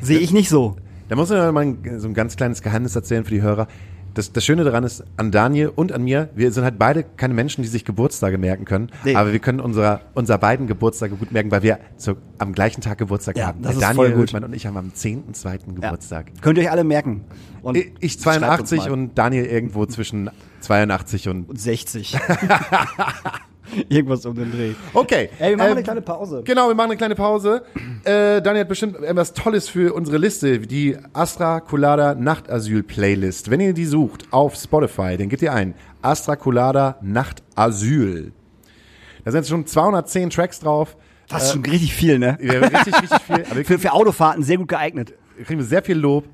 Sehe 0.00 0.18
ich 0.18 0.32
nicht 0.32 0.48
so. 0.48 0.76
Da 1.08 1.16
muss 1.16 1.30
ich 1.30 1.36
mal 1.36 1.76
so 1.98 2.08
ein 2.08 2.14
ganz 2.14 2.36
kleines 2.36 2.62
Geheimnis 2.62 2.94
erzählen 2.96 3.24
für 3.24 3.30
die 3.30 3.42
Hörer. 3.42 3.68
Das, 4.16 4.32
das 4.32 4.44
Schöne 4.44 4.64
daran 4.64 4.82
ist, 4.84 5.04
an 5.16 5.30
Daniel 5.30 5.68
und 5.68 5.92
an 5.92 6.02
mir, 6.02 6.30
wir 6.34 6.50
sind 6.50 6.64
halt 6.64 6.78
beide 6.78 7.04
keine 7.04 7.34
Menschen, 7.34 7.62
die 7.62 7.68
sich 7.68 7.84
Geburtstage 7.84 8.38
merken 8.38 8.64
können. 8.64 8.90
Nee. 9.04 9.14
Aber 9.14 9.32
wir 9.32 9.38
können 9.38 9.60
unserer, 9.60 10.00
unser 10.14 10.38
beiden 10.38 10.66
Geburtstage 10.66 11.16
gut 11.16 11.32
merken, 11.32 11.50
weil 11.50 11.62
wir 11.62 11.78
zu, 11.96 12.16
am 12.38 12.52
gleichen 12.52 12.80
Tag 12.80 12.98
Geburtstag 12.98 13.36
Ja, 13.36 13.48
haben. 13.48 13.62
das 13.62 13.74
ist 13.74 13.82
Daniel 13.82 13.96
voll 13.96 14.10
gut. 14.10 14.18
Hülsmann 14.20 14.44
und 14.44 14.54
ich 14.54 14.66
haben 14.66 14.76
am 14.76 14.88
10.2. 14.94 15.44
Ja. 15.48 15.56
Geburtstag. 15.74 16.26
Könnt 16.40 16.58
ihr 16.58 16.64
euch 16.64 16.70
alle 16.70 16.84
merken. 16.84 17.24
Und 17.62 17.76
Ich, 17.76 17.92
ich 18.00 18.12
schreibt 18.14 18.60
uns 18.60 18.70
82 18.70 18.78
mal. 18.78 18.90
und 18.92 19.18
Daniel 19.18 19.44
irgendwo 19.44 19.84
zwischen 19.86 20.30
82 20.60 21.28
und 21.28 21.48
Und 21.50 21.60
60. 21.60 22.16
Irgendwas 23.88 24.24
um 24.26 24.34
den 24.34 24.50
Dreh. 24.52 24.72
Okay. 24.94 25.30
Ey, 25.38 25.50
wir 25.50 25.56
machen 25.56 25.66
Ähm, 25.68 25.72
eine 25.74 25.82
kleine 25.82 26.00
Pause. 26.02 26.42
Genau, 26.44 26.68
wir 26.68 26.74
machen 26.74 26.90
eine 26.90 26.96
kleine 26.96 27.14
Pause. 27.14 27.62
Äh, 28.04 28.40
Daniel 28.42 28.60
hat 28.62 28.68
bestimmt 28.68 28.96
etwas 29.02 29.32
Tolles 29.32 29.68
für 29.68 29.94
unsere 29.94 30.18
Liste, 30.18 30.58
die 30.60 30.96
Astra 31.12 31.60
Colada 31.60 32.14
Nachtasyl 32.14 32.82
Playlist. 32.82 33.50
Wenn 33.50 33.60
ihr 33.60 33.72
die 33.74 33.86
sucht 33.86 34.26
auf 34.30 34.54
Spotify, 34.56 35.16
dann 35.16 35.28
gebt 35.28 35.42
ihr 35.42 35.52
ein 35.52 35.74
Astra 36.02 36.36
Colada 36.36 36.98
Nachtasyl. 37.02 38.32
Da 39.24 39.32
sind 39.32 39.46
schon 39.46 39.66
210 39.66 40.30
Tracks 40.30 40.60
drauf. 40.60 40.96
Das 41.28 41.44
ist 41.46 41.52
schon 41.52 41.64
richtig 41.64 41.92
viel, 41.94 42.18
ne? 42.20 42.38
Wir 42.40 42.62
richtig, 42.62 42.94
richtig 43.02 43.20
viel. 43.22 43.34
Aber 43.34 43.44
wir 43.44 43.46
Für, 43.56 43.64
kriegen, 43.64 43.80
für 43.80 43.92
Autofahrten 43.92 44.42
sehr 44.44 44.58
gut 44.58 44.68
geeignet. 44.68 45.12
wir 45.36 45.44
kriegen 45.44 45.62
sehr 45.62 45.82
viel 45.82 45.96
Lob. 45.98 46.24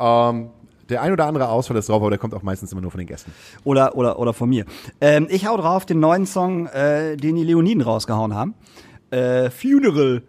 Ähm, 0.00 0.50
der 0.90 1.02
ein 1.02 1.12
oder 1.12 1.26
andere 1.26 1.48
Ausfall 1.48 1.76
ist 1.76 1.88
drauf, 1.88 2.00
aber 2.02 2.10
der 2.10 2.18
kommt 2.18 2.34
auch 2.34 2.42
meistens 2.42 2.72
immer 2.72 2.80
nur 2.80 2.90
von 2.90 2.98
den 2.98 3.06
Gästen. 3.06 3.32
Oder, 3.64 3.96
oder, 3.96 4.18
oder 4.18 4.32
von 4.32 4.48
mir. 4.48 4.64
Ähm, 5.00 5.26
ich 5.30 5.46
hau 5.46 5.56
drauf 5.56 5.86
den 5.86 6.00
neuen 6.00 6.26
Song, 6.26 6.66
äh, 6.66 7.16
den 7.16 7.36
die 7.36 7.44
Leoniden 7.44 7.82
rausgehauen 7.82 8.34
haben. 8.34 8.54
Äh, 9.10 9.50
Funeral 9.50 10.22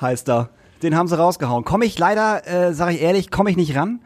heißt 0.00 0.28
er. 0.28 0.50
Den 0.82 0.96
haben 0.96 1.08
sie 1.08 1.18
rausgehauen. 1.18 1.64
Komme 1.64 1.84
ich 1.84 1.98
leider, 1.98 2.46
äh, 2.46 2.72
sage 2.72 2.94
ich 2.94 3.02
ehrlich, 3.02 3.30
komme 3.30 3.50
ich 3.50 3.56
nicht 3.56 3.76
ran. 3.76 4.00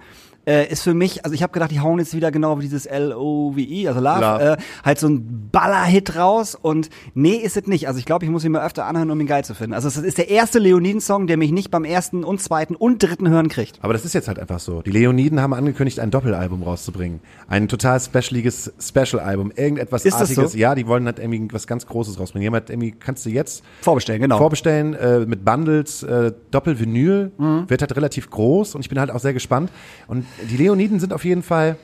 Äh, 0.47 0.71
ist 0.71 0.83
für 0.83 0.95
mich, 0.95 1.25
also 1.25 1.35
ich 1.35 1.43
habe 1.43 1.53
gedacht, 1.53 1.71
die 1.71 1.81
hauen 1.81 1.99
jetzt 1.99 2.15
wieder 2.15 2.31
genau 2.31 2.59
wie 2.59 2.63
dieses 2.63 2.85
L-O-V-E, 2.85 3.89
also 3.89 4.01
Love, 4.01 4.21
Love. 4.21 4.45
Äh, 4.45 4.57
halt 4.85 4.99
so 4.99 5.09
ein 5.09 5.49
Baller-Hit 5.51 6.17
raus 6.17 6.55
und 6.55 6.91
nee, 7.15 7.37
ist 7.37 7.57
es 7.57 7.67
nicht. 7.67 7.89
Also 7.89 7.99
ich 7.99 8.05
glaube, 8.05 8.25
ich 8.25 8.31
muss 8.31 8.45
ihn 8.45 8.53
mir 8.53 8.63
öfter 8.63 8.85
anhören, 8.85 9.11
um 9.11 9.21
ihn 9.21 9.27
geil 9.27 9.45
zu 9.45 9.55
finden. 9.55 9.73
Also 9.73 9.89
es 9.89 9.97
ist 9.97 10.19
der 10.19 10.29
erste 10.29 10.59
Leoniden-Song, 10.59 11.27
der 11.27 11.39
mich 11.39 11.51
nicht 11.51 11.71
beim 11.71 11.85
ersten 11.85 12.25
und 12.25 12.43
zweiten 12.43 12.75
und 12.75 13.03
dritten 13.03 13.29
Hören 13.29 13.49
kriegt. 13.49 13.79
Aber 13.83 13.93
das 13.95 14.05
ist 14.05 14.13
jetzt 14.13 14.29
halt 14.29 14.39
einfach 14.39 14.61
so. 14.61 14.83
Die 14.83 14.91
Leoniden 14.91 15.41
haben 15.41 15.55
angekündigt, 15.55 15.99
ein 16.01 16.11
Doppelalbum 16.11 16.63
rauszubringen. 16.63 17.21
Ein 17.49 17.69
total 17.69 17.99
specialiges 18.01 18.73
Special-Album. 18.79 19.53
Irgendetwas 19.57 20.05
Ist 20.05 20.15
das 20.15 20.31
Artiges. 20.31 20.53
so? 20.53 20.59
Ja, 20.59 20.75
die 20.75 20.87
wollen 20.87 21.07
halt 21.07 21.19
irgendwie 21.19 21.49
was 21.53 21.67
ganz 21.67 21.87
Großes 21.87 22.19
rausbringen. 22.19 22.43
Jemand 22.43 22.69
irgendwie, 22.69 22.93
kannst 22.93 23.25
du 23.25 23.31
jetzt 23.31 23.65
Vorbestellen, 23.81 24.21
genau. 24.21 24.39
vorbestellen 24.39 24.95
äh, 24.95 25.21
mit 25.21 25.45
Bundles, 25.45 26.03
äh, 26.03 26.33
Doppelvinyl. 26.51 27.33
Mhm. 27.39 27.71
Wird 27.71 27.81
halt 27.81 27.97
relativ 27.97 28.29
groß 28.29 28.75
und 28.75 28.83
ich 28.83 28.89
bin 28.89 29.01
halt 29.01 29.11
auch 29.11 29.21
sehr 29.21 29.33
gespannt. 29.33 29.71
Und 30.07 30.25
die 30.42 30.57
Leoniden 30.57 31.01
sind 31.01 31.12
auf 31.12 31.25
jeden 31.25 31.42
Fall, 31.42 31.77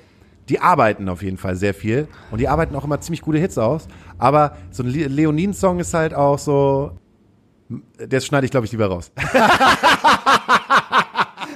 die 0.48 0.60
arbeiten 0.60 1.08
auf 1.08 1.22
jeden 1.22 1.36
Fall 1.36 1.56
sehr 1.56 1.74
viel 1.74 2.08
und 2.30 2.40
die 2.40 2.48
arbeiten 2.48 2.74
auch 2.74 2.84
immer 2.84 3.00
ziemlich 3.00 3.22
gute 3.22 3.38
Hits 3.38 3.56
aus. 3.58 3.86
Aber 4.18 4.56
so 4.70 4.82
ein 4.82 4.88
Le 4.88 5.06
Leoniden-Song 5.06 5.78
ist 5.80 5.94
halt 5.94 6.12
auch 6.14 6.38
so, 6.38 6.98
das 7.98 8.26
schneide 8.26 8.44
ich 8.46 8.50
glaube 8.50 8.66
ich 8.66 8.72
lieber 8.72 8.86
raus. 8.86 9.12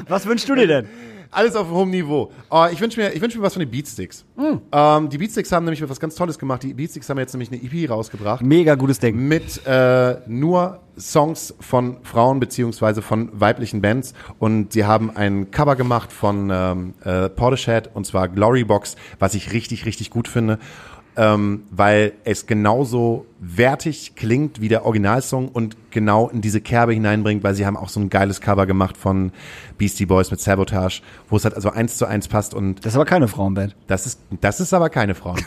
Was 0.08 0.26
wünschst 0.26 0.48
du 0.48 0.54
dir 0.54 0.66
denn? 0.66 0.88
Alles 1.34 1.56
auf 1.56 1.68
hohem 1.68 1.90
Niveau. 1.90 2.30
Oh, 2.48 2.66
ich 2.70 2.80
wünsche 2.80 3.00
mir, 3.00 3.12
ich 3.12 3.20
wünsch 3.20 3.34
mir 3.34 3.42
was 3.42 3.54
von 3.54 3.60
den 3.60 3.70
Beatsticks. 3.70 4.24
Ähm, 4.72 5.08
die 5.08 5.18
Beatsticks 5.18 5.50
haben 5.50 5.64
nämlich 5.64 5.88
was 5.88 5.98
ganz 5.98 6.14
Tolles 6.14 6.38
gemacht. 6.38 6.62
Die 6.62 6.72
Beatsticks 6.72 7.08
haben 7.08 7.18
jetzt 7.18 7.34
nämlich 7.34 7.50
eine 7.50 7.60
EP 7.60 7.90
rausgebracht 7.90 8.42
Mega 8.42 8.76
gutes 8.76 9.00
Ding. 9.00 9.16
mit 9.16 9.66
äh, 9.66 10.16
nur 10.26 10.80
Songs 10.96 11.54
von 11.58 11.96
Frauen 12.04 12.38
beziehungsweise 12.38 13.02
von 13.02 13.28
weiblichen 13.32 13.80
Bands 13.80 14.14
und 14.38 14.72
sie 14.72 14.84
haben 14.84 15.10
ein 15.16 15.50
Cover 15.50 15.74
gemacht 15.74 16.12
von 16.12 16.50
ähm, 16.52 16.94
äh, 17.04 17.28
Portishead 17.28 17.90
und 17.94 18.06
zwar 18.06 18.28
Glory 18.28 18.62
Box, 18.62 18.94
was 19.18 19.34
ich 19.34 19.52
richtig 19.52 19.86
richtig 19.86 20.10
gut 20.10 20.28
finde, 20.28 20.58
ähm, 21.16 21.62
weil 21.70 22.12
es 22.24 22.46
genauso 22.46 23.26
wertig 23.38 24.14
klingt 24.16 24.60
wie 24.60 24.68
der 24.68 24.84
Originalsong 24.84 25.48
und 25.48 25.76
genau 25.90 26.28
in 26.28 26.40
diese 26.40 26.60
Kerbe 26.60 26.92
hineinbringt, 26.92 27.44
weil 27.44 27.54
sie 27.54 27.66
haben 27.66 27.76
auch 27.76 27.88
so 27.88 28.00
ein 28.00 28.10
geiles 28.10 28.40
Cover 28.40 28.66
gemacht 28.66 28.96
von 28.96 29.32
Beastie 29.78 30.06
Boys 30.06 30.30
mit 30.30 30.40
Sabotage, 30.40 31.02
wo 31.28 31.36
es 31.36 31.44
halt 31.44 31.54
also 31.54 31.70
eins 31.70 31.96
zu 31.96 32.06
eins 32.06 32.26
passt 32.28 32.54
und 32.54 32.84
Das 32.84 32.92
ist 32.92 32.96
aber 32.96 33.04
keine 33.04 33.28
Frauenband. 33.28 33.76
das 33.86 34.06
ist 34.06 34.20
das 34.40 34.60
ist 34.60 34.72
aber 34.72 34.90
keine 34.90 35.14
Frauen. 35.14 35.40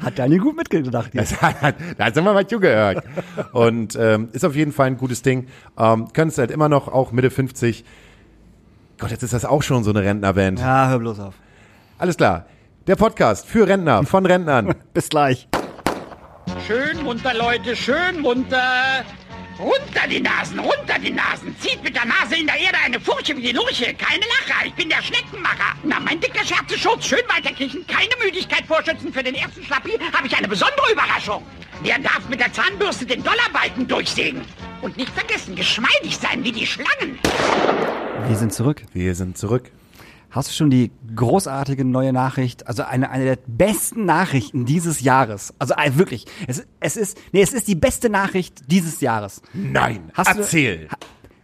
Hat 0.00 0.18
Daniel 0.18 0.40
gut 0.40 0.56
mitgedacht. 0.56 1.12
Jetzt. 1.14 1.36
Da 1.98 2.12
sind 2.12 2.24
wir 2.24 2.32
mal 2.32 2.46
zugehört. 2.46 3.02
Und 3.52 3.96
ähm, 4.00 4.28
ist 4.32 4.44
auf 4.44 4.54
jeden 4.54 4.72
Fall 4.72 4.86
ein 4.86 4.96
gutes 4.96 5.22
Ding. 5.22 5.48
Ähm, 5.76 6.08
Könntest 6.12 6.38
halt 6.38 6.50
immer 6.50 6.68
noch, 6.68 6.88
auch 6.88 7.10
Mitte 7.10 7.30
50. 7.30 7.84
Gott, 8.98 9.10
jetzt 9.10 9.22
ist 9.22 9.32
das 9.32 9.44
auch 9.44 9.62
schon 9.62 9.82
so 9.82 9.90
eine 9.90 10.02
Rentnerband. 10.02 10.60
Ja, 10.60 10.88
hör 10.88 10.98
bloß 11.00 11.18
auf. 11.18 11.34
Alles 11.98 12.16
klar. 12.16 12.46
Der 12.86 12.96
Podcast 12.96 13.46
für 13.46 13.66
Rentner, 13.66 14.04
von 14.04 14.26
Rentnern. 14.26 14.74
Bis 14.92 15.08
gleich. 15.08 15.48
Schön 16.66 17.02
munter, 17.02 17.32
Leute, 17.32 17.74
schön 17.74 18.20
munter. 18.20 19.02
Runter 19.58 20.06
die 20.10 20.20
Nasen, 20.20 20.58
runter 20.58 20.98
die 21.02 21.10
Nasen. 21.10 21.56
Zieht 21.60 21.82
mit 21.82 21.96
der 21.96 22.04
Nase 22.04 22.36
in 22.36 22.46
der 22.46 22.56
Erde 22.60 22.76
eine 22.84 23.00
Furche 23.00 23.34
wie 23.38 23.40
die 23.40 23.52
Lurche. 23.52 23.94
Keine 23.94 24.20
Lacher, 24.26 24.66
ich 24.66 24.74
bin 24.74 24.90
der 24.90 25.00
Schneckenmacher. 25.00 25.76
Na, 25.84 25.98
mein 25.98 26.20
dicker 26.20 26.44
Scherzeschutz, 26.44 27.06
schön 27.06 27.22
weiterkriechen. 27.34 27.86
Keine 27.86 28.22
Müdigkeit 28.22 28.66
vorschützen. 28.66 29.10
Für 29.14 29.22
den 29.22 29.34
ersten 29.34 29.62
Schlappi 29.62 29.92
habe 30.12 30.26
ich 30.26 30.36
eine 30.36 30.48
besondere 30.48 30.92
Überraschung. 30.92 31.42
Der 31.86 31.98
darf 32.00 32.28
mit 32.28 32.38
der 32.38 32.52
Zahnbürste 32.52 33.06
den 33.06 33.22
Dollarbalken 33.22 33.88
durchsägen. 33.88 34.42
Und 34.82 34.98
nicht 34.98 35.10
vergessen, 35.10 35.56
geschmeidig 35.56 36.18
sein 36.18 36.44
wie 36.44 36.52
die 36.52 36.66
Schlangen. 36.66 37.18
Wir 38.28 38.36
sind 38.36 38.52
zurück. 38.52 38.82
Wir 38.92 39.14
sind 39.14 39.38
zurück. 39.38 39.70
Hast 40.34 40.48
du 40.48 40.52
schon 40.52 40.68
die 40.68 40.90
großartige 41.14 41.84
neue 41.84 42.12
Nachricht, 42.12 42.66
also 42.66 42.82
eine, 42.82 43.08
eine 43.10 43.24
der 43.24 43.38
besten 43.46 44.04
Nachrichten 44.04 44.64
dieses 44.64 45.00
Jahres? 45.00 45.54
Also 45.60 45.74
äh, 45.74 45.96
wirklich, 45.96 46.26
es, 46.48 46.66
es 46.80 46.96
ist, 46.96 47.18
nee, 47.30 47.40
es 47.40 47.52
ist 47.52 47.68
die 47.68 47.76
beste 47.76 48.10
Nachricht 48.10 48.68
dieses 48.68 49.00
Jahres. 49.00 49.42
Nein, 49.52 50.10
Hast 50.12 50.34
du- 50.34 50.40
erzähl. 50.40 50.88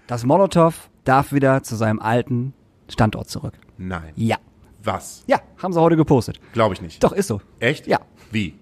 Das 0.08 0.24
Molotow 0.24 0.74
darf 1.04 1.32
wieder 1.32 1.62
zu 1.62 1.76
seinem 1.76 2.00
alten 2.00 2.52
Standort 2.88 3.28
zurück. 3.30 3.54
Nein. 3.78 4.12
Ja. 4.16 4.38
Was? 4.82 5.22
Ja, 5.28 5.38
haben 5.62 5.72
sie 5.72 5.80
heute 5.80 5.94
gepostet. 5.96 6.40
Glaube 6.52 6.74
ich 6.74 6.82
nicht. 6.82 7.04
Doch, 7.04 7.12
ist 7.12 7.28
so. 7.28 7.40
Echt? 7.60 7.86
Ja. 7.86 8.00
Wie? 8.32 8.54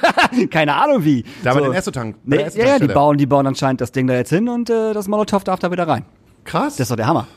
Keine 0.50 0.74
Ahnung 0.74 1.04
wie. 1.04 1.24
Da 1.44 1.54
bei 1.54 1.60
den 1.60 1.72
Esso-Tank- 1.74 2.16
Nee, 2.24 2.38
der 2.38 2.48
ja, 2.56 2.66
ja, 2.66 2.78
die 2.80 2.88
bauen, 2.88 3.18
die 3.18 3.26
bauen 3.26 3.46
anscheinend 3.46 3.80
das 3.80 3.92
Ding 3.92 4.08
da 4.08 4.14
jetzt 4.14 4.30
hin 4.30 4.48
und 4.48 4.68
äh, 4.68 4.94
das 4.94 5.06
Molotow 5.06 5.44
darf 5.44 5.60
da 5.60 5.70
wieder 5.70 5.86
rein. 5.86 6.04
Krass. 6.44 6.74
Das 6.76 6.86
ist 6.86 6.90
doch 6.90 6.96
der 6.96 7.06
Hammer. 7.06 7.28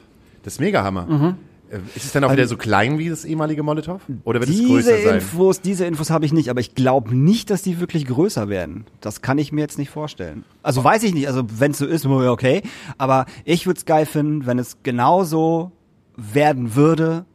Das 0.42 0.54
ist 0.54 0.60
mega 0.60 0.84
Hammer. 0.84 1.36
Äh, 1.38 1.49
Ist 1.95 2.05
es 2.05 2.12
dann 2.12 2.23
auch 2.23 2.32
wieder 2.32 2.47
so 2.47 2.58
klein 2.58 2.97
wie 2.97 3.10
das 3.10 3.25
ehemalige 3.25 3.62
Molotow? 3.63 4.01
Oder 4.23 4.39
wird 4.39 4.49
es 4.49 4.55
Diese 4.55 4.67
größer 4.67 4.97
sein? 5.03 5.15
Infos, 5.15 5.62
diese 5.62 5.86
Infos 5.86 6.10
habe 6.10 6.25
ich 6.25 6.34
nicht, 6.34 6.49
aber 6.49 6.60
ich 6.60 6.73
glaube 6.73 7.15
nicht, 7.15 7.49
dass 7.49 7.62
die 7.62 7.79
wirklich 7.79 8.05
größer 8.05 8.49
werden. 8.49 8.86
Das 9.01 9.21
kann 9.21 9.38
ich 9.38 9.51
mir 9.51 9.62
jetzt 9.62 9.77
nicht 9.77 9.89
vorstellen. 9.89 10.43
Also 10.63 10.84
weiß 10.84 11.03
ich 11.03 11.13
nicht, 11.13 11.27
also 11.27 11.43
wenn 11.58 11.71
es 11.71 11.77
so 11.77 11.86
ist, 11.86 12.05
okay. 12.05 12.63
Aber 12.97 13.25
ich 13.45 13.67
würde 13.67 13.77
es 13.77 13.86
geil 13.86 14.05
finden, 14.05 14.45
wenn 14.45 14.58
es 14.58 14.77
genauso 14.84 15.71
werden 16.17 16.75
würde, 16.75 17.25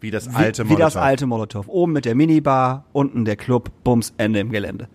Wie 0.00 0.10
das 0.10 0.30
wie, 0.30 0.36
alte 0.36 0.64
wie 0.64 0.72
Molotow. 0.72 0.86
das 0.86 0.96
alte 0.96 1.26
Molotow. 1.26 1.68
Oben 1.68 1.92
mit 1.92 2.04
der 2.04 2.14
Minibar, 2.14 2.86
unten 2.92 3.24
der 3.24 3.36
Club, 3.36 3.70
Bums, 3.84 4.14
Ende 4.16 4.40
im 4.40 4.50
Gelände. 4.50 4.88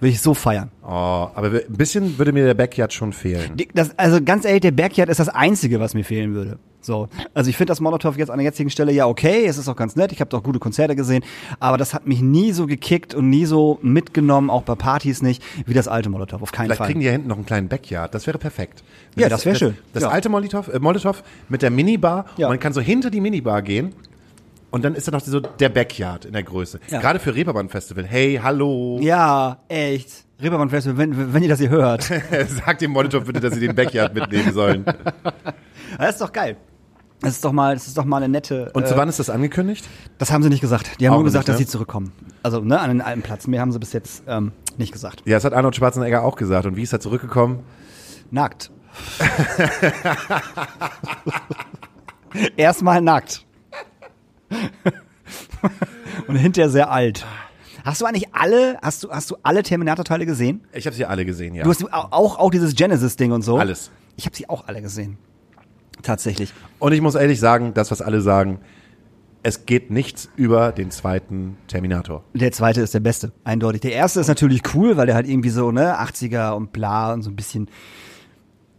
Würde 0.00 0.10
ich 0.10 0.20
so 0.20 0.34
feiern. 0.34 0.70
Oh, 0.82 0.86
aber 0.88 1.46
ein 1.46 1.62
bisschen 1.76 2.18
würde 2.18 2.32
mir 2.32 2.44
der 2.44 2.54
Backyard 2.54 2.92
schon 2.92 3.12
fehlen. 3.12 3.56
Das, 3.74 3.96
also 3.98 4.20
ganz 4.22 4.44
ehrlich, 4.44 4.60
der 4.62 4.72
Backyard 4.72 5.08
ist 5.08 5.20
das 5.20 5.28
Einzige, 5.28 5.80
was 5.80 5.94
mir 5.94 6.04
fehlen 6.04 6.34
würde. 6.34 6.58
So, 6.84 7.08
also 7.32 7.48
ich 7.48 7.56
finde 7.56 7.70
das 7.70 7.80
Molotow 7.80 8.16
jetzt 8.18 8.30
an 8.30 8.36
der 8.38 8.44
jetzigen 8.44 8.68
Stelle 8.68 8.92
ja 8.92 9.06
okay, 9.06 9.46
es 9.46 9.56
ist 9.56 9.68
auch 9.68 9.76
ganz 9.76 9.96
nett, 9.96 10.12
ich 10.12 10.20
habe 10.20 10.36
auch 10.36 10.42
gute 10.42 10.58
Konzerte 10.58 10.94
gesehen, 10.94 11.24
aber 11.58 11.78
das 11.78 11.94
hat 11.94 12.06
mich 12.06 12.20
nie 12.20 12.52
so 12.52 12.66
gekickt 12.66 13.14
und 13.14 13.30
nie 13.30 13.46
so 13.46 13.78
mitgenommen, 13.80 14.50
auch 14.50 14.62
bei 14.62 14.74
Partys 14.74 15.22
nicht, 15.22 15.42
wie 15.66 15.72
das 15.72 15.88
alte 15.88 16.10
Molotow, 16.10 16.42
auf 16.42 16.52
keinen 16.52 16.66
Vielleicht 16.66 16.78
Fall. 16.78 16.86
kriegen 16.88 17.00
die 17.00 17.06
ja 17.06 17.12
hinten 17.12 17.28
noch 17.28 17.36
einen 17.36 17.46
kleinen 17.46 17.68
Backyard. 17.68 18.14
Das 18.14 18.26
wäre 18.26 18.36
perfekt. 18.36 18.84
Ja, 19.16 19.28
das 19.30 19.46
wäre 19.46 19.56
schön. 19.56 19.76
Das, 19.94 20.02
Ja. 20.02 20.10
alte 20.10 20.28
Molotow, 20.28 20.68
äh, 20.68 20.78
Molotow 20.78 21.22
mit 21.48 21.62
der 21.62 21.70
Minibar. 21.70 22.26
Ja. 22.36 22.48
Man 22.48 22.60
kann 22.60 22.74
so 22.74 22.80
hinter 22.82 23.10
die 23.10 23.20
Minibar 23.22 23.62
gehen. 23.62 23.94
Und 24.70 24.84
dann 24.84 24.94
ist 24.96 25.06
da 25.06 25.12
noch 25.12 25.20
so 25.20 25.38
der 25.40 25.68
Backyard 25.68 26.24
in 26.24 26.32
der 26.32 26.42
Größe. 26.42 26.80
Ja. 26.90 27.00
Gerade 27.00 27.20
für 27.20 27.32
Reeperbahn 27.34 27.68
Festival. 27.68 28.04
Hey, 28.04 28.40
hallo. 28.42 28.98
ja, 29.00 29.58
echt. 29.68 30.24
Reeperbahn 30.42 30.68
Festival, 30.68 30.98
wenn, 30.98 31.32
wenn 31.32 31.42
ihr 31.44 31.48
das 31.48 31.60
hier 31.60 31.68
hört. 31.70 32.02
Sagt 32.48 32.80
dem 32.82 32.90
Molotow 32.90 33.24
bitte, 33.24 33.38
dass 33.40 33.54
sie 33.54 33.60
den 33.60 33.74
Backyard 33.76 34.14
mitnehmen 34.14 34.52
sollen. 34.52 34.84
das 35.98 36.10
ist 36.10 36.20
doch 36.20 36.32
geil. 36.32 36.56
Das 37.24 37.34
ist 37.34 37.44
doch 37.44 37.52
mal, 37.52 37.74
das 37.74 37.86
ist 37.86 37.96
doch 37.98 38.04
mal 38.04 38.18
eine 38.18 38.28
nette. 38.28 38.70
Und 38.74 38.86
zu 38.86 38.94
äh, 38.94 38.96
wann 38.96 39.08
ist 39.08 39.18
das 39.18 39.30
angekündigt? 39.30 39.84
das 40.18 40.30
haben 40.32 40.42
sie 40.42 40.48
nicht 40.48 40.60
gesagt. 40.60 41.00
Die 41.00 41.06
haben 41.06 41.14
Auch 41.14 41.18
nur 41.18 41.24
nicht, 41.24 41.32
gesagt, 41.32 41.48
dass 41.48 41.58
ne? 41.58 41.64
sie 41.64 41.70
zurückkommen. 41.70 42.12
Also 42.42 42.60
ne, 42.60 42.78
an 42.80 42.88
den 42.90 43.00
alten 43.00 43.22
Platz. 43.22 43.46
Mehr 43.46 43.60
haben 43.60 43.72
sie 43.72 43.78
bis 43.78 43.92
jetzt 43.92 44.24
ähm, 44.26 44.52
nicht 44.78 44.92
gesagt. 44.92 45.22
Ja, 45.24 45.36
das 45.36 45.44
hat 45.44 45.52
Arnold 45.54 45.76
Schwarzenegger 45.76 46.22
auch 46.22 46.36
gesagt. 46.36 46.66
Und 46.66 46.76
wie 46.76 46.82
ist 46.82 46.92
er 46.92 47.00
zurückgekommen? 47.00 47.60
Nackt. 48.30 48.70
Erstmal 52.56 53.00
nackt. 53.00 53.44
Und 56.28 56.36
hinterher 56.36 56.70
sehr 56.70 56.90
alt. 56.90 57.24
Hast 57.84 58.00
du 58.00 58.06
eigentlich 58.06 58.34
alle, 58.34 58.78
hast 58.82 59.04
du, 59.04 59.10
hast 59.10 59.30
du 59.30 59.36
alle 59.42 59.62
Terminator-Teile 59.62 60.24
gesehen? 60.26 60.62
Ich 60.72 60.86
habe 60.86 60.96
sie 60.96 61.04
alle 61.04 61.24
gesehen, 61.26 61.54
ja. 61.54 61.64
Du 61.64 61.70
hast 61.70 61.84
au- 61.92 62.08
auch, 62.10 62.38
auch 62.38 62.50
dieses 62.50 62.74
Genesis-Ding 62.74 63.30
und 63.32 63.42
so? 63.42 63.58
Alles. 63.58 63.90
Ich 64.16 64.24
habe 64.26 64.34
sie 64.36 64.48
auch 64.48 64.66
alle 64.68 64.80
gesehen. 64.80 65.18
Tatsächlich. 66.04 66.52
Und 66.78 66.92
ich 66.92 67.00
muss 67.00 67.16
ehrlich 67.16 67.40
sagen, 67.40 67.74
das, 67.74 67.90
was 67.90 68.00
alle 68.00 68.20
sagen, 68.20 68.60
es 69.42 69.66
geht 69.66 69.90
nichts 69.90 70.30
über 70.36 70.72
den 70.72 70.90
zweiten 70.90 71.56
Terminator. 71.66 72.22
Der 72.32 72.52
zweite 72.52 72.80
ist 72.80 72.94
der 72.94 73.00
beste, 73.00 73.32
eindeutig. 73.42 73.82
Der 73.82 73.92
erste 73.92 74.20
ist 74.20 74.28
natürlich 74.28 74.62
cool, 74.74 74.96
weil 74.96 75.06
der 75.06 75.16
halt 75.16 75.28
irgendwie 75.28 75.50
so, 75.50 75.70
ne, 75.72 76.00
80er 76.00 76.52
und 76.52 76.72
bla 76.72 77.12
und 77.12 77.22
so 77.22 77.30
ein 77.30 77.36
bisschen 77.36 77.68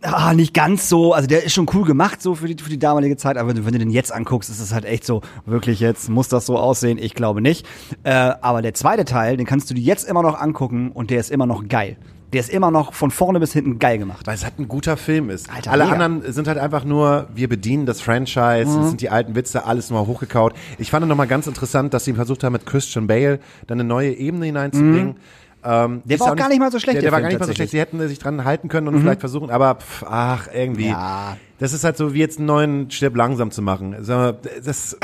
ah, 0.06 0.34
nicht 0.34 0.54
ganz 0.54 0.90
so, 0.90 1.14
also 1.14 1.28
der 1.28 1.44
ist 1.44 1.54
schon 1.54 1.68
cool 1.74 1.86
gemacht 1.86 2.22
so 2.22 2.36
für 2.36 2.48
die, 2.48 2.62
für 2.62 2.70
die 2.70 2.80
damalige 2.80 3.18
Zeit, 3.18 3.38
aber 3.38 3.56
wenn 3.56 3.74
du 3.74 3.80
den 3.80 3.90
jetzt 3.90 4.12
anguckst, 4.12 4.50
ist 4.50 4.60
es 4.60 4.74
halt 4.74 4.86
echt 4.86 5.06
so, 5.06 5.22
wirklich 5.46 5.80
jetzt 5.80 6.10
muss 6.10 6.28
das 6.28 6.46
so 6.46 6.58
aussehen, 6.58 6.98
ich 6.98 7.14
glaube 7.14 7.42
nicht. 7.42 7.66
Äh, 8.04 8.12
aber 8.12 8.62
der 8.62 8.74
zweite 8.74 9.06
Teil, 9.06 9.38
den 9.38 9.46
kannst 9.46 9.70
du 9.70 9.74
dir 9.74 9.82
jetzt 9.82 10.08
immer 10.08 10.22
noch 10.22 10.40
angucken 10.40 10.92
und 10.92 11.10
der 11.10 11.20
ist 11.20 11.32
immer 11.32 11.46
noch 11.46 11.68
geil. 11.68 11.98
Der 12.34 12.40
ist 12.42 12.50
immer 12.50 12.72
noch 12.72 12.94
von 12.94 13.12
vorne 13.12 13.40
bis 13.40 13.54
hinten 13.54 13.80
geil 13.80 13.98
gemacht. 13.98 14.26
Weil 14.28 14.36
es 14.36 14.44
halt 14.44 14.60
ein 14.60 14.68
guter 14.68 14.98
Film 14.98 15.30
ist. 15.30 15.50
Alter, 15.50 15.72
Alle 15.72 15.86
mega. 15.86 15.94
anderen 16.06 16.34
sind 16.34 16.48
halt 16.48 16.58
einfach 16.58 16.84
nur, 16.84 17.28
wir 17.34 17.48
bedienen 17.48 17.86
das 17.86 18.02
Franchise, 18.02 18.66
Mhm. 18.68 18.82
es 18.82 18.88
sind 18.90 19.02
die 19.02 19.10
alten 19.10 19.36
Witze, 19.36 19.66
alles 19.66 19.90
mal 19.92 20.06
hochgekaut. 20.06 20.54
Ich 20.78 20.92
fand 20.92 21.08
noch 21.08 21.16
mal 21.16 21.28
ganz 21.28 21.48
interessant, 21.48 21.94
dass 21.94 22.04
sie 22.06 22.14
versucht 22.14 22.44
haben, 22.44 22.54
mit 22.54 22.66
Christian 22.66 23.08
Bale 23.08 23.40
dann 23.68 23.80
eine 23.80 23.88
neue 23.88 24.12
Ebene 24.14 24.48
hineinzubringen. 24.48 25.16
Ähm, 25.64 25.92
Mhm. 25.94 26.02
Der 26.06 26.16
ist 26.16 26.22
war 26.22 26.32
auch 26.32 26.36
gar 26.36 26.50
nicht 26.50 26.60
mal 26.60 26.72
so 26.72 26.80
schlecht, 26.80 26.96
Der, 26.98 27.02
der 27.02 27.10
der 27.10 27.12
war 27.12 27.18
Film 27.20 27.24
gar 27.24 27.30
nicht 27.30 27.40
mal 27.40 27.46
so 27.48 27.54
schlecht. 27.56 27.72
Mhm. 27.74 27.78
Sie 27.78 27.80
hätten 27.82 28.08
sich 28.08 28.20
dran 28.20 28.44
halten 28.44 28.68
können 28.70 28.88
und 28.88 29.00
vielleicht 29.00 29.20
versuchen, 29.22 29.50
aber 29.50 29.76
pff, 29.76 30.04
ach, 30.08 30.48
irgendwie. 30.54 30.90
Ja. 30.90 31.38
Das 31.58 31.72
ist 31.72 31.86
halt 31.86 31.96
so 31.96 32.14
wie 32.14 32.20
jetzt 32.20 32.38
einen 32.38 32.48
neuen 32.48 32.92
Stirb 32.92 33.16
langsam 33.16 33.50
zu 33.50 33.62
machen. 33.62 33.96
Sag 34.02 34.18
mal, 34.18 34.38
Das, 34.64 34.98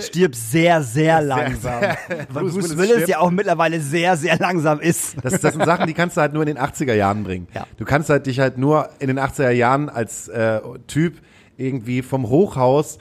Stirbt 0.06 0.36
sehr, 0.36 0.82
sehr 0.82 1.22
langsam. 1.22 1.80
Weil 1.80 2.42
Bruce 2.42 2.54
Bruce 2.54 2.76
Willis 2.76 2.90
Willis 2.96 3.08
ja 3.08 3.18
auch 3.18 3.30
mittlerweile 3.30 3.80
sehr, 3.80 4.16
sehr 4.16 4.36
langsam 4.38 4.78
ist. 4.78 5.16
Das, 5.22 5.40
das 5.40 5.54
sind 5.54 5.64
Sachen, 5.64 5.86
die 5.86 5.94
kannst 5.94 6.16
du 6.16 6.20
halt 6.20 6.34
nur 6.34 6.42
in 6.42 6.48
den 6.48 6.58
80er 6.58 6.92
Jahren 6.92 7.24
bringen. 7.24 7.48
Ja. 7.54 7.66
Du 7.78 7.84
kannst 7.86 8.10
halt 8.10 8.26
dich 8.26 8.40
halt 8.40 8.58
nur 8.58 8.90
in 8.98 9.06
den 9.06 9.18
80er 9.18 9.50
Jahren 9.50 9.88
als 9.88 10.28
äh, 10.28 10.60
Typ 10.86 11.14
irgendwie 11.56 12.02
vom 12.02 12.28
Hochhaus 12.28 12.98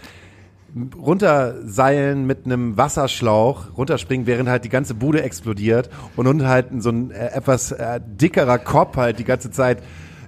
runterseilen 0.95 2.27
mit 2.27 2.45
einem 2.45 2.77
Wasserschlauch, 2.77 3.77
runterspringen, 3.77 4.27
während 4.27 4.49
halt 4.49 4.63
die 4.63 4.69
ganze 4.69 4.93
Bude 4.93 5.23
explodiert 5.23 5.89
und 6.15 6.27
unten 6.27 6.47
halt 6.47 6.67
so 6.77 6.89
ein 6.91 7.11
äh, 7.11 7.31
etwas 7.31 7.71
äh, 7.71 7.99
dickerer 8.05 8.59
Kopf 8.59 8.95
halt 8.97 9.19
die 9.19 9.23
ganze 9.23 9.51
Zeit 9.51 9.79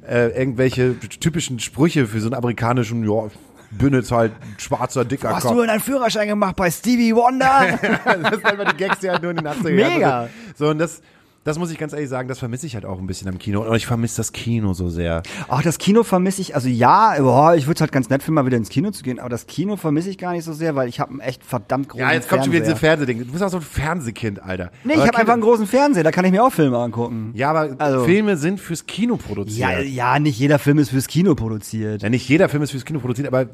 äh, 0.08 0.30
irgendwelche 0.30 0.98
typischen 1.00 1.60
Sprüche 1.60 2.08
für 2.08 2.20
so 2.20 2.28
einen 2.28 2.36
amerikanischen, 2.36 3.04
ja, 3.10 3.30
bin 3.72 3.94
jetzt 3.94 4.12
halt 4.12 4.34
ein 4.34 4.56
schwarzer, 4.58 5.06
dicker 5.06 5.34
Hast 5.34 5.44
Kopf. 5.44 5.54
du 5.54 5.62
denn 5.62 5.70
einen 5.70 5.80
Führerschein 5.80 6.28
gemacht 6.28 6.56
bei 6.56 6.70
Stevie 6.70 7.16
Wonder? 7.16 7.80
das 7.82 8.32
sind 8.32 8.46
einfach 8.46 8.72
die 8.72 8.78
Gags, 8.78 9.00
die 9.00 9.10
halt 9.10 9.22
nur 9.22 9.32
in 9.32 9.38
den 9.38 9.48
80er 9.48 9.70
Jahren 9.70 9.94
Mega. 9.94 10.22
sind. 10.24 10.58
So, 10.58 10.68
und 10.70 10.80
das, 10.80 11.02
das 11.44 11.58
muss 11.58 11.72
ich 11.72 11.80
ganz 11.80 11.92
ehrlich 11.94 12.08
sagen, 12.10 12.28
das 12.30 12.38
vermisse 12.38 12.68
ich 12.68 12.76
halt 12.76 12.86
auch 12.86 13.00
ein 13.00 13.08
bisschen 13.08 13.28
am 13.28 13.40
Kino. 13.40 13.62
Und 13.68 13.76
ich 13.76 13.88
vermisse 13.88 14.18
das 14.18 14.32
Kino 14.32 14.74
so 14.74 14.90
sehr. 14.90 15.24
Ach, 15.48 15.64
das 15.64 15.80
Kino 15.80 16.04
vermisse 16.04 16.40
ich, 16.42 16.54
also 16.54 16.70
ja, 16.70 17.16
boah, 17.20 17.56
ich 17.56 17.66
würde 17.66 17.76
es 17.78 17.82
halt 17.82 17.92
ganz 17.92 18.10
nett 18.10 18.22
finden, 18.22 18.36
mal 18.36 18.46
wieder 18.46 18.58
ins 18.58 18.70
Kino 18.70 18.92
zu 18.92 19.02
gehen, 19.02 19.20
aber 19.20 19.30
das 19.30 19.48
Kino 19.48 19.76
vermisse 19.76 20.12
ich 20.12 20.20
gar 20.20 20.34
nicht 20.34 20.44
so 20.44 20.54
sehr, 20.54 20.76
weil 20.76 20.88
ich 20.88 21.00
habe 21.00 21.10
einen 21.12 21.20
echt 21.20 21.44
verdammt 21.44 21.90
großen 21.90 22.06
Ja, 22.08 22.14
jetzt 22.14 22.30
kommt 22.30 22.44
schon 22.44 22.54
wieder 22.54 22.64
diese 22.64 22.76
Fernseher. 22.76 23.08
Fernsehding. 23.08 23.26
Du 23.26 23.32
bist 23.32 23.44
auch 23.44 23.50
so 23.50 23.58
ein 23.58 23.64
Fernsehkind, 23.64 24.44
Alter. 24.44 24.72
Nee, 24.84 24.94
Aber 24.94 25.02
ich 25.02 25.08
habe 25.08 25.18
einfach 25.18 25.34
einen 25.34 25.42
großen 25.42 25.66
Fernseher, 25.66 26.04
da 26.04 26.12
kann 26.12 26.26
ich 26.26 26.32
mir 26.32 26.44
auch 26.44 26.54
Filme 26.54 26.78
angucken. 26.78 27.32
Ja, 27.34 27.50
aber 27.50 27.76
Also- 27.80 28.06
Filme 28.06 28.38
sind 28.38 28.60
fürs 28.60 28.86
Kino 28.86 29.18
produziert. 29.18 29.58
Ja, 29.58 29.80
ja, 29.80 30.20
nicht 30.20 30.38
jeder 30.38 30.60
Film 30.60 30.78
ist 30.78 30.90
fürs 30.92 31.08
Kino 31.08 31.34
produziert. 31.34 32.04
Ja, 32.04 32.10
nicht 32.10 32.30
jeder 32.30 32.50
Film 32.50 32.62
ist 32.62 32.70
fürs 32.72 32.86
Kino 32.86 33.00
produziert, 33.00 33.28
aber 33.28 33.48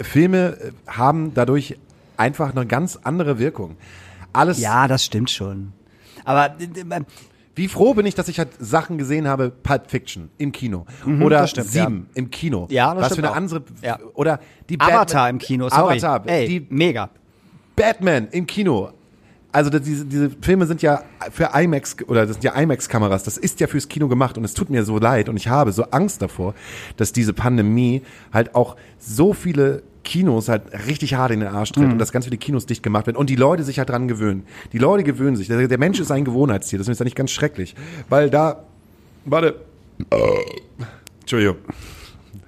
Filme 0.00 0.56
äh, 0.60 0.72
haben 0.86 1.32
dadurch 1.34 1.78
einfach 2.16 2.54
eine 2.54 2.66
ganz 2.66 2.98
andere 3.02 3.38
Wirkung. 3.38 3.76
Alles. 4.34 4.60
Ja, 4.60 4.86
das 4.88 5.04
stimmt 5.04 5.30
schon. 5.30 5.72
Aber 6.24 6.54
äh, 6.60 6.64
äh, 6.64 7.00
Wie 7.54 7.68
froh 7.68 7.94
bin 7.94 8.06
ich, 8.06 8.14
dass 8.14 8.28
ich 8.28 8.38
halt 8.38 8.48
Sachen 8.58 8.96
gesehen 8.98 9.28
habe, 9.28 9.50
Pulp 9.50 9.90
Fiction 9.90 10.30
im 10.38 10.52
Kino 10.52 10.86
oder 11.04 11.10
Mhm, 11.10 11.28
das 11.30 11.50
stimmt, 11.50 11.68
Sieben 11.68 12.06
im 12.14 12.30
Kino. 12.30 12.66
Ja, 12.70 12.94
das 12.94 13.04
Was 13.10 13.12
für 13.16 13.18
eine 13.22 13.30
auch. 13.32 13.36
andere 13.36 13.62
Ja. 13.82 13.98
oder 14.14 14.40
die 14.70 14.80
Avatar 14.80 14.98
Batman- 15.04 15.30
im 15.30 15.38
Kino, 15.38 15.68
sorry. 15.68 15.98
Avatar, 15.98 16.22
Ey, 16.28 16.48
die 16.48 16.66
mega. 16.70 17.10
Batman 17.76 18.28
im 18.30 18.46
Kino. 18.46 18.90
Also 19.54 19.68
diese, 19.68 20.06
diese 20.06 20.30
Filme 20.40 20.64
sind 20.64 20.80
ja 20.80 21.02
für 21.30 21.50
IMAX 21.54 21.96
oder 22.06 22.24
das 22.24 22.36
sind 22.36 22.44
ja 22.44 22.54
IMAX-Kameras. 22.58 23.22
Das 23.22 23.36
ist 23.36 23.60
ja 23.60 23.66
fürs 23.66 23.86
Kino 23.86 24.08
gemacht 24.08 24.38
und 24.38 24.44
es 24.44 24.54
tut 24.54 24.70
mir 24.70 24.82
so 24.82 24.98
leid 24.98 25.28
und 25.28 25.36
ich 25.36 25.48
habe 25.48 25.72
so 25.72 25.82
Angst 25.90 26.22
davor, 26.22 26.54
dass 26.96 27.12
diese 27.12 27.34
Pandemie 27.34 28.00
halt 28.32 28.54
auch 28.54 28.76
so 28.98 29.34
viele 29.34 29.82
Kinos 30.04 30.48
halt 30.48 30.62
richtig 30.86 31.14
hart 31.14 31.30
in 31.32 31.40
den 31.40 31.48
Arsch 31.48 31.72
tritt 31.72 31.84
und 31.84 31.98
dass 31.98 32.12
ganz 32.12 32.24
viele 32.24 32.36
Kinos 32.36 32.66
dicht 32.66 32.82
gemacht 32.82 33.06
werden 33.06 33.16
und 33.16 33.30
die 33.30 33.36
Leute 33.36 33.62
sich 33.62 33.78
halt 33.78 33.88
dran 33.88 34.08
gewöhnen. 34.08 34.44
Die 34.72 34.78
Leute 34.78 35.04
gewöhnen 35.04 35.36
sich. 35.36 35.48
Der, 35.48 35.68
der 35.68 35.78
Mensch 35.78 36.00
ist 36.00 36.10
ein 36.10 36.24
Gewohnheitstier. 36.24 36.78
Das 36.78 36.88
ist 36.88 36.98
ja 36.98 37.04
nicht 37.04 37.16
ganz 37.16 37.30
schrecklich, 37.30 37.74
weil 38.08 38.30
da, 38.30 38.64
warte, 39.24 39.56
Entschuldigung, 41.20 41.56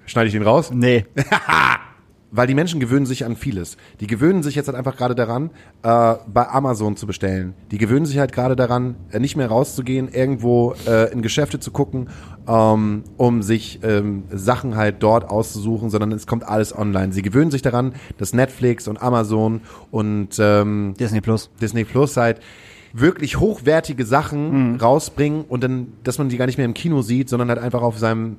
schneide 0.07 0.27
ich 0.29 0.33
den 0.33 0.43
raus? 0.43 0.71
Nee. 0.73 1.07
Weil 2.37 2.49
die 2.49 2.55
Menschen 2.55 2.81
gewöhnen 2.81 3.07
sich 3.07 3.25
an 3.25 3.37
vieles. 3.37 3.77
Die 4.01 4.09
gewöhnen 4.09 4.43
sich 4.43 4.57
jetzt 4.57 4.67
halt 4.67 4.77
einfach 4.77 4.97
gerade 4.97 5.15
daran, 5.15 5.51
äh, 5.85 6.15
bei 6.27 6.49
Amazon 6.49 6.97
zu 6.97 7.07
bestellen. 7.07 7.55
Die 7.71 7.79
gewöhnen 7.79 8.07
sich 8.07 8.19
halt 8.19 8.33
gerade 8.33 8.57
daran, 8.57 8.97
äh, 9.13 9.21
nicht 9.21 9.37
mehr 9.37 9.47
rauszugehen, 9.47 10.09
irgendwo 10.09 10.75
äh, 10.89 11.13
in 11.13 11.23
Geschäfte 11.23 11.61
zu 11.61 11.71
gucken, 11.71 12.09
ähm, 12.49 13.05
um 13.17 13.43
sich 13.43 13.79
ähm, 13.85 14.25
Sachen 14.33 14.75
halt 14.75 14.97
dort 15.03 15.31
auszusuchen, 15.31 15.91
sondern 15.91 16.11
es 16.11 16.27
kommt 16.27 16.43
alles 16.43 16.77
online. 16.77 17.13
Sie 17.13 17.23
gewöhnen 17.23 17.53
sich 17.53 17.63
daran, 17.63 17.93
dass 18.19 18.33
Netflix 18.33 18.89
und 18.89 19.01
Amazon 19.01 19.61
und 19.93 20.31
ähm, 20.41 20.95
Disney 20.99 21.21
Plus. 21.21 21.51
Disney 21.61 21.85
Plus 21.85 22.17
halt 22.17 22.41
wirklich 22.93 23.39
hochwertige 23.39 24.05
Sachen 24.05 24.73
Mhm. 24.73 24.77
rausbringen 24.81 25.45
und 25.49 25.63
dann, 25.63 25.93
dass 26.03 26.19
man 26.19 26.29
die 26.29 26.37
gar 26.37 26.47
nicht 26.47 26.59
mehr 26.59 26.67
im 26.67 26.75
Kino 26.75 27.03
sieht, 27.03 27.29
sondern 27.29 27.49
halt 27.49 27.59
einfach 27.61 27.83
auf 27.83 27.99
seinem, 27.99 28.37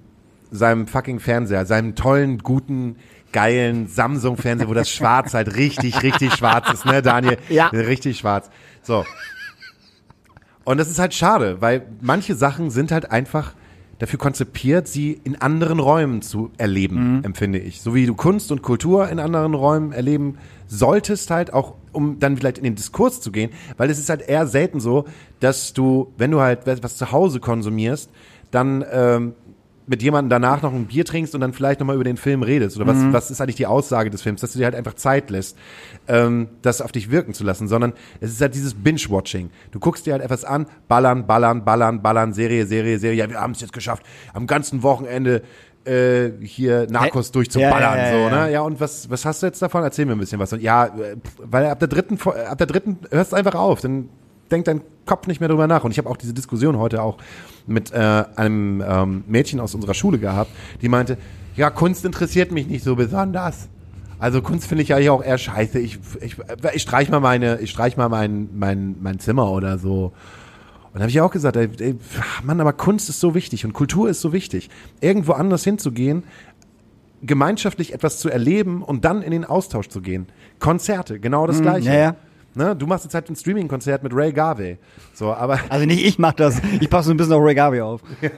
seinem 0.51 0.87
fucking 0.87 1.19
Fernseher, 1.19 1.65
seinem 1.65 1.95
tollen, 1.95 2.39
guten, 2.39 2.95
geilen 3.35 3.87
Samsung-Fernseher, 3.87 4.69
wo 4.69 4.73
das 4.73 4.89
Schwarz 4.89 5.33
halt 5.33 5.57
richtig, 5.57 6.03
richtig 6.03 6.33
schwarz 6.33 6.71
ist, 6.71 6.85
ne, 6.85 7.01
Daniel? 7.01 7.37
Ja. 7.49 7.67
Richtig 7.67 8.17
schwarz. 8.17 8.49
So. 8.81 9.03
Und 10.63 10.77
das 10.77 10.89
ist 10.89 10.99
halt 10.99 11.13
schade, 11.13 11.57
weil 11.59 11.85
manche 11.99 12.33
Sachen 12.33 12.69
sind 12.69 12.93
halt 12.93 13.11
einfach 13.11 13.53
dafür 13.99 14.19
konzipiert, 14.19 14.87
sie 14.87 15.19
in 15.25 15.35
anderen 15.35 15.79
Räumen 15.79 16.21
zu 16.21 16.49
erleben, 16.57 17.23
empfinde 17.25 17.59
ich. 17.59 17.81
So 17.81 17.93
wie 17.93 18.05
du 18.05 18.15
Kunst 18.15 18.53
und 18.53 18.61
Kultur 18.61 19.09
in 19.09 19.19
anderen 19.19 19.53
Räumen 19.53 19.91
erleben 19.91 20.37
solltest 20.67 21.29
halt 21.29 21.53
auch, 21.53 21.75
um 21.91 22.19
dann 22.19 22.37
vielleicht 22.37 22.57
in 22.57 22.63
den 22.63 22.75
Diskurs 22.75 23.19
zu 23.19 23.33
gehen, 23.33 23.51
weil 23.75 23.89
es 23.89 23.99
ist 23.99 24.09
halt 24.09 24.21
eher 24.21 24.47
selten 24.47 24.79
so, 24.79 25.05
dass 25.41 25.73
du, 25.73 26.13
wenn 26.17 26.31
du 26.31 26.39
halt 26.39 26.65
was 26.65 26.83
was 26.83 26.95
zu 26.95 27.11
Hause 27.11 27.41
konsumierst, 27.41 28.09
dann 28.51 28.83
ähm, 28.91 29.33
mit 29.87 30.01
jemandem 30.01 30.29
danach 30.29 30.61
noch 30.61 30.73
ein 30.73 30.87
Bier 30.87 31.05
trinkst 31.05 31.35
und 31.35 31.41
dann 31.41 31.53
vielleicht 31.53 31.79
nochmal 31.79 31.95
über 31.95 32.03
den 32.03 32.17
Film 32.17 32.41
redest. 32.41 32.75
Oder 32.77 32.87
was, 32.87 32.97
was 33.11 33.29
ist 33.31 33.39
eigentlich 33.39 33.55
die 33.55 33.67
Aussage 33.67 34.09
des 34.09 34.21
Films? 34.23 34.41
Dass 34.41 34.53
du 34.53 34.59
dir 34.59 34.65
halt 34.65 34.75
einfach 34.75 34.95
Zeit 34.95 35.29
lässt, 35.29 35.57
ähm, 36.07 36.47
das 36.61 36.81
auf 36.81 36.91
dich 36.91 37.11
wirken 37.11 37.33
zu 37.33 37.43
lassen. 37.43 37.67
Sondern 37.67 37.93
es 38.19 38.31
ist 38.31 38.41
halt 38.41 38.55
dieses 38.55 38.73
Binge-Watching. 38.73 39.51
Du 39.71 39.79
guckst 39.79 40.05
dir 40.05 40.13
halt 40.13 40.23
etwas 40.23 40.43
an, 40.43 40.65
ballern, 40.87 41.27
ballern, 41.27 41.63
ballern, 41.65 42.01
ballern, 42.01 42.33
Serie, 42.33 42.65
Serie, 42.65 42.97
Serie. 42.97 43.17
Ja, 43.17 43.29
wir 43.29 43.39
haben 43.39 43.51
es 43.51 43.61
jetzt 43.61 43.73
geschafft. 43.73 44.03
Am 44.33 44.47
ganzen 44.47 44.81
Wochenende 44.81 45.43
äh, 45.85 46.31
hier 46.41 46.87
Narcos 46.89 47.31
durchzuballern. 47.31 47.79
Ja, 47.79 47.95
ja, 47.95 48.17
ja, 48.17 48.29
so, 48.29 48.35
ne? 48.35 48.51
Ja, 48.51 48.61
und 48.61 48.79
was, 48.79 49.07
was 49.11 49.23
hast 49.23 49.43
du 49.43 49.45
jetzt 49.45 49.61
davon? 49.61 49.83
Erzähl 49.83 50.05
mir 50.07 50.13
ein 50.13 50.19
bisschen 50.19 50.39
was. 50.39 50.51
Und 50.51 50.63
ja, 50.63 50.85
äh, 50.85 51.15
weil 51.37 51.67
ab 51.67 51.77
der 51.77 51.87
dritten, 51.87 52.17
Fo- 52.17 52.31
ab 52.31 52.57
der 52.57 52.65
dritten 52.65 52.97
hörst 53.11 53.33
du 53.33 53.35
einfach 53.35 53.53
auf. 53.53 53.81
Dann 53.81 54.09
denkt 54.51 54.67
dein 54.67 54.81
Kopf 55.05 55.27
nicht 55.27 55.39
mehr 55.39 55.49
drüber 55.49 55.67
nach. 55.67 55.83
Und 55.83 55.91
ich 55.91 55.97
habe 55.97 56.09
auch 56.09 56.17
diese 56.17 56.33
Diskussion 56.33 56.77
heute 56.77 57.01
auch 57.01 57.17
mit 57.67 57.91
äh, 57.91 58.23
einem 58.35 58.83
ähm, 58.87 59.23
Mädchen 59.27 59.59
aus 59.59 59.75
unserer 59.75 59.93
Schule 59.93 60.19
gehabt, 60.19 60.51
die 60.81 60.89
meinte, 60.89 61.17
ja, 61.55 61.69
Kunst 61.69 62.05
interessiert 62.05 62.51
mich 62.51 62.67
nicht 62.67 62.83
so 62.83 62.95
besonders. 62.95 63.69
Also 64.19 64.41
Kunst 64.41 64.67
finde 64.67 64.83
ich 64.83 64.89
ja 64.89 64.97
hier 64.97 65.13
auch 65.13 65.23
eher 65.23 65.37
scheiße. 65.37 65.79
Ich, 65.79 65.99
ich, 66.21 66.37
ich 66.73 66.81
streich 66.81 67.09
mal 67.09 67.19
meine, 67.19 67.59
ich 67.59 67.71
streich 67.71 67.97
mal 67.97 68.09
mein, 68.09 68.49
mein, 68.53 68.95
mein 69.01 69.19
Zimmer 69.19 69.51
oder 69.51 69.77
so. 69.77 70.13
Und 70.93 70.99
da 70.99 71.01
habe 71.01 71.09
ich 71.09 71.19
auch 71.19 71.31
gesagt, 71.31 71.57
ey, 71.57 71.69
ey, 71.79 71.95
Mann, 72.43 72.61
aber 72.61 72.71
Kunst 72.71 73.09
ist 73.09 73.19
so 73.19 73.35
wichtig 73.35 73.65
und 73.65 73.73
Kultur 73.73 74.09
ist 74.09 74.21
so 74.21 74.31
wichtig. 74.31 74.69
Irgendwo 75.01 75.33
anders 75.33 75.63
hinzugehen, 75.63 76.23
gemeinschaftlich 77.21 77.93
etwas 77.93 78.19
zu 78.19 78.29
erleben 78.29 78.81
und 78.81 79.03
dann 79.03 79.21
in 79.21 79.31
den 79.31 79.43
Austausch 79.43 79.89
zu 79.89 80.01
gehen. 80.01 80.27
Konzerte, 80.59 81.19
genau 81.19 81.47
das 81.47 81.61
Gleiche. 81.61 81.89
ja, 81.89 81.95
ja. 81.95 82.15
Ne? 82.55 82.75
Du 82.75 82.87
machst 82.87 83.03
jetzt 83.03 83.13
halt 83.13 83.29
ein 83.29 83.35
Streaming-Konzert 83.35 84.03
mit 84.03 84.13
Ray 84.15 84.31
Garvey. 84.31 84.77
So, 85.13 85.33
aber 85.33 85.59
Also 85.69 85.85
nicht 85.85 86.05
ich 86.05 86.17
mach 86.19 86.33
das, 86.33 86.61
ich 86.79 86.89
passe 86.89 87.07
so 87.07 87.13
ein 87.13 87.17
bisschen 87.17 87.33
auf 87.33 87.43
Ray 87.43 87.55
Garvey 87.55 87.81
auf. 87.81 88.01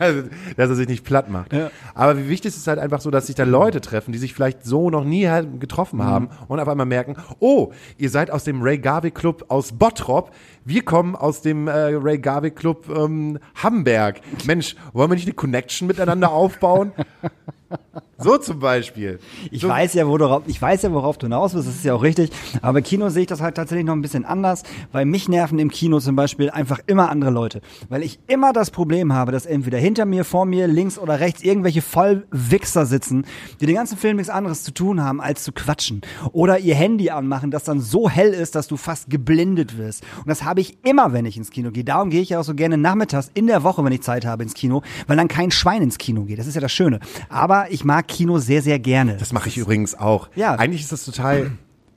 dass 0.58 0.70
er 0.70 0.76
sich 0.76 0.88
nicht 0.88 1.04
platt 1.04 1.30
macht. 1.30 1.54
Ja. 1.54 1.70
Aber 1.94 2.18
wie 2.18 2.30
wichtig 2.30 2.50
ist 2.50 2.58
es 2.58 2.68
halt 2.68 2.80
einfach 2.80 3.02
so, 3.02 3.12
dass 3.12 3.28
sich 3.28 3.36
da 3.36 3.44
Leute 3.44 3.82
treffen, 3.82 4.12
die 4.12 4.18
sich 4.18 4.34
vielleicht 4.34 4.66
so 4.66 4.90
noch 4.90 5.04
nie 5.04 5.28
halt 5.28 5.60
getroffen 5.60 6.04
haben 6.04 6.30
und 6.48 6.60
auf 6.60 6.68
einmal 6.68 6.86
merken, 6.86 7.16
oh, 7.40 7.72
ihr 7.98 8.10
seid 8.10 8.32
aus 8.32 8.44
dem 8.44 8.62
Ray 8.62 8.78
Garvey 8.78 9.12
Club 9.12 9.46
aus 9.50 9.72
Bottrop, 9.72 10.32
wir 10.66 10.84
kommen 10.84 11.16
aus 11.16 11.42
dem 11.42 11.68
äh, 11.68 11.72
Ray 11.72 12.18
Garvey 12.18 12.52
Club 12.52 12.90
ähm, 12.90 13.40
Hamburg. 13.56 14.16
Mensch, 14.46 14.76
wollen 14.94 15.12
wir 15.12 15.16
nicht 15.16 15.28
eine 15.28 15.34
Connection 15.34 15.88
miteinander 15.88 16.32
aufbauen? 16.32 16.92
So 18.20 18.38
zum 18.40 18.60
Beispiel. 18.60 19.20
Ich 19.52 19.62
so, 19.62 19.70
weiß 19.70 19.94
ja, 19.94 20.08
worauf, 20.08 20.44
ich 20.48 20.60
weiß 20.60 20.82
ja, 20.82 20.92
worauf 20.92 21.20
du 21.20 21.28
hinaus 21.28 21.54
willst, 21.54 21.68
das 21.68 21.76
ist 21.76 21.86
ja 21.86 21.94
auch 21.94 22.02
richtig. 22.02 22.32
Aber 22.64 22.82
Kino 22.82 23.10
sehe 23.10 23.22
ich 23.22 23.28
das 23.28 23.42
halt 23.42 23.56
tatsächlich 23.56 23.86
noch 23.86 23.94
ein 23.94 24.02
bisschen 24.02 24.26
anders, 24.26 24.64
weil 24.92 25.06
mich 25.06 25.30
nerven 25.30 25.60
im 25.60 25.70
Kino 25.70 26.00
zum 26.00 26.16
Beispiel 26.16 26.50
einfach 26.50 26.80
immer 26.88 27.10
andere 27.10 27.30
Leute. 27.30 27.62
Weil 27.90 28.02
ich 28.02 28.20
immer 28.28 28.54
das 28.54 28.72
Problem 28.72 29.14
habe, 29.14 29.32
dass 29.32 29.46
entweder 29.46 29.78
hinter 29.78 30.06
mir, 30.06 30.24
vor 30.24 30.46
mir, 30.46 30.68
links 30.68 30.98
oder 30.98 31.20
rechts 31.20 31.44
irgendwelche 31.44 31.84
Vollwichser 31.84 32.88
sitzen, 32.88 33.26
die 33.62 33.68
den 33.68 33.76
ganzen 33.76 33.98
Film 33.98 34.18
nichts 34.18 34.32
anderes 34.32 34.64
zu 34.64 34.74
tun 34.74 35.04
haben, 35.04 35.22
als 35.22 35.44
zu 35.44 35.52
quatschen. 35.52 36.02
Oder 36.32 36.58
ihr 36.58 36.74
Handy 36.74 37.12
anmachen, 37.12 37.52
das 37.52 37.66
dann 37.66 37.82
so 37.82 38.10
hell 38.10 38.34
ist, 38.34 38.56
dass 38.56 38.68
du 38.68 38.78
fast 38.78 39.12
geblindet 39.12 39.78
wirst. 39.78 40.04
Und 40.18 40.28
das 40.28 40.44
habe 40.44 40.62
ich 40.62 40.80
immer, 40.84 41.14
wenn 41.14 41.26
ich 41.26 41.38
ins 41.38 41.52
Kino 41.52 41.70
gehe. 41.70 41.84
Darum 41.84 42.10
gehe 42.10 42.22
ich 42.22 42.30
ja 42.30 42.40
auch 42.40 42.44
so 42.44 42.56
gerne 42.56 42.78
nachmittags 42.78 43.30
in 43.36 43.46
der 43.46 43.62
Woche, 43.62 43.84
wenn 43.86 43.94
ich 43.94 44.02
Zeit 44.02 44.26
habe, 44.26 44.42
ins 44.42 44.56
Kino, 44.56 44.82
weil 45.06 45.18
dann 45.18 45.28
kein 45.28 45.52
Schwein 45.52 45.84
ins 45.84 46.00
Kino 46.00 46.24
geht. 46.24 46.40
Das 46.40 46.48
ist 46.48 46.56
ja 46.56 46.62
das 46.62 46.72
Schöne. 46.72 47.00
Aber 47.30 47.70
ich 47.70 47.86
mag 47.86 48.07
Kino 48.08 48.40
sehr, 48.40 48.62
sehr 48.62 48.80
gerne. 48.80 49.18
Das 49.18 49.34
mache 49.34 49.50
ich 49.50 49.58
übrigens 49.58 49.96
auch. 49.96 50.30
Ja. 50.36 50.56
Eigentlich 50.56 50.82
ist 50.82 50.92
das 50.92 51.06
total. 51.06 51.52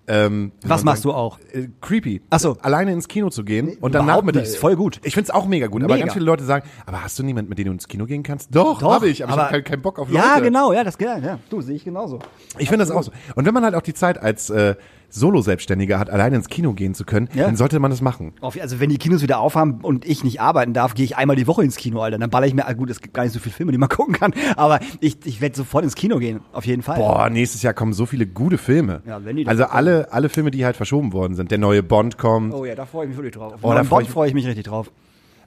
Ähm, 0.06 0.50
Was 0.64 0.82
machst 0.82 1.04
du 1.04 1.12
auch? 1.12 1.38
Äh, 1.52 1.68
creepy. 1.80 2.20
Ach 2.30 2.40
so. 2.40 2.56
Alleine 2.62 2.92
ins 2.92 3.06
Kino 3.06 3.30
zu 3.30 3.44
gehen 3.44 3.76
und 3.80 3.94
dann 3.94 4.06
nicht. 4.06 4.42
Ist 4.42 4.56
voll 4.56 4.74
gut. 4.74 5.00
Ich 5.04 5.14
find's 5.14 5.30
auch 5.30 5.46
mega 5.46 5.68
gut. 5.68 5.84
Aber 5.84 5.94
Mega. 5.94 6.06
ganz 6.06 6.14
viele 6.14 6.24
Leute 6.24 6.42
sagen, 6.44 6.68
aber 6.84 7.04
hast 7.04 7.16
du 7.18 7.22
niemanden, 7.22 7.48
mit 7.48 7.58
dem 7.58 7.66
du 7.66 7.72
ins 7.72 7.86
Kino 7.86 8.06
gehen 8.06 8.24
kannst? 8.24 8.52
Doch, 8.52 8.80
Doch, 8.80 8.92
habe 8.92 9.08
ich, 9.08 9.22
aber, 9.22 9.32
ich 9.34 9.38
aber- 9.38 9.42
habe 9.42 9.52
keinen 9.52 9.64
keinen 9.64 9.82
Bock 9.82 10.00
auf 10.00 10.08
Leute. 10.10 10.24
Ja, 10.26 10.40
genau, 10.40 10.72
ja, 10.72 10.82
das 10.82 10.98
ja. 11.18 11.38
Du, 11.48 11.60
sehe 11.60 11.76
ich 11.76 11.84
genauso. 11.84 12.18
Ich 12.58 12.68
finde 12.68 12.84
das 12.84 12.90
auch 12.90 13.04
so. 13.04 13.12
Und 13.36 13.44
wenn 13.46 13.54
man 13.54 13.62
halt 13.62 13.76
auch 13.76 13.82
die 13.82 13.94
Zeit 13.94 14.20
als 14.20 14.50
äh, 14.50 14.74
Solo-Selbstständiger 15.10 15.98
hat, 15.98 16.08
alleine 16.10 16.36
ins 16.36 16.48
Kino 16.48 16.72
gehen 16.72 16.94
zu 16.94 17.04
können, 17.04 17.28
Ja. 17.34 17.44
dann 17.46 17.56
sollte 17.56 17.78
man 17.80 17.90
das 17.90 18.00
machen. 18.00 18.32
Also 18.40 18.80
wenn 18.80 18.88
die 18.90 18.98
Kinos 18.98 19.22
wieder 19.22 19.40
aufhaben 19.40 19.80
und 19.82 20.04
ich 20.06 20.24
nicht 20.24 20.40
arbeiten 20.40 20.72
darf, 20.72 20.94
gehe 20.94 21.04
ich 21.04 21.16
einmal 21.16 21.36
die 21.36 21.46
Woche 21.46 21.62
ins 21.64 21.76
Kino, 21.76 22.00
Alter. 22.00 22.18
Dann 22.18 22.30
baller 22.30 22.46
ich 22.46 22.54
mir, 22.54 22.66
ah, 22.66 22.72
gut, 22.72 22.90
es 22.90 23.00
gibt 23.00 23.14
gar 23.14 23.24
nicht 23.24 23.32
so 23.32 23.38
viele 23.40 23.54
Filme, 23.54 23.72
die 23.72 23.78
man 23.78 23.88
gucken 23.90 24.14
kann, 24.14 24.32
aber 24.56 24.80
ich, 25.00 25.18
ich 25.24 25.40
werde 25.40 25.56
sofort 25.56 25.84
ins 25.84 25.94
Kino 25.94 26.18
gehen, 26.18 26.40
auf 26.52 26.64
jeden 26.66 26.82
Fall. 26.82 26.96
Boah, 26.98 27.28
nächstes 27.30 27.62
Jahr 27.62 27.74
kommen 27.74 27.92
so 27.92 28.06
viele 28.06 28.26
gute 28.26 28.56
Filme. 28.58 29.02
Ja, 29.06 29.24
wenn 29.24 29.36
die 29.36 29.46
also 29.46 29.64
kommen. 29.64 29.74
alle, 29.76 30.12
alle 30.12 30.28
Filme, 30.28 30.50
die 30.50 30.64
halt 30.64 30.76
verschoben 30.76 31.12
worden 31.12 31.34
sind. 31.34 31.50
Der 31.50 31.58
neue 31.58 31.82
Bond 31.82 32.16
kommt. 32.18 32.54
Oh 32.54 32.64
ja, 32.64 32.74
da 32.74 32.86
freue 32.86 33.04
ich 33.04 33.08
mich 33.10 33.16
wirklich 33.18 33.34
drauf. 33.34 33.52
Auf 33.54 33.60
Oh, 33.62 33.72
da 33.74 33.84
freu 33.84 33.96
Bond 33.96 34.06
ich- 34.06 34.12
freue 34.12 34.28
ich 34.28 34.34
mich 34.34 34.46
richtig 34.46 34.64
drauf. 34.64 34.90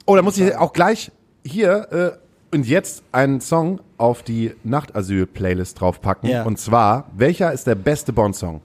Oh, 0.06 0.16
da 0.16 0.22
muss 0.22 0.36
ich 0.38 0.54
auch 0.56 0.72
gleich 0.72 1.10
hier 1.44 1.88
äh, 2.52 2.54
und 2.54 2.66
jetzt 2.66 3.02
einen 3.12 3.40
Song 3.40 3.80
auf 3.98 4.22
die 4.22 4.52
Nachtasyl-Playlist 4.64 5.80
draufpacken. 5.80 6.28
Ja. 6.30 6.44
Und 6.44 6.58
zwar, 6.58 7.10
welcher 7.16 7.52
ist 7.52 7.66
der 7.66 7.74
beste 7.74 8.12
Bond-Song? 8.12 8.60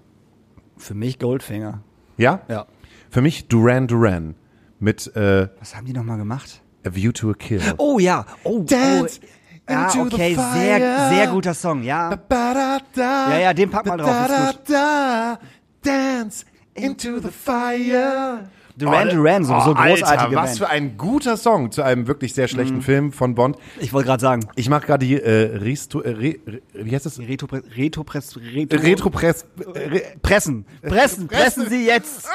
Für 0.80 0.96
mich 0.96 1.20
Goldfinger. 1.20 1.84
Ja? 2.18 2.42
Ja. 2.48 2.66
Für 3.12 3.22
mich 3.22 3.48
Duran 3.48 3.88
Duran 3.88 4.36
mit 4.80 5.16
äh, 5.16 5.50
Was 5.60 5.76
haben 5.76 5.86
die 5.86 5.94
nochmal 5.94 6.18
gemacht? 6.18 6.62
A 6.86 6.96
View 6.96 7.12
to 7.12 7.32
a 7.32 7.34
Kill. 7.34 7.62
Oh 7.78 8.00
ja, 8.00 8.26
oh, 8.44 8.64
Dance 8.64 9.20
oh. 9.22 9.28
Ja, 9.70 9.88
okay, 10.00 10.34
sehr, 10.34 11.10
sehr 11.10 11.28
guter 11.28 11.54
Song, 11.54 11.84
ja. 11.84 12.18
Ja, 12.96 13.38
ja, 13.38 13.54
den 13.54 13.70
pack 13.70 13.86
mal 13.86 13.98
drauf. 13.98 14.28
Dance 15.84 16.46
into 16.74 17.20
the 17.20 17.30
fire. 17.30 18.50
Duran 18.80 19.10
Duran, 19.10 19.44
so, 19.46 19.54
so 19.60 19.72
Oh, 19.72 19.74
großartige 19.76 20.06
Alter, 20.06 20.32
was 20.36 20.50
Band. 20.50 20.58
für 20.58 20.70
ein 20.70 20.98
guter 20.98 21.38
Song 21.38 21.72
zu 21.72 21.84
einem 21.84 22.08
wirklich 22.08 22.34
sehr 22.34 22.48
schlechten 22.48 22.82
Film 22.82 23.12
von 23.12 23.36
Bond. 23.36 23.58
Ich 23.80 23.94
wollte 23.94 24.08
gerade 24.08 24.22
sagen, 24.22 24.48
Ich 24.56 24.70
mache 24.70 24.88
gerade 24.88 25.06
die 25.06 25.22
äh, 25.22 25.58
Risto, 25.58 26.02
äh, 26.02 26.10
Re, 26.12 26.36
wie 26.74 26.96
heißt 26.96 27.06
das? 27.06 27.20
Retro, 27.20 27.48
Retro, 27.76 28.04
Press, 28.04 28.36
Retro, 28.38 28.80
Retropress. 28.80 29.46
Re, 29.76 30.02
Pressen, 30.22 30.66
pressen, 30.82 31.28
pressen 31.28 31.70
Sie 31.70 31.86
jetzt. 31.86 32.28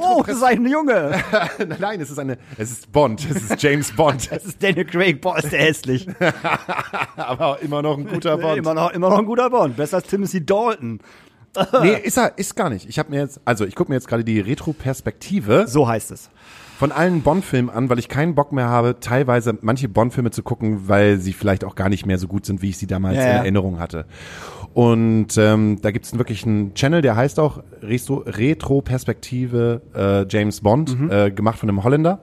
Oh, 0.00 0.22
das 0.26 0.36
ist 0.36 0.42
ein 0.42 0.66
Junge. 0.66 1.22
Nein, 1.78 2.00
es 2.00 2.10
ist 2.10 2.18
eine, 2.18 2.38
es 2.58 2.72
ist 2.72 2.90
Bond, 2.92 3.24
es 3.30 3.50
ist 3.50 3.62
James 3.62 3.92
Bond, 3.92 4.28
Das 4.32 4.44
ist 4.44 4.62
Daniel 4.62 4.84
Craig, 4.84 5.20
boah, 5.20 5.38
ist 5.38 5.52
der 5.52 5.60
hässlich. 5.60 6.08
aber 7.16 7.60
immer 7.62 7.80
noch 7.80 7.96
ein 7.96 8.06
guter 8.06 8.36
Bond. 8.36 8.58
Immer 8.58 8.74
noch, 8.74 8.90
immer 8.92 9.10
noch 9.10 9.18
ein 9.18 9.26
guter 9.26 9.48
Bond. 9.48 9.76
Besser 9.76 9.98
als 9.98 10.08
Timothy 10.08 10.44
Dalton. 10.44 11.00
Nee, 11.82 11.94
ist 12.02 12.16
er, 12.18 12.38
ist 12.38 12.54
gar 12.56 12.70
nicht. 12.70 12.88
Ich 12.88 12.98
habe 12.98 13.10
mir 13.10 13.20
jetzt, 13.20 13.40
also 13.44 13.64
ich 13.64 13.74
gucke 13.74 13.90
mir 13.90 13.96
jetzt 13.96 14.08
gerade 14.08 14.24
die 14.24 14.40
Retroperspektive 14.40 15.66
So 15.66 15.88
heißt 15.88 16.10
es. 16.12 16.30
von 16.78 16.92
allen 16.92 17.22
Bond-Filmen 17.22 17.68
an, 17.70 17.90
weil 17.90 17.98
ich 17.98 18.08
keinen 18.08 18.34
Bock 18.34 18.52
mehr 18.52 18.68
habe, 18.68 19.00
teilweise 19.00 19.58
manche 19.60 19.88
Bond-Filme 19.88 20.30
zu 20.30 20.42
gucken, 20.42 20.88
weil 20.88 21.18
sie 21.18 21.32
vielleicht 21.32 21.64
auch 21.64 21.74
gar 21.74 21.88
nicht 21.88 22.06
mehr 22.06 22.18
so 22.18 22.26
gut 22.28 22.46
sind, 22.46 22.62
wie 22.62 22.70
ich 22.70 22.78
sie 22.78 22.86
damals 22.86 23.16
Ja, 23.16 23.22
in 23.22 23.28
ja. 23.28 23.34
Erinnerung 23.38 23.78
hatte. 23.80 24.06
Und 24.72 25.36
ähm, 25.36 25.78
da 25.82 25.90
gibt 25.90 26.04
es 26.06 26.16
wirklich 26.16 26.46
einen 26.46 26.74
Channel, 26.74 27.02
der 27.02 27.16
heißt 27.16 27.40
auch 27.40 27.62
Retro- 27.82 28.22
Retro-Perspektive 28.26 29.82
äh, 29.94 30.26
James 30.28 30.60
Bond, 30.60 30.98
Mhm. 30.98 31.10
äh, 31.10 31.30
gemacht 31.30 31.58
von 31.58 31.68
einem 31.68 31.82
Holländer. 31.82 32.22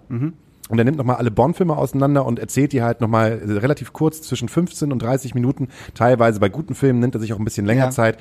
Und 0.69 0.77
er 0.79 0.85
nimmt 0.85 0.97
nochmal 0.97 1.15
alle 1.17 1.31
Bond-Filme 1.31 1.75
auseinander 1.77 2.25
und 2.25 2.39
erzählt 2.39 2.73
die 2.73 2.81
halt 2.81 2.99
nochmal 3.01 3.41
relativ 3.45 3.93
kurz, 3.93 4.21
zwischen 4.21 4.49
15 4.49 4.91
und 4.91 5.01
30 5.01 5.33
Minuten. 5.35 5.69
Teilweise 5.93 6.39
bei 6.39 6.49
guten 6.49 6.75
Filmen 6.75 6.99
nimmt 6.99 7.15
er 7.15 7.21
sich 7.21 7.33
auch 7.33 7.39
ein 7.39 7.45
bisschen 7.45 7.65
länger 7.65 7.85
Ja. 7.85 7.89
Zeit, 7.91 8.17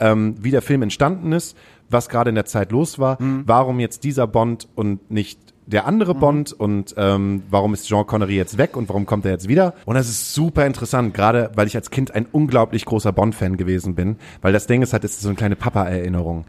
ähm, 0.00 0.34
wie 0.40 0.50
der 0.50 0.62
Film 0.62 0.82
entstanden 0.82 1.32
ist, 1.32 1.56
was 1.88 2.08
gerade 2.08 2.28
in 2.30 2.34
der 2.34 2.44
Zeit 2.44 2.72
los 2.72 2.98
war, 2.98 3.20
Mhm. 3.22 3.44
warum 3.46 3.80
jetzt 3.80 4.04
dieser 4.04 4.26
Bond 4.26 4.68
und 4.74 5.10
nicht 5.10 5.38
der 5.68 5.84
andere 5.86 6.14
Bond 6.14 6.52
und 6.52 6.94
ähm, 6.96 7.42
warum 7.50 7.74
ist 7.74 7.88
Jean 7.88 8.06
Connery 8.06 8.36
jetzt 8.36 8.56
weg 8.56 8.76
und 8.76 8.88
warum 8.88 9.04
kommt 9.04 9.24
er 9.24 9.32
jetzt 9.32 9.48
wieder? 9.48 9.74
Und 9.84 9.96
das 9.96 10.08
ist 10.08 10.32
super 10.32 10.64
interessant, 10.64 11.12
gerade 11.12 11.50
weil 11.56 11.66
ich 11.66 11.74
als 11.74 11.90
Kind 11.90 12.14
ein 12.14 12.26
unglaublich 12.30 12.84
großer 12.84 13.12
Bond-Fan 13.12 13.56
gewesen 13.56 13.96
bin, 13.96 14.14
weil 14.42 14.52
das 14.52 14.68
Ding 14.68 14.82
ist 14.82 14.92
halt, 14.92 15.02
es 15.02 15.12
ist 15.12 15.22
so 15.22 15.28
eine 15.28 15.36
kleine 15.36 15.56
Papa-Erinnerung. 15.56 16.44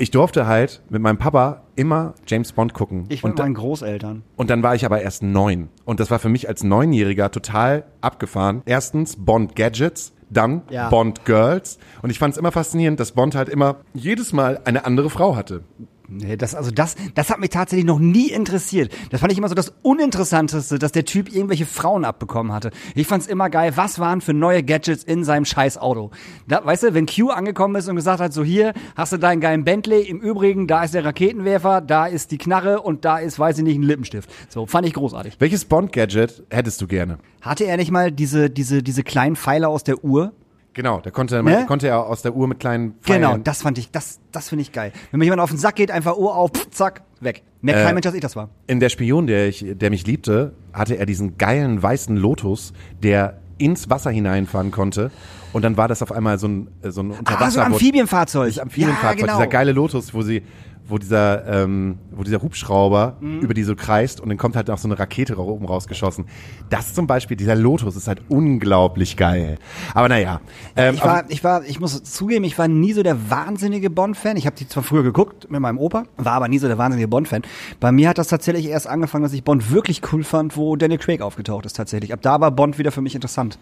Ich 0.00 0.12
durfte 0.12 0.46
halt 0.46 0.80
mit 0.90 1.02
meinem 1.02 1.18
Papa 1.18 1.62
immer 1.74 2.14
James 2.26 2.52
Bond 2.52 2.72
gucken. 2.72 3.06
Ich 3.08 3.24
und 3.24 3.36
meinen 3.36 3.54
Großeltern. 3.54 4.22
und 4.36 4.48
dann 4.48 4.62
war 4.62 4.74
ich 4.76 4.84
aber 4.86 5.02
erst 5.02 5.22
neun. 5.24 5.68
Und 5.84 5.98
das 5.98 6.10
war 6.10 6.20
für 6.20 6.28
mich 6.28 6.48
als 6.48 6.62
Neunjähriger 6.62 7.30
total 7.32 7.84
abgefahren. 8.00 8.62
Erstens 8.64 9.16
Bond 9.16 9.56
Gadgets, 9.56 10.12
dann 10.30 10.62
Ja. 10.70 10.88
Bond 10.88 11.24
Girls. 11.24 11.78
Und 12.02 12.10
ich 12.10 12.18
fand 12.20 12.32
es 12.32 12.38
immer 12.38 12.52
faszinierend, 12.52 13.00
dass 13.00 13.12
Bond 13.12 13.34
halt 13.34 13.48
immer 13.48 13.76
jedes 13.92 14.32
Mal 14.32 14.60
eine 14.64 14.84
andere 14.84 15.10
Frau 15.10 15.34
hatte. 15.34 15.64
Nee, 16.10 16.38
das, 16.38 16.54
also 16.54 16.70
das, 16.70 16.96
das 17.14 17.28
hat 17.28 17.38
mich 17.38 17.50
tatsächlich 17.50 17.84
noch 17.84 17.98
nie 17.98 18.30
interessiert. 18.30 18.90
Das 19.10 19.20
fand 19.20 19.30
ich 19.30 19.36
immer 19.36 19.50
so 19.50 19.54
das 19.54 19.74
Uninteressanteste, 19.82 20.78
dass 20.78 20.90
der 20.90 21.04
Typ 21.04 21.30
irgendwelche 21.30 21.66
Frauen 21.66 22.06
abbekommen 22.06 22.50
hatte. 22.50 22.70
Ich 22.94 23.06
fand's 23.06 23.26
immer 23.26 23.50
geil, 23.50 23.72
was 23.76 23.98
waren 23.98 24.22
für 24.22 24.32
neue 24.32 24.62
Gadgets 24.62 25.04
in 25.04 25.22
seinem 25.22 25.44
scheiß 25.44 25.76
Auto. 25.76 26.10
Da, 26.46 26.64
weißt 26.64 26.84
du, 26.84 26.94
wenn 26.94 27.04
Q 27.04 27.28
angekommen 27.28 27.74
ist 27.74 27.88
und 27.88 27.96
gesagt 27.96 28.20
hat, 28.20 28.32
so 28.32 28.42
hier, 28.42 28.72
hast 28.96 29.12
du 29.12 29.18
deinen 29.18 29.42
geilen 29.42 29.64
Bentley, 29.64 30.00
im 30.00 30.20
Übrigen, 30.20 30.66
da 30.66 30.82
ist 30.82 30.94
der 30.94 31.04
Raketenwerfer, 31.04 31.82
da 31.82 32.06
ist 32.06 32.30
die 32.30 32.38
Knarre 32.38 32.80
und 32.80 33.04
da 33.04 33.18
ist, 33.18 33.38
weiß 33.38 33.58
ich 33.58 33.64
nicht, 33.64 33.76
ein 33.76 33.82
Lippenstift. 33.82 34.30
So, 34.48 34.64
fand 34.64 34.86
ich 34.86 34.94
großartig. 34.94 35.36
Welches 35.38 35.66
Bond 35.66 35.92
Gadget 35.92 36.42
hättest 36.48 36.80
du 36.80 36.86
gerne? 36.86 37.18
Hatte 37.42 37.64
er 37.64 37.76
nicht 37.76 37.90
mal 37.90 38.10
diese, 38.10 38.48
diese, 38.48 38.82
diese 38.82 39.02
kleinen 39.02 39.36
Pfeiler 39.36 39.68
aus 39.68 39.84
der 39.84 40.02
Uhr? 40.02 40.32
Genau, 40.78 41.00
da 41.00 41.10
konnte, 41.10 41.42
Ne? 41.42 41.64
konnte 41.66 41.88
er 41.88 42.06
aus 42.06 42.22
der 42.22 42.36
Uhr 42.36 42.46
mit 42.46 42.60
kleinen 42.60 42.94
Pfeilen. 43.02 43.20
Genau, 43.22 43.36
das 43.36 43.62
fand 43.62 43.78
ich, 43.78 43.90
das, 43.90 44.20
das 44.30 44.48
finde 44.48 44.62
ich 44.62 44.70
geil. 44.70 44.92
Wenn 45.10 45.18
mir 45.18 45.24
jemand 45.24 45.40
auf 45.42 45.50
den 45.50 45.58
Sack 45.58 45.74
geht, 45.74 45.90
einfach 45.90 46.16
Uhr 46.16 46.36
auf, 46.36 46.52
pff, 46.52 46.70
zack, 46.70 47.02
weg. 47.20 47.42
Mehr 47.62 47.76
Äh, 47.80 47.84
kein 47.84 47.94
Mensch, 47.94 48.06
als 48.06 48.14
ich 48.14 48.20
das 48.20 48.36
war. 48.36 48.48
In 48.68 48.78
der 48.78 48.88
Spion, 48.88 49.26
der, 49.26 49.48
ich, 49.48 49.64
der 49.68 49.90
mich 49.90 50.06
liebte, 50.06 50.52
hatte 50.72 50.94
er 50.96 51.04
diesen 51.04 51.36
geilen 51.36 51.82
weißen 51.82 52.16
Lotus, 52.16 52.72
der 53.02 53.38
ins 53.58 53.90
Wasser 53.90 54.12
hineinfahren 54.12 54.70
konnte. 54.70 55.10
Und 55.52 55.62
dann 55.64 55.76
war 55.76 55.88
das 55.88 56.00
auf 56.00 56.12
einmal 56.12 56.38
so 56.38 56.46
ein, 56.46 56.68
so 56.84 57.00
ein 57.02 57.10
Ah, 57.10 57.14
so 57.14 57.18
Unterwasser. 57.18 57.64
ein 57.64 57.72
Amphibienfahrzeug. 57.72 58.46
Das 58.54 58.60
Amphibienfahrzeug, 58.60 59.18
Ja, 59.18 59.26
genau. 59.26 59.38
dieser 59.38 59.48
geile 59.48 59.72
Lotus, 59.72 60.14
wo 60.14 60.22
sie, 60.22 60.42
wo 60.88 60.98
dieser, 60.98 61.46
ähm, 61.46 61.98
wo 62.10 62.22
dieser 62.22 62.40
Hubschrauber 62.42 63.16
Mhm. 63.20 63.40
über 63.40 63.54
die 63.54 63.62
so 63.62 63.76
kreist 63.76 64.20
und 64.20 64.28
dann 64.28 64.38
kommt 64.38 64.56
halt 64.56 64.68
noch 64.68 64.78
so 64.78 64.88
eine 64.88 64.98
Rakete 64.98 65.36
ra- 65.36 65.42
oben 65.42 65.66
rausgeschossen. 65.66 66.24
Das 66.70 66.94
zum 66.94 67.06
Beispiel, 67.06 67.36
dieser 67.36 67.54
Lotus 67.54 67.94
ist 67.96 68.08
halt 68.08 68.22
unglaublich 68.28 69.16
geil. 69.16 69.58
Aber 69.94 70.08
naja. 70.08 70.40
Ähm, 70.76 70.94
Ich 70.94 71.04
war, 71.04 71.24
ich 71.30 71.44
war, 71.44 71.64
ich 71.64 71.78
muss 71.80 72.02
zugeben, 72.02 72.44
ich 72.44 72.58
war 72.58 72.68
nie 72.68 72.92
so 72.92 73.02
der 73.02 73.30
wahnsinnige 73.30 73.90
Bond-Fan. 73.90 74.36
Ich 74.36 74.46
habe 74.46 74.56
die 74.56 74.66
zwar 74.68 74.82
früher 74.82 75.02
geguckt 75.02 75.50
mit 75.50 75.60
meinem 75.60 75.78
Opa, 75.78 76.04
war 76.16 76.32
aber 76.32 76.48
nie 76.48 76.58
so 76.58 76.66
der 76.68 76.78
wahnsinnige 76.78 77.08
Bond-Fan. 77.08 77.42
Bei 77.80 77.92
mir 77.92 78.08
hat 78.08 78.18
das 78.18 78.28
tatsächlich 78.28 78.66
erst 78.66 78.86
angefangen, 78.86 79.22
dass 79.24 79.32
ich 79.32 79.44
Bond 79.44 79.70
wirklich 79.70 80.00
cool 80.12 80.24
fand, 80.24 80.56
wo 80.56 80.76
Daniel 80.76 80.98
Craig 80.98 81.20
aufgetaucht 81.20 81.66
ist 81.66 81.74
tatsächlich. 81.76 82.12
Ab 82.12 82.20
da 82.22 82.40
war 82.40 82.50
Bond 82.50 82.78
wieder 82.78 82.92
für 82.92 83.02
mich 83.02 83.14
interessant, 83.14 83.58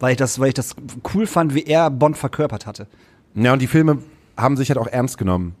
weil 0.00 0.12
ich 0.12 0.16
das, 0.16 0.38
weil 0.40 0.48
ich 0.48 0.54
das 0.54 0.74
cool 1.14 1.26
fand, 1.26 1.54
wie 1.54 1.62
er 1.64 1.90
Bond 1.90 2.16
verkörpert 2.16 2.66
hatte. 2.66 2.86
Ja, 3.34 3.52
und 3.52 3.62
die 3.62 3.66
Filme 3.66 3.98
haben 4.36 4.56
sich 4.56 4.68
halt 4.70 4.78
auch 4.78 4.86
ernst 4.86 5.18
genommen. 5.18 5.54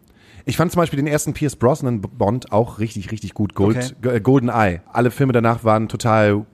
Ich 0.48 0.56
fand 0.56 0.70
zum 0.72 0.80
Beispiel 0.80 0.96
den 0.96 1.06
ersten 1.08 1.32
Pierce 1.34 1.56
Brosnan 1.56 2.00
Bond 2.00 2.52
auch 2.52 2.78
richtig, 2.78 3.10
richtig 3.10 3.34
gut. 3.34 3.54
Gold, 3.54 3.96
Okay. 4.00 4.14
G- 4.14 4.20
Golden 4.20 4.48
Eye. 4.48 4.80
Alle 4.92 5.10
Filme 5.10 5.32
danach 5.32 5.64
waren 5.64 5.88
total 5.88 6.46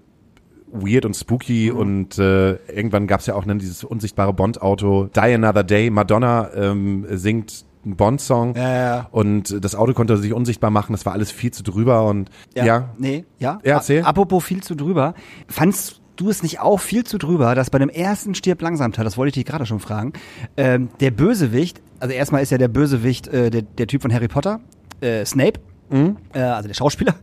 weird 0.73 1.05
und 1.05 1.15
spooky 1.15 1.71
Mhm. 1.73 1.79
und 1.79 2.19
äh, 2.19 2.55
irgendwann 2.73 3.07
gab's 3.07 3.27
ja 3.27 3.35
auch 3.35 3.45
ne, 3.45 3.57
dieses 3.57 3.85
unsichtbare 3.85 4.33
Bond-Auto. 4.33 5.09
Die 5.15 5.21
Another 5.21 5.63
Day, 5.63 5.91
Madonna 5.91 6.51
ähm, 6.55 7.07
singt 7.11 7.67
einen 7.85 7.97
Bond-Song 7.97 8.55
Ja, 8.57 8.73
ja. 8.75 9.09
und 9.11 9.63
das 9.63 9.75
Auto 9.75 9.93
konnte 9.93 10.17
sich 10.17 10.33
unsichtbar 10.33 10.71
machen. 10.71 10.93
Das 10.93 11.05
war 11.05 11.13
alles 11.13 11.31
viel 11.31 11.51
zu 11.51 11.63
drüber 11.63 12.07
und 12.07 12.31
ja, 12.55 12.91
Nee, 12.97 13.25
ja. 13.39 13.59
Ja, 13.65 13.75
erzähl. 13.77 14.03
Apropos 14.03 14.43
viel 14.45 14.63
zu 14.63 14.75
drüber. 14.75 15.15
Fandst 15.49 16.01
du 16.17 16.31
es 16.31 16.43
nicht 16.43 16.61
auch 16.61 16.81
viel 16.81 17.05
zu 17.05 17.19
drüber, 17.19 17.55
dass 17.55 17.71
bei 17.71 17.79
dem 17.79 17.89
ersten 17.89 18.35
Stirb 18.35 18.63
langsam 18.63 18.93
Teil, 18.93 19.05
das 19.05 19.17
wollte 19.17 19.29
ich 19.29 19.35
dich 19.35 19.45
gerade 19.45 19.67
schon 19.67 19.81
fragen, 19.81 20.13
ähm, 20.57 20.89
der 21.01 21.11
Bösewicht, 21.11 21.81
also 22.01 22.15
erstmal 22.15 22.43
ist 22.43 22.51
ja 22.51 22.59
der 22.59 22.69
Bösewicht 22.69 23.29
äh, 23.29 23.51
der, 23.51 23.63
der 23.63 23.87
Typ 23.87 24.03
von 24.03 24.13
Harry 24.13 24.29
Potter, 24.29 24.61
äh, 25.01 25.25
Snape. 25.25 25.61
Äh, 25.93 26.39
also 26.39 26.69
der 26.69 26.75
Schauspieler. 26.75 27.15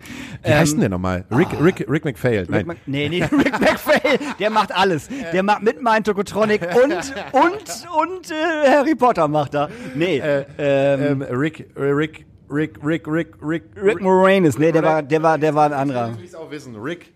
Wie 0.44 0.54
heißt 0.54 0.74
denn 0.74 0.82
der 0.82 0.90
nochmal? 0.90 1.26
Rick, 1.32 1.48
Rick, 1.60 1.86
Rick 1.90 2.06
McPhail. 2.06 2.46
Ähm, 2.48 2.54
ah. 2.54 2.58
Rick 2.58 2.68
Nein. 2.68 2.78
Nee, 2.86 3.10
nee, 3.10 3.24
Rick 3.32 3.60
McPhail, 3.60 4.20
der 4.40 4.50
macht 4.52 4.72
alles. 4.72 5.10
Der 5.34 5.42
macht 5.42 5.64
mit 5.64 5.82
meinen 5.82 6.04
Tokotronic 6.04 6.62
und, 6.76 6.94
und, 6.94 7.88
und 7.98 8.32
äh, 8.32 8.70
Harry 8.70 8.94
Potter 8.94 9.28
macht 9.28 9.56
er. 9.56 9.70
Nee, 9.96 10.22
ähm, 10.24 10.46
ähm, 10.60 11.22
Rick, 11.24 11.76
äh, 11.76 11.82
Rick, 11.82 12.28
Rick, 12.52 12.80
Rick, 12.84 13.08
Rick, 13.08 13.34
Rick, 13.42 13.64
Rick 13.76 14.02
Moranis, 14.02 14.60
nee, 14.60 14.72
der 14.72 14.84
war, 14.84 15.02
der 15.02 15.24
war, 15.24 15.38
der 15.40 15.56
war 15.56 15.66
ein 15.66 15.74
anderer. 15.74 16.16
Ich 16.24 16.36
auch 16.36 16.52
wissen. 16.52 16.76
Rick. 16.76 17.12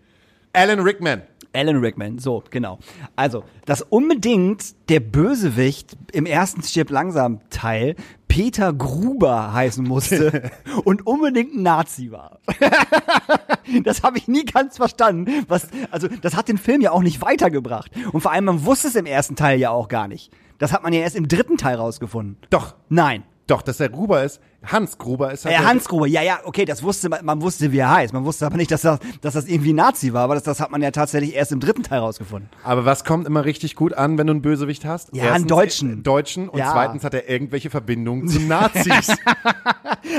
Alan 0.54 0.80
Rickman. 0.80 1.24
Alan 1.56 1.78
Rickman, 1.78 2.18
so, 2.18 2.44
genau. 2.50 2.80
Also, 3.16 3.44
dass 3.66 3.82
unbedingt 3.82 4.90
der 4.90 5.00
Bösewicht 5.00 5.96
im 6.12 6.26
ersten 6.26 6.64
Stirb 6.64 6.90
langsam 6.90 7.42
Teil 7.50 7.96
Peter 8.28 8.74
Gruber 8.74 9.54
heißen 9.54 9.84
musste 9.84 10.52
und 10.86 11.06
unbedingt 11.06 11.54
ein 11.54 11.62
Nazi 11.62 12.12
war. 12.12 12.40
das 13.84 14.02
habe 14.02 14.18
ich 14.18 14.28
nie 14.28 14.46
ganz 14.46 14.78
verstanden. 14.78 15.46
Was, 15.48 15.68
also, 15.92 16.08
das 16.08 16.36
hat 16.36 16.48
den 16.48 16.58
Film 16.58 16.82
ja 16.82 16.92
auch 16.92 17.04
nicht 17.04 17.22
weitergebracht. 17.22 17.92
Und 18.12 18.22
vor 18.22 18.32
allem, 18.32 18.46
man 18.46 18.66
wusste 18.66 18.88
es 18.88 18.96
im 18.96 19.06
ersten 19.06 19.36
Teil 19.36 19.60
ja 19.60 19.70
auch 19.70 19.88
gar 19.88 20.08
nicht. 20.08 20.32
Das 20.58 20.72
hat 20.72 20.82
man 20.82 20.94
ja 20.94 21.02
erst 21.02 21.16
im 21.16 21.28
dritten 21.28 21.58
Teil 21.58 21.76
rausgefunden. 21.76 22.38
Doch, 22.50 22.76
Nein. 22.90 23.24
doch, 23.48 23.62
dass 23.62 23.78
der 23.78 23.90
Gruber 23.90 24.24
ist. 24.24 24.40
Hans 24.66 24.98
Gruber 24.98 25.32
ist 25.32 25.46
halt 25.46 25.56
Ja, 25.56 25.64
Hans 25.66 25.88
Gruber, 25.88 26.08
ja, 26.08 26.22
ja, 26.22 26.40
okay, 26.46 26.66
das 26.66 26.84
wusste 26.84 27.10
man, 27.10 27.24
man 27.26 27.42
wusste, 27.42 27.72
wie 27.72 27.78
er 27.80 27.92
heißt. 27.92 28.14
Man 28.14 28.26
wusste 28.26 28.46
aber 28.46 28.58
nicht, 28.58 28.72
dass 28.72 28.82
das, 28.82 29.00
dass 29.22 29.34
das 29.34 29.46
irgendwie 29.46 29.74
Nazi 29.74 30.14
war, 30.14 30.24
aber 30.24 30.36
das, 30.36 30.44
das 30.44 30.60
hat 30.60 30.72
man 30.72 30.82
ja 30.82 30.92
tatsächlich 30.92 31.36
erst 31.36 31.52
im 31.52 31.60
dritten 31.60 31.84
Teil 31.84 32.00
rausgefunden. 32.00 32.50
Aber 32.64 32.86
was 32.86 33.04
kommt 33.04 33.28
immer 33.28 33.46
richtig 33.46 33.76
gut 33.76 33.94
an, 33.94 34.18
wenn 34.18 34.28
du 34.28 34.32
einen 34.32 34.42
Bösewicht 34.42 34.86
hast? 34.86 35.16
Ja, 35.16 35.32
einen 35.34 35.48
Deutschen. 35.48 36.00
äh, 36.00 36.02
Deutschen 36.04 36.50
und 36.50 36.60
Ja. 36.60 36.72
zweitens 36.72 37.04
hat 37.04 37.14
er 37.14 37.30
irgendwelche 37.30 37.70
Verbindungen 37.70 38.28
zu 38.28 38.40
Nazis. 38.48 39.10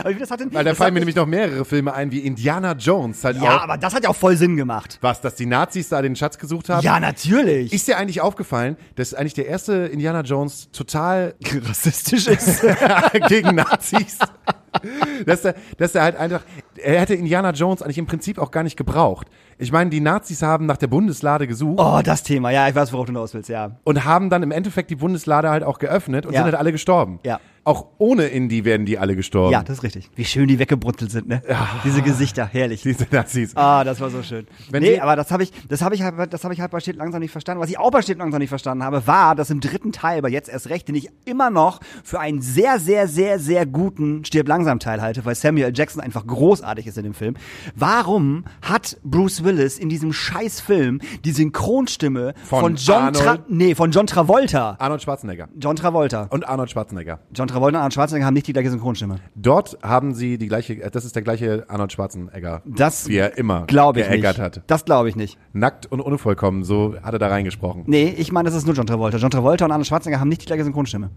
Aber 0.01 0.11
wie 0.11 0.19
das 0.19 0.31
hat 0.31 0.41
denn, 0.41 0.53
Weil 0.53 0.65
da 0.65 0.75
fallen 0.75 0.95
mir 0.95 1.01
nämlich 1.01 1.17
noch 1.17 1.27
mehrere 1.27 1.65
Filme 1.65 1.93
ein, 1.95 2.11
wie 2.11 2.21
Indiana 2.21 2.73
Jones. 2.73 3.23
Halt 3.25 3.37
Ja, 3.41 3.57
auch, 3.59 3.63
aber 3.63 3.79
das 3.79 3.95
hat 3.95 4.05
ja 4.05 4.11
auch 4.11 4.17
voll 4.17 4.37
Sinn 4.37 4.57
gemacht. 4.57 4.99
was, 5.01 5.21
dass 5.21 5.35
die 5.35 5.47
Nazis 5.47 5.89
da 5.89 6.03
den 6.03 6.17
Schatz 6.17 6.39
gesucht 6.39 6.69
haben? 6.69 6.83
Ja, 6.85 7.01
natürlich. 7.01 7.73
Ist 7.73 7.89
dir 7.89 7.97
eigentlich 7.99 8.21
aufgefallen, 8.21 8.77
dass 8.97 9.15
eigentlich 9.15 9.35
der 9.35 9.47
erste 9.47 9.73
Indiana 9.87 10.21
Jones 10.23 10.69
total 10.73 11.35
rassistisch 11.69 12.27
ist. 12.27 12.63
gegen 13.29 13.55
Nazis. 13.55 14.19
dass 15.27 15.45
er, 15.45 15.55
dass 15.79 15.95
er 15.95 16.03
halt 16.03 16.17
einfach, 16.17 16.43
er 16.77 17.01
hätte 17.01 17.15
Indiana 17.15 17.51
Jones 17.51 17.83
eigentlich 17.83 17.99
im 17.99 18.07
Prinzip 18.07 18.39
auch 18.39 18.51
gar 18.51 18.63
nicht 18.63 18.77
gebraucht. 18.77 19.29
Ich 19.59 19.73
meine, 19.73 19.91
die 19.91 20.01
Nazis 20.01 20.43
haben 20.43 20.67
nach 20.67 20.77
der 20.77 20.89
Bundeslade 20.89 21.47
gesucht 21.47 21.79
oh, 21.81 22.01
das 22.03 22.23
Thema. 22.23 22.51
Ja, 22.51 22.69
ich 22.69 22.75
weiß, 22.75 22.93
worauf 22.93 23.07
du 23.07 23.13
hinaus 23.13 23.35
willst, 23.35 23.49
ja. 23.49 23.73
und 23.85 24.05
haben 24.05 24.31
dann 24.31 24.43
im 24.43 24.51
Endeffekt 24.51 24.91
die 24.91 24.97
Bundeslade 24.97 25.49
halt 25.51 25.63
auch 25.63 25.79
geöffnet 25.79 26.27
und 26.27 26.33
Ja. 26.33 26.39
sind 26.41 26.47
halt 26.47 26.57
alle 26.57 26.73
gestorben. 26.73 27.21
Ja. 27.25 27.41
Auch 27.65 27.87
ohne 27.99 28.25
Indy 28.27 28.65
werden 28.65 28.87
die 28.87 28.99
alle 28.99 29.17
gestorben. 29.17 29.53
Ja, 29.53 29.63
das 29.63 29.79
ist 29.79 29.83
richtig. 29.83 30.11
Wie 30.15 30.25
schön 30.25 30.49
die 30.49 30.59
weggebrutzelt 30.59 31.11
sind, 31.11 31.29
ne? 31.29 31.43
Diese 31.85 32.03
Gesichter, 32.03 32.47
herrlich. 32.47 32.83
Diese 32.85 33.07
Nazis. 33.11 33.57
Ah, 33.57 33.85
das 33.85 34.01
war 34.01 34.11
so 34.11 34.23
schön. 34.23 34.47
Wenn 34.71 34.83
nee, 34.83 35.01
aber 35.01 35.17
das 35.17 35.31
habe 35.31 35.43
ich, 35.43 35.53
das 35.69 35.83
habe 35.83 35.95
ich 35.95 36.03
halt, 36.03 36.33
das 36.33 36.45
habe 36.45 36.55
ich 36.55 36.61
halt 36.61 36.71
bei 36.71 36.81
Steht 36.81 36.97
langsam 36.97 37.21
nicht 37.21 37.33
verstanden. 37.33 37.63
Was 37.63 37.71
ich 37.71 37.79
auch 37.79 37.91
bei 37.91 38.03
Steht 38.03 38.19
langsam 38.19 38.41
nicht 38.41 38.49
verstanden 38.49 38.85
habe, 38.85 39.07
war, 39.07 39.35
dass 39.35 39.51
im 39.51 39.61
dritten 39.61 39.93
Teil, 39.93 40.19
aber 40.19 40.29
jetzt 40.29 40.49
erst 40.49 40.69
recht, 40.69 40.89
den 40.89 40.95
ich 40.95 41.09
immer 41.25 41.51
noch 41.51 41.81
für 42.03 42.21
einen 42.21 42.43
sehr, 42.43 42.79
sehr, 42.79 43.09
sehr, 43.09 43.39
sehr 43.39 43.67
guten 43.67 44.25
Stirb 44.25 44.49
langsam 44.49 44.79
Teil 44.79 45.01
halte, 45.01 45.25
weil 45.25 45.35
Samuel. 45.35 45.73
Jackson 45.75 46.01
einfach 46.01 46.27
großartig 46.27 46.87
ist 46.87 46.99
in 46.99 47.05
dem 47.05 47.15
Film. 47.15 47.35
Warum 47.75 48.45
hat 48.63 48.97
Bruce 49.05 49.45
Willis 49.45 49.79
in 49.79 49.89
diesem 49.89 50.13
scheiß 50.13 50.61
Film 50.61 51.01
die 51.25 51.33
Synchronstimme 51.33 52.35
Von 52.45 52.61
von, 52.61 52.77
John 52.77 53.13
Tra 53.13 53.39
nee, 53.49 53.75
von 53.75 53.91
John 53.91 54.07
Travolta? 54.07 54.77
Arnold 54.79 55.03
Schwarzenegger. 55.03 55.49
John 55.59 55.77
Travolta. 55.77 56.29
Und 56.31 56.49
Arnold 56.49 56.71
Schwarzenegger. 56.71 57.21
John 57.35 57.49
Travolta 57.55 57.79
und 57.79 57.83
Arnold 57.83 57.95
Schwarzenegger 57.95 58.27
haben 58.27 58.35
nicht 58.35 58.47
die 58.47 58.53
gleiche 58.53 58.71
Synchronstimme. 58.71 59.21
Dort 59.35 59.79
haben 59.83 60.15
sie 60.15 60.37
die 60.39 60.49
gleiche, 60.49 60.75
äh, 60.83 60.91
das 60.91 61.05
ist 61.05 61.15
der 61.15 61.23
gleiche 61.23 61.65
Arnold 61.69 61.93
Schwarzenegger, 61.93 62.63
Das 62.67 63.09
wie 63.09 63.17
er 63.17 63.39
immer 63.39 63.65
glaube 63.67 64.01
ich 64.01 64.09
geeggert 64.09 64.39
nicht. 64.39 64.45
hat. 64.45 64.63
Das 64.67 64.85
glaube 64.85 65.09
ich 65.09 65.17
nicht. 65.17 65.39
Nackt 65.53 65.87
und 65.87 66.01
unvollkommen, 66.01 66.65
so 66.65 66.95
hat 67.03 67.13
er 67.15 67.19
da 67.19 67.29
reingesprochen. 67.29 67.85
Nee, 67.87 68.15
ich 68.17 68.33
meine, 68.33 68.49
das 68.49 68.57
ist 68.57 68.67
nur 68.67 68.75
John 68.75 68.87
Travolta. 68.87 69.17
John 69.19 69.31
Travolta 69.31 69.65
und 69.65 69.71
Arnold 69.73 69.87
Schwarzenegger 69.87 70.21
haben 70.21 70.29
nicht 70.29 70.43
die 70.43 70.47
gleiche 70.47 70.65
Synchronstimme. 70.65 71.11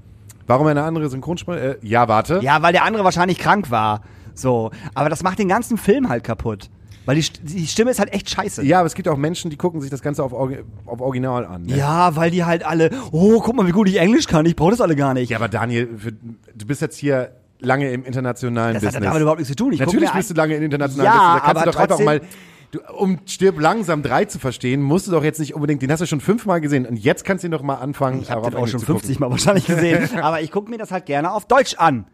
Warum 0.46 0.68
eine 0.68 0.84
andere 0.84 1.10
Synchronstimme? 1.10 1.60
Äh, 1.60 1.78
ja, 1.82 2.08
warte. 2.08 2.40
Ja, 2.42 2.62
weil 2.62 2.72
der 2.72 2.86
andere 2.86 3.04
wahrscheinlich 3.04 3.38
krank 3.38 3.70
war. 3.70 4.02
So. 4.34 4.72
Aber 4.94 5.10
das 5.10 5.24
macht 5.24 5.40
den 5.40 5.50
ganzen 5.50 5.78
Film 5.78 6.08
halt 6.08 6.24
kaputt. 6.24 6.70
Weil 7.08 7.16
die, 7.16 7.26
die 7.44 7.66
Stimme 7.66 7.90
ist 7.90 8.00
halt 8.00 8.14
echt 8.14 8.30
scheiße. 8.30 8.64
Ja, 8.66 8.80
aber 8.80 8.88
es 8.88 8.94
gibt 8.94 9.08
auch 9.08 9.16
Menschen, 9.16 9.50
die 9.50 9.56
gucken 9.56 9.80
sich 9.80 9.90
das 9.90 10.02
Ganze 10.02 10.24
auf, 10.24 10.34
Orgi- 10.34 10.64
auf 10.86 11.00
Original 11.00 11.46
an. 11.46 11.64
Ne? 11.64 11.78
Ja, 11.78 12.16
weil 12.18 12.32
die 12.32 12.44
halt 12.44 12.66
alle, 12.66 12.92
oh, 13.12 13.40
guck 13.40 13.56
mal, 13.56 13.66
wie 13.66 13.72
gut 13.72 13.88
ich 13.88 13.96
Englisch 13.98 14.28
kann. 14.28 14.46
Ich 14.46 14.58
brauche 14.58 14.72
das 14.72 14.82
alle 14.82 14.96
gar 14.96 15.14
nicht. 15.14 15.30
Ja, 15.30 15.38
aber 15.38 15.48
Daniel, 15.48 15.88
für, 15.98 16.12
du 16.12 16.66
bist 16.68 16.82
jetzt 16.82 16.98
hier 16.98 17.32
lange 17.60 17.90
im 17.92 18.04
internationalen 18.04 18.74
das 18.74 18.84
hat 18.84 18.84
ja 18.84 18.90
Business. 19.00 19.06
damit 19.10 19.22
überhaupt 19.22 19.40
nichts 19.40 19.50
zu 19.50 19.56
tun. 19.56 19.72
Ich 19.72 19.80
Natürlich 19.80 20.12
bist 20.12 20.30
du 20.30 20.34
lange 20.34 20.56
im 20.58 20.64
internationalen 20.64 21.06
Ja, 21.06 21.14
Business. 21.14 21.34
Da 21.34 21.46
kannst 21.46 21.62
aber 21.62 21.72
du 21.72 21.72
doch 21.72 21.80
einfach 21.80 22.00
mal, 22.06 22.22
du, 22.72 22.80
um 22.98 23.20
Stirb 23.26 23.58
langsam 23.62 24.04
3 24.04 24.26
zu 24.26 24.38
verstehen, 24.38 24.82
musst 24.82 25.08
du 25.08 25.12
doch 25.12 25.24
jetzt 25.24 25.40
nicht 25.40 25.56
unbedingt, 25.56 25.82
den 25.82 25.90
hast 25.92 26.02
du 26.02 26.06
schon 26.08 26.20
fünfmal 26.20 26.60
gesehen 26.60 26.86
und 26.86 26.98
jetzt 26.98 27.24
kannst 27.24 27.44
du 27.44 27.48
ihn 27.48 27.52
doch 27.52 27.64
mal 27.64 27.76
anfangen. 27.76 28.22
Ich 28.22 28.30
habe 28.30 28.42
den 28.52 28.56
auch 28.60 28.68
schon 28.68 28.82
zu 28.82 28.86
gucken. 28.86 29.00
50 29.00 29.20
Mal 29.22 29.32
wahrscheinlich 29.32 29.66
gesehen. 29.66 30.10
aber 30.22 30.42
ich 30.42 30.52
gucke 30.52 30.70
mir 30.70 30.78
das 30.78 30.92
halt 30.92 31.06
gerne 31.06 31.32
auf 31.32 31.46
Deutsch 31.48 31.76
an. 31.78 32.06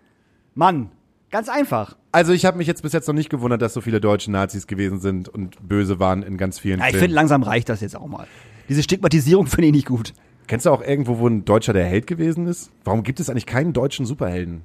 Mann, 0.54 0.92
ganz 1.32 1.50
einfach. 1.50 1.98
Also 2.14 2.32
ich 2.32 2.46
habe 2.46 2.60
mich 2.60 2.68
jetzt 2.68 2.84
bis 2.84 2.94
jetzt 2.94 3.08
noch 3.08 3.16
nicht 3.16 3.32
gewundert, 3.32 3.64
dass 3.64 3.74
so 3.74 3.82
viele 3.82 4.00
deutsche 4.00 4.32
Nazis 4.32 4.68
gewesen 4.68 5.00
sind 5.00 5.30
und 5.30 5.68
böse 5.68 6.00
waren 6.00 6.22
in 6.22 6.38
ganz 6.38 6.60
vielen 6.60 6.80
Ja, 6.80 6.88
ich 6.88 6.96
finde, 6.96 7.16
langsam 7.16 7.42
reicht 7.42 7.70
das 7.70 7.82
jetzt 7.82 7.96
auch 7.96 8.06
mal. 8.06 8.28
Diese 8.70 8.84
Stigmatisierung 8.84 9.48
finde 9.48 9.70
ich 9.70 9.74
nicht 9.74 9.88
gut. 9.88 10.14
Kennst 10.46 10.68
du 10.68 10.70
auch 10.70 10.84
irgendwo, 10.84 11.18
wo 11.18 11.28
ein 11.28 11.44
Deutscher 11.44 11.74
der 11.74 11.86
Held 11.86 12.06
gewesen 12.06 12.46
ist? 12.46 12.70
Warum 12.84 13.02
gibt 13.02 13.20
es 13.20 13.32
eigentlich 13.32 13.48
keinen 13.48 13.74
deutschen 13.74 14.06
Superhelden? 14.06 14.62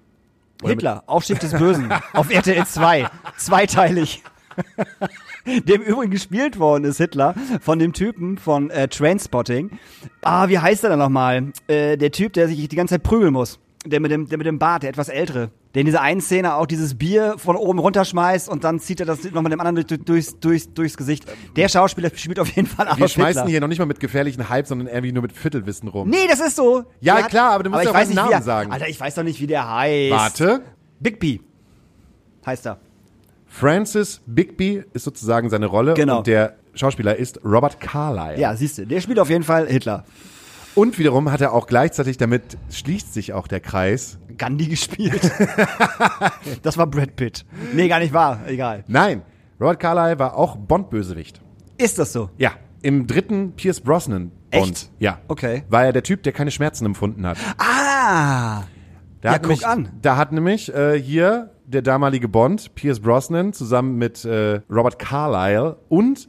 Oder 0.62 0.72
Hitler, 0.72 1.04
Aufstieg 1.06 1.40
des 1.40 1.52
Bösen, 1.52 1.90
auf 2.12 2.30
RTL 2.34 2.66
2, 2.66 3.08
zweiteilig. 3.38 4.22
Dem 5.46 5.80
übrigen 5.80 6.10
gespielt 6.10 6.58
worden 6.58 6.84
ist 6.84 6.98
Hitler 6.98 7.34
von 7.62 7.78
dem 7.78 7.94
Typen 7.94 8.36
von 8.36 8.68
äh, 8.68 8.88
Trainspotting. 8.88 9.78
Ah, 10.20 10.48
wie 10.48 10.58
heißt 10.58 10.84
er 10.84 10.90
denn 10.90 10.98
nochmal? 10.98 11.52
Äh, 11.68 11.96
der 11.96 12.10
Typ, 12.10 12.34
der 12.34 12.48
sich 12.48 12.68
die 12.68 12.76
ganze 12.76 12.96
Zeit 12.96 13.04
prügeln 13.04 13.32
muss. 13.32 13.58
Der 13.86 14.00
mit 14.00 14.10
dem, 14.10 14.28
der 14.28 14.38
mit 14.38 14.46
dem 14.46 14.58
Bart, 14.58 14.82
der 14.82 14.90
etwas 14.90 15.08
ältere. 15.08 15.50
Der 15.74 15.80
in 15.80 15.86
dieser 15.86 16.00
einen 16.02 16.20
Szene 16.20 16.54
auch 16.54 16.66
dieses 16.66 16.96
Bier 16.98 17.36
von 17.38 17.54
oben 17.56 17.78
runterschmeißt 17.78 18.48
und 18.48 18.64
dann 18.64 18.80
zieht 18.80 18.98
er 19.00 19.06
das 19.06 19.22
nochmal 19.30 19.50
dem 19.50 19.60
anderen 19.60 19.86
durch, 19.86 20.00
durchs, 20.04 20.40
durchs, 20.40 20.72
durchs 20.74 20.96
Gesicht. 20.96 21.24
Der 21.56 21.68
Schauspieler 21.68 22.10
spielt 22.14 22.40
auf 22.40 22.48
jeden 22.50 22.66
Fall 22.66 22.86
Wir 22.86 22.92
Adolf 22.92 23.12
schmeißen 23.12 23.42
Hitler. 23.42 23.50
hier 23.50 23.60
noch 23.60 23.68
nicht 23.68 23.78
mal 23.78 23.86
mit 23.86 24.00
gefährlichen 24.00 24.48
Hype, 24.48 24.66
sondern 24.66 24.88
irgendwie 24.88 25.12
nur 25.12 25.22
mit 25.22 25.32
Viertelwissen 25.32 25.88
rum. 25.88 26.08
Nee, 26.10 26.26
das 26.28 26.40
ist 26.40 26.56
so. 26.56 26.84
Ja, 27.00 27.16
Der 27.18 27.26
klar, 27.26 27.52
aber 27.52 27.62
du 27.62 27.70
musst 27.70 27.82
ich 27.82 27.88
doch 27.88 27.94
weiß 27.94 28.08
einen 28.08 28.16
Namen 28.16 28.32
er- 28.32 28.42
sagen. 28.42 28.72
Alter, 28.72 28.88
ich 28.88 28.98
weiß 28.98 29.14
doch 29.14 29.22
nicht, 29.22 29.40
wie 29.40 29.46
der 29.46 29.72
heißt. 29.72 30.10
Warte. 30.12 30.62
Big 31.00 31.20
P 31.20 31.40
heißt 32.44 32.66
er. 32.66 32.78
Francis 33.46 34.20
Bigby 34.26 34.84
ist 34.92 35.04
sozusagen 35.04 35.48
seine 35.50 35.66
Rolle 35.66 35.94
Genau. 35.94 36.18
und 36.18 36.26
der 36.26 36.56
Schauspieler 36.74 37.16
ist 37.16 37.40
Robert 37.44 37.80
Carlyle. 37.80 38.38
Ja, 38.38 38.54
siehst 38.56 38.78
du, 38.78 38.86
der 38.86 39.00
spielt 39.00 39.18
auf 39.18 39.30
jeden 39.30 39.44
Fall 39.44 39.66
Hitler. 39.68 40.04
Und 40.74 40.98
wiederum 40.98 41.30
hat 41.32 41.40
er 41.40 41.52
auch 41.52 41.66
gleichzeitig, 41.66 42.16
damit 42.18 42.56
schließt 42.70 43.12
sich 43.12 43.32
auch 43.32 43.48
der 43.48 43.60
Kreis. 43.60 44.18
Gandhi 44.36 44.66
gespielt. 44.66 45.30
das 46.62 46.78
war 46.78 46.86
Brad 46.86 47.16
Pitt. 47.16 47.44
Nee, 47.72 47.88
gar 47.88 47.98
nicht 47.98 48.12
wahr. 48.12 48.40
Egal. 48.46 48.84
Nein, 48.86 49.22
Robert 49.60 49.80
Carlyle 49.80 50.18
war 50.18 50.36
auch 50.36 50.56
Bond-Bösewicht. 50.56 51.40
Ist 51.78 51.98
das 51.98 52.12
so? 52.12 52.30
Ja, 52.38 52.52
im 52.82 53.06
dritten 53.08 53.52
Pierce 53.56 53.80
Brosnan 53.80 54.30
Bond. 54.50 54.68
Echt? 54.70 54.90
Ja. 55.00 55.18
Okay. 55.28 55.64
War 55.68 55.84
er 55.84 55.92
der 55.92 56.02
Typ, 56.04 56.22
der 56.22 56.32
keine 56.32 56.50
Schmerzen 56.52 56.86
empfunden 56.86 57.26
hat. 57.26 57.38
Ah! 57.58 58.62
Da 59.20 59.28
Ja, 59.30 59.34
hat 59.34 59.42
guck 59.42 59.50
nämlich, 59.50 59.66
an. 59.66 59.88
Da 60.00 60.16
hat 60.16 60.30
nämlich 60.32 60.72
äh, 60.72 61.00
hier 61.00 61.50
der 61.66 61.82
damalige 61.82 62.28
Bond, 62.28 62.74
Pierce 62.76 63.00
Brosnan, 63.00 63.52
zusammen 63.52 63.96
mit 63.96 64.24
äh, 64.24 64.60
Robert 64.70 64.98
Carlyle 64.98 65.76
und 65.88 66.28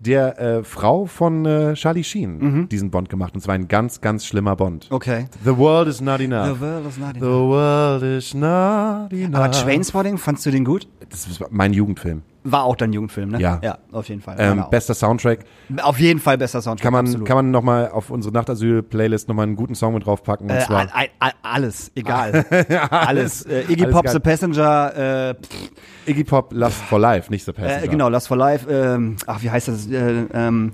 der 0.00 0.38
äh, 0.40 0.64
Frau 0.64 1.04
von 1.06 1.44
äh, 1.46 1.74
Charlie 1.74 2.02
Sheen 2.04 2.38
Mhm. 2.38 2.68
diesen 2.68 2.90
Bond 2.90 3.08
gemacht. 3.08 3.34
Und 3.34 3.40
zwar 3.42 3.54
ein 3.54 3.68
ganz, 3.68 4.00
ganz 4.00 4.26
schlimmer 4.26 4.56
Bond. 4.56 4.86
Okay. 4.90 5.26
The 5.44 5.56
world 5.56 5.88
is 5.88 6.00
not 6.00 6.20
enough. 6.20 6.56
The 6.58 6.60
world 6.60 6.86
is 6.86 6.98
not 6.98 7.12
The 7.14 7.18
enough. 7.20 7.48
world 7.50 8.02
is 8.02 8.34
not 8.34 9.12
enough. 9.12 9.34
Aber 9.34 9.50
Trainspotting, 9.52 10.16
fandst 10.18 10.44
du 10.46 10.50
den 10.50 10.64
gut? 10.64 10.88
Das 11.10 11.26
ist 11.26 11.42
mein 11.50 11.72
Jugendfilm. 11.72 12.22
War 12.42 12.64
auch 12.64 12.76
dein 12.76 12.92
Jugendfilm, 12.92 13.30
ne? 13.30 13.40
Ja. 13.40 13.60
Ja, 13.62 13.78
auf 13.92 14.08
jeden 14.08 14.22
Fall. 14.22 14.36
Ähm, 14.38 14.64
bester 14.70 14.94
Soundtrack. 14.94 15.40
auf 15.82 15.98
jeden 15.98 16.20
Fall 16.20 16.38
besser 16.38 16.62
Soundtrack. 16.62 16.84
Kann 16.84 16.92
man, 16.94 17.06
absolut. 17.06 17.26
kann 17.28 17.36
man 17.36 17.50
nochmal 17.50 17.90
auf 17.90 18.10
unsere 18.10 18.32
Nachtasyl-Playlist 18.32 19.28
nochmal 19.28 19.46
einen 19.46 19.56
guten 19.56 19.74
Song 19.74 19.92
mit 19.92 20.06
draufpacken. 20.06 20.48
Äh, 20.48 20.60
zwar 20.60 20.88
all, 20.94 21.08
all, 21.18 21.32
alles, 21.42 21.92
egal. 21.94 22.46
alles. 22.90 23.42
Äh, 23.42 23.64
Iggy 23.68 23.84
Alles 23.84 23.94
Pop, 23.94 24.04
geil. 24.04 24.12
The 24.14 24.20
Passenger, 24.20 24.96
äh, 25.30 25.34
pff, 25.34 25.70
Iggy 26.06 26.24
Pop 26.24 26.52
Love 26.54 26.70
for 26.70 26.98
Life, 26.98 27.30
nicht 27.30 27.44
The 27.44 27.52
Passenger. 27.52 27.84
äh, 27.84 27.88
genau, 27.88 28.08
Last 28.08 28.28
for 28.28 28.38
Life, 28.38 28.66
ähm, 28.70 29.16
ach, 29.26 29.42
wie 29.42 29.50
heißt 29.50 29.68
das? 29.68 29.86
Äh, 29.86 30.24
ähm, 30.32 30.72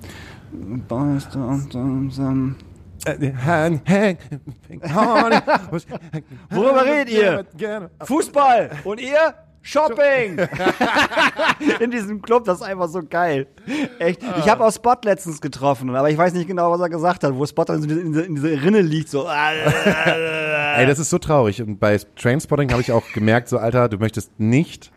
Äh, 3.05 3.33
hang, 3.45 3.81
hang, 3.85 4.17
hang, 4.83 5.41
Worüber 6.49 6.85
redet 6.85 7.09
ihr? 7.13 7.89
Fußball 8.03 8.71
und 8.85 9.01
ihr 9.01 9.33
Shopping 9.61 10.37
in 11.81 11.91
diesem 11.91 12.21
Club, 12.21 12.45
das 12.45 12.59
ist 12.61 12.63
einfach 12.63 12.87
so 12.87 13.01
geil. 13.07 13.47
Echt. 13.99 14.21
Ich 14.39 14.49
habe 14.49 14.63
auch 14.65 14.71
Spot 14.71 14.95
letztens 15.03 15.41
getroffen, 15.41 15.93
aber 15.93 16.09
ich 16.09 16.17
weiß 16.17 16.33
nicht 16.33 16.47
genau, 16.47 16.71
was 16.71 16.79
er 16.79 16.89
gesagt 16.89 17.23
hat, 17.23 17.35
wo 17.35 17.45
Spot 17.45 17.63
in, 17.73 17.81
dieser- 17.81 18.25
in 18.25 18.35
dieser 18.35 18.61
Rinne 18.63 18.81
liegt, 18.81 19.09
so. 19.09 19.27
Ey, 19.27 20.85
das 20.85 20.99
ist 20.99 21.09
so 21.09 21.17
traurig. 21.17 21.61
Und 21.61 21.79
bei 21.79 21.99
Trainspotting 22.15 22.71
habe 22.71 22.81
ich 22.81 22.91
auch 22.91 23.03
gemerkt, 23.13 23.49
so 23.49 23.57
Alter, 23.57 23.89
du 23.89 23.97
möchtest 23.97 24.39
nicht 24.39 24.91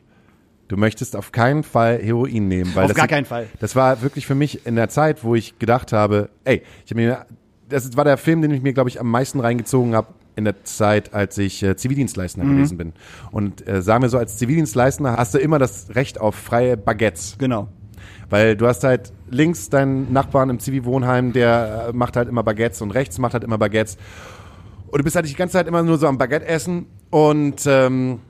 du 0.68 0.76
möchtest 0.76 1.16
auf 1.16 1.32
keinen 1.32 1.64
Fall 1.64 1.98
Heroin 2.00 2.46
nehmen. 2.46 2.72
Weil 2.76 2.84
Auf 2.84 2.90
das 2.90 2.96
gar 2.96 3.08
keinen 3.08 3.24
Fall. 3.24 3.48
Das 3.58 3.74
war 3.74 4.02
wirklich 4.02 4.24
für 4.24 4.36
mich 4.36 4.66
in 4.66 4.76
der 4.76 4.88
Zeit, 4.88 5.24
wo 5.24 5.34
ich 5.34 5.58
gedacht 5.58 5.92
habe, 5.92 6.28
ey, 6.44 6.62
ich 6.84 6.92
habe 6.92 7.00
mir, 7.00 7.26
das 7.68 7.96
war 7.96 8.04
der 8.04 8.16
Film, 8.16 8.40
den 8.40 8.52
ich 8.52 8.62
mir, 8.62 8.72
glaube 8.72 8.88
ich, 8.88 9.00
am 9.00 9.10
meisten 9.10 9.40
reingezogen 9.40 9.96
habe 9.96 10.14
in 10.36 10.44
der 10.44 10.64
Zeit, 10.64 11.12
als 11.14 11.36
ich 11.38 11.62
äh, 11.62 11.76
Zivildienstleistender 11.76 12.48
Mhm. 12.48 12.56
gewesen 12.56 12.78
bin. 12.78 12.92
Und 13.30 13.66
äh, 13.68 13.82
sagen 13.82 14.02
wir 14.02 14.08
so, 14.08 14.18
als 14.18 14.36
Zivildienstleistender 14.38 15.16
hast 15.16 15.34
du 15.34 15.38
immer 15.38 15.58
das 15.58 15.94
Recht 15.94 16.20
auf 16.20 16.34
freie 16.34 16.76
Baguettes. 16.76 17.36
Genau. 17.38 17.68
Weil 18.28 18.56
du 18.56 18.66
hast 18.66 18.84
halt 18.84 19.12
links 19.28 19.68
deinen 19.70 20.12
Nachbarn 20.12 20.50
im 20.50 20.58
Zivi-Wohnheim, 20.60 21.32
der 21.32 21.88
äh, 21.88 21.92
macht 21.92 22.16
halt 22.16 22.28
immer 22.28 22.42
Baguettes 22.42 22.80
und 22.80 22.92
rechts 22.92 23.18
macht 23.18 23.34
halt 23.34 23.44
immer 23.44 23.58
Baguettes. 23.58 23.96
Und 24.86 24.98
du 24.98 25.04
bist 25.04 25.16
halt 25.16 25.28
die 25.28 25.34
ganze 25.34 25.54
Zeit 25.54 25.66
immer 25.66 25.82
nur 25.82 25.98
so 25.98 26.06
am 26.06 26.18
Baguette 26.18 26.46
essen 26.46 26.86
und 27.10 27.64
ähm, 27.66 28.20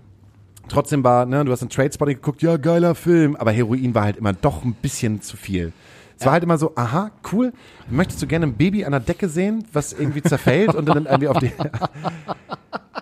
trotzdem 0.69 1.03
war, 1.05 1.27
ne, 1.27 1.45
du 1.45 1.53
hast 1.53 1.63
einen 1.63 1.71
Tradespotting 1.71 2.17
geguckt, 2.17 2.43
ja, 2.43 2.57
geiler 2.57 2.95
Film, 2.95 3.37
aber 3.37 3.51
Heroin 3.51 3.95
war 3.95 4.05
halt 4.05 4.17
immer 4.17 4.33
doch 4.33 4.65
ein 4.65 4.75
bisschen 4.75 5.21
zu 5.23 5.37
viel. 5.37 5.73
Es 6.21 6.27
war 6.27 6.35
halt 6.35 6.45
immer 6.45 6.59
so, 6.59 6.73
aha, 6.77 7.13
cool, 7.33 7.55
möchtest 7.89 8.21
du 8.21 8.27
gerne 8.27 8.47
ein 8.47 8.53
Baby 8.53 8.85
an 8.85 8.91
der 8.91 9.01
Decke 9.01 9.27
sehen, 9.31 9.65
was 9.73 9.95
irgendwie 9.95 10.21
zerfällt 10.21 10.75
und 10.75 10.85
dann 10.87 11.07
irgendwie 11.07 11.29
auf 11.29 11.39
die... 11.39 11.51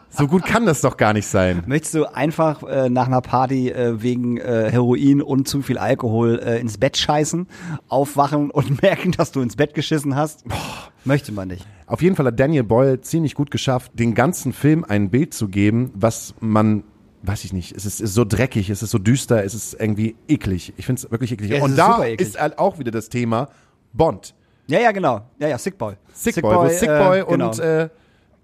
so 0.08 0.28
gut 0.28 0.44
kann 0.44 0.66
das 0.66 0.82
doch 0.82 0.96
gar 0.96 1.12
nicht 1.14 1.26
sein. 1.26 1.64
Möchtest 1.66 1.94
du 1.94 2.04
einfach 2.04 2.62
äh, 2.62 2.88
nach 2.88 3.08
einer 3.08 3.20
Party 3.20 3.70
äh, 3.70 4.00
wegen 4.00 4.36
äh, 4.36 4.70
Heroin 4.70 5.20
und 5.20 5.48
zu 5.48 5.62
viel 5.62 5.78
Alkohol 5.78 6.38
äh, 6.38 6.60
ins 6.60 6.78
Bett 6.78 6.96
scheißen, 6.96 7.48
aufwachen 7.88 8.52
und 8.52 8.82
merken, 8.82 9.10
dass 9.10 9.32
du 9.32 9.40
ins 9.40 9.56
Bett 9.56 9.74
geschissen 9.74 10.14
hast? 10.14 10.46
Boah, 10.46 10.56
möchte 11.04 11.32
man 11.32 11.48
nicht. 11.48 11.66
Auf 11.86 12.02
jeden 12.02 12.14
Fall 12.14 12.26
hat 12.26 12.38
Daniel 12.38 12.62
Boyle 12.62 13.00
ziemlich 13.00 13.34
gut 13.34 13.50
geschafft, 13.50 13.90
den 13.94 14.14
ganzen 14.14 14.52
Film 14.52 14.84
ein 14.84 15.10
Bild 15.10 15.34
zu 15.34 15.48
geben, 15.48 15.90
was 15.94 16.36
man, 16.38 16.84
weiß 17.22 17.44
ich 17.44 17.52
nicht, 17.52 17.74
es 17.76 17.84
ist, 17.86 18.00
ist 18.00 18.14
so 18.14 18.24
dreckig, 18.24 18.70
es 18.70 18.82
ist 18.82 18.90
so 18.90 18.98
düster, 18.98 19.44
es 19.44 19.54
ist 19.54 19.74
irgendwie 19.80 20.16
eklig. 20.28 20.72
Ich 20.76 20.86
finde 20.86 21.00
es 21.02 21.10
wirklich 21.10 21.32
eklig. 21.32 21.50
Ja, 21.50 21.56
es 21.58 21.62
Und 21.64 21.70
ist 21.70 21.78
da 21.78 22.04
eklig. 22.04 22.20
ist 22.20 22.40
halt 22.40 22.58
auch 22.58 22.78
wieder 22.78 22.90
das 22.90 23.08
Thema 23.08 23.48
Bond. 23.92 24.34
Ja, 24.66 24.78
ja, 24.80 24.92
genau. 24.92 25.22
Ja, 25.38 25.48
ja, 25.48 25.58
Sick 25.58 25.78
Boy. 25.78 25.94
Sick, 26.12 26.40
Boy, 26.42 26.54
wo 26.56 26.68
Sick 26.68 26.88
Boy 26.88 27.24
genau. 27.28 27.48
und 27.50 27.58
äh, 27.58 27.88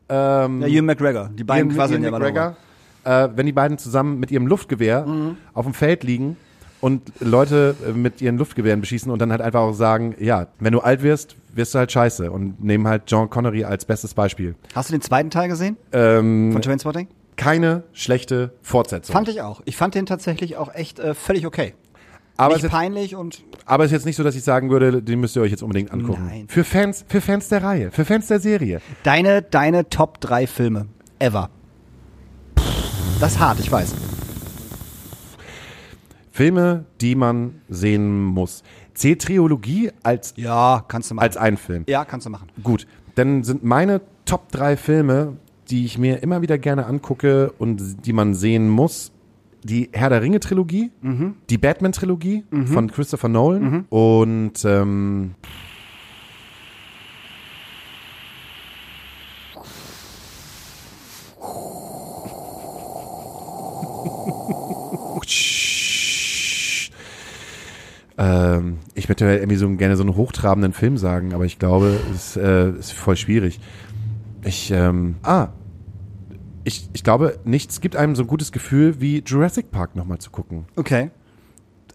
ähm, 0.09 0.61
ja, 0.63 0.69
Ewan 0.69 0.87
McGregor. 0.87 1.31
Die 1.35 1.45
beiden 1.45 1.71
Ian- 1.71 1.77
quasseln 1.77 2.03
Ian 2.03 2.13
McGregor, 2.13 2.57
äh, 3.05 3.29
wenn 3.35 3.47
die 3.47 3.53
beiden 3.53 3.79
zusammen 3.79 4.19
mit 4.19 4.31
ihrem 4.31 4.47
Luftgewehr 4.47 5.07
Mhm. 5.07 5.37
auf 5.53 5.65
dem 5.67 5.75
Feld 5.75 6.03
liegen 6.05 6.37
und 6.81 7.13
Leute 7.21 7.75
äh, 7.87 7.93
mit 7.93 8.21
ihren 8.23 8.39
Luftgewehren 8.39 8.81
beschießen 8.81 9.11
und 9.11 9.19
dann 9.21 9.31
halt 9.31 9.41
einfach 9.41 9.61
auch 9.61 9.73
sagen, 9.75 10.15
ja, 10.19 10.49
wenn 10.61 10.73
du 10.73 10.81
alt 10.81 11.03
wirst, 11.03 11.37
wirst 11.55 11.75
du 11.75 11.79
halt 11.79 11.93
scheiße 11.93 12.31
und 12.31 12.63
nehmen 12.63 12.89
halt 12.89 13.03
John 13.07 13.29
Connery 13.31 13.65
als 13.65 13.85
bestes 13.85 14.15
Beispiel. 14.15 14.55
Hast 14.75 14.89
du 14.91 14.95
den 14.95 15.01
zweiten 15.03 15.31
Teil 15.31 15.49
gesehen 15.49 15.77
Ähm, 15.93 16.53
von 16.53 16.63
Trainspotting? 16.63 17.09
Keine 17.37 17.85
schlechte 17.93 18.53
Fortsetzung. 18.63 19.13
Fand 19.13 19.29
ich 19.29 19.43
auch. 19.43 19.61
Ich 19.65 19.77
fand 19.77 19.95
den 19.95 20.07
tatsächlich 20.07 20.57
auch 20.57 20.75
echt 20.75 20.99
äh, 20.99 21.15
völlig 21.15 21.47
okay. 21.47 21.75
aber, 22.37 22.55
es 22.55 22.57
nicht 22.57 22.57
ist 22.59 22.63
jetzt, 22.65 22.73
peinlich 22.73 23.17
und 23.17 23.43
aber 23.67 23.85
es 23.85 23.89
ist 23.91 23.93
jetzt 23.95 24.07
nicht 24.07 24.17
so, 24.17 24.23
dass 24.23 24.35
ich 24.35 24.45
sagen 24.45 24.71
würde, 24.71 25.03
den 25.03 25.21
müsst 25.21 25.37
ihr 25.37 25.43
euch 25.43 25.51
jetzt 25.51 25.63
unbedingt 25.63 25.91
angucken. 25.93 26.27
Nein. 26.27 26.47
Für 26.49 26.65
Fans, 26.65 27.05
für 27.09 27.21
Fans 27.21 27.49
der 27.49 27.63
Reihe, 27.63 27.91
für 27.91 28.05
Fans 28.05 28.27
der 28.29 28.41
Serie. 28.41 28.81
deine, 29.03 29.43
deine 29.43 29.89
Top 29.89 30.21
3 30.21 30.47
Filme 30.47 30.87
ever. 31.19 31.51
Das 33.21 33.33
ist 33.33 33.39
hart, 33.41 33.59
ich 33.61 33.71
weiß. 33.73 33.95
Filme, 36.31 36.85
die 37.01 37.15
man 37.15 37.61
sehen 37.69 38.23
muss. 38.25 38.63
Zählt 38.93 39.23
Trilogie 39.23 39.91
als, 40.03 40.35
Ja, 40.37 40.85
kannst 40.87 41.11
du 41.11 41.15
machen. 41.15 41.25
als 41.25 41.37
ein 41.37 41.57
Film. 41.57 41.85
ja, 41.89 42.05
kannst 42.05 42.27
du 42.27 42.31
machen. 42.31 42.49
Gut, 42.63 42.87
dann 43.15 43.45
sind 43.45 43.63
meine 43.65 44.01
Top 44.25 44.51
3 44.53 44.77
Filme, 44.77 45.37
die 45.71 45.85
ich 45.85 45.99
mir 45.99 46.23
immer 46.23 46.43
wieder 46.43 46.59
gerne 46.59 46.87
angucke 46.87 47.53
und 47.59 48.07
die 48.07 48.13
man 48.13 48.35
sehen 48.35 48.69
muss, 48.69 49.13
die 49.63 49.89
Herr 49.93 50.11
der 50.11 50.21
Ringe 50.21 50.41
Trilogie, 50.41 50.91
die 51.51 51.59
Batman 51.59 51.93
Trilogie 51.93 52.45
von 52.67 52.91
Christopher 52.91 53.29
Nolan 53.29 53.87
und 53.89 54.65
ähm, 54.65 55.35
ähm, 68.19 68.79
ich 68.95 69.09
möchte 69.09 69.25
irgendwie 69.25 69.57
so 69.57 69.69
gerne 69.71 69.97
so 69.97 70.03
einen 70.03 70.15
hochtrabenden 70.15 70.73
Film 70.73 70.99
sagen, 70.99 71.33
aber 71.35 71.45
ich 71.47 71.59
glaube, 71.59 71.99
es 72.15 72.37
äh, 72.37 72.71
ist 72.71 72.93
voll 72.93 73.17
schwierig. 73.17 73.61
Ich, 74.45 74.71
ähm, 74.71 75.17
ah, 75.23 75.49
ich, 76.65 76.89
ich 76.93 77.03
glaube, 77.05 77.39
nichts 77.45 77.81
gibt 77.81 77.97
einem 77.97 78.15
so 78.17 78.23
ein 78.23 78.27
gutes 78.29 78.53
Gefühl, 78.53 79.01
wie 79.01 79.23
Jurassic 79.25 79.71
Park 79.71 79.97
nochmal 79.97 80.19
zu 80.19 80.31
gucken. 80.31 80.65
Okay. 80.77 81.11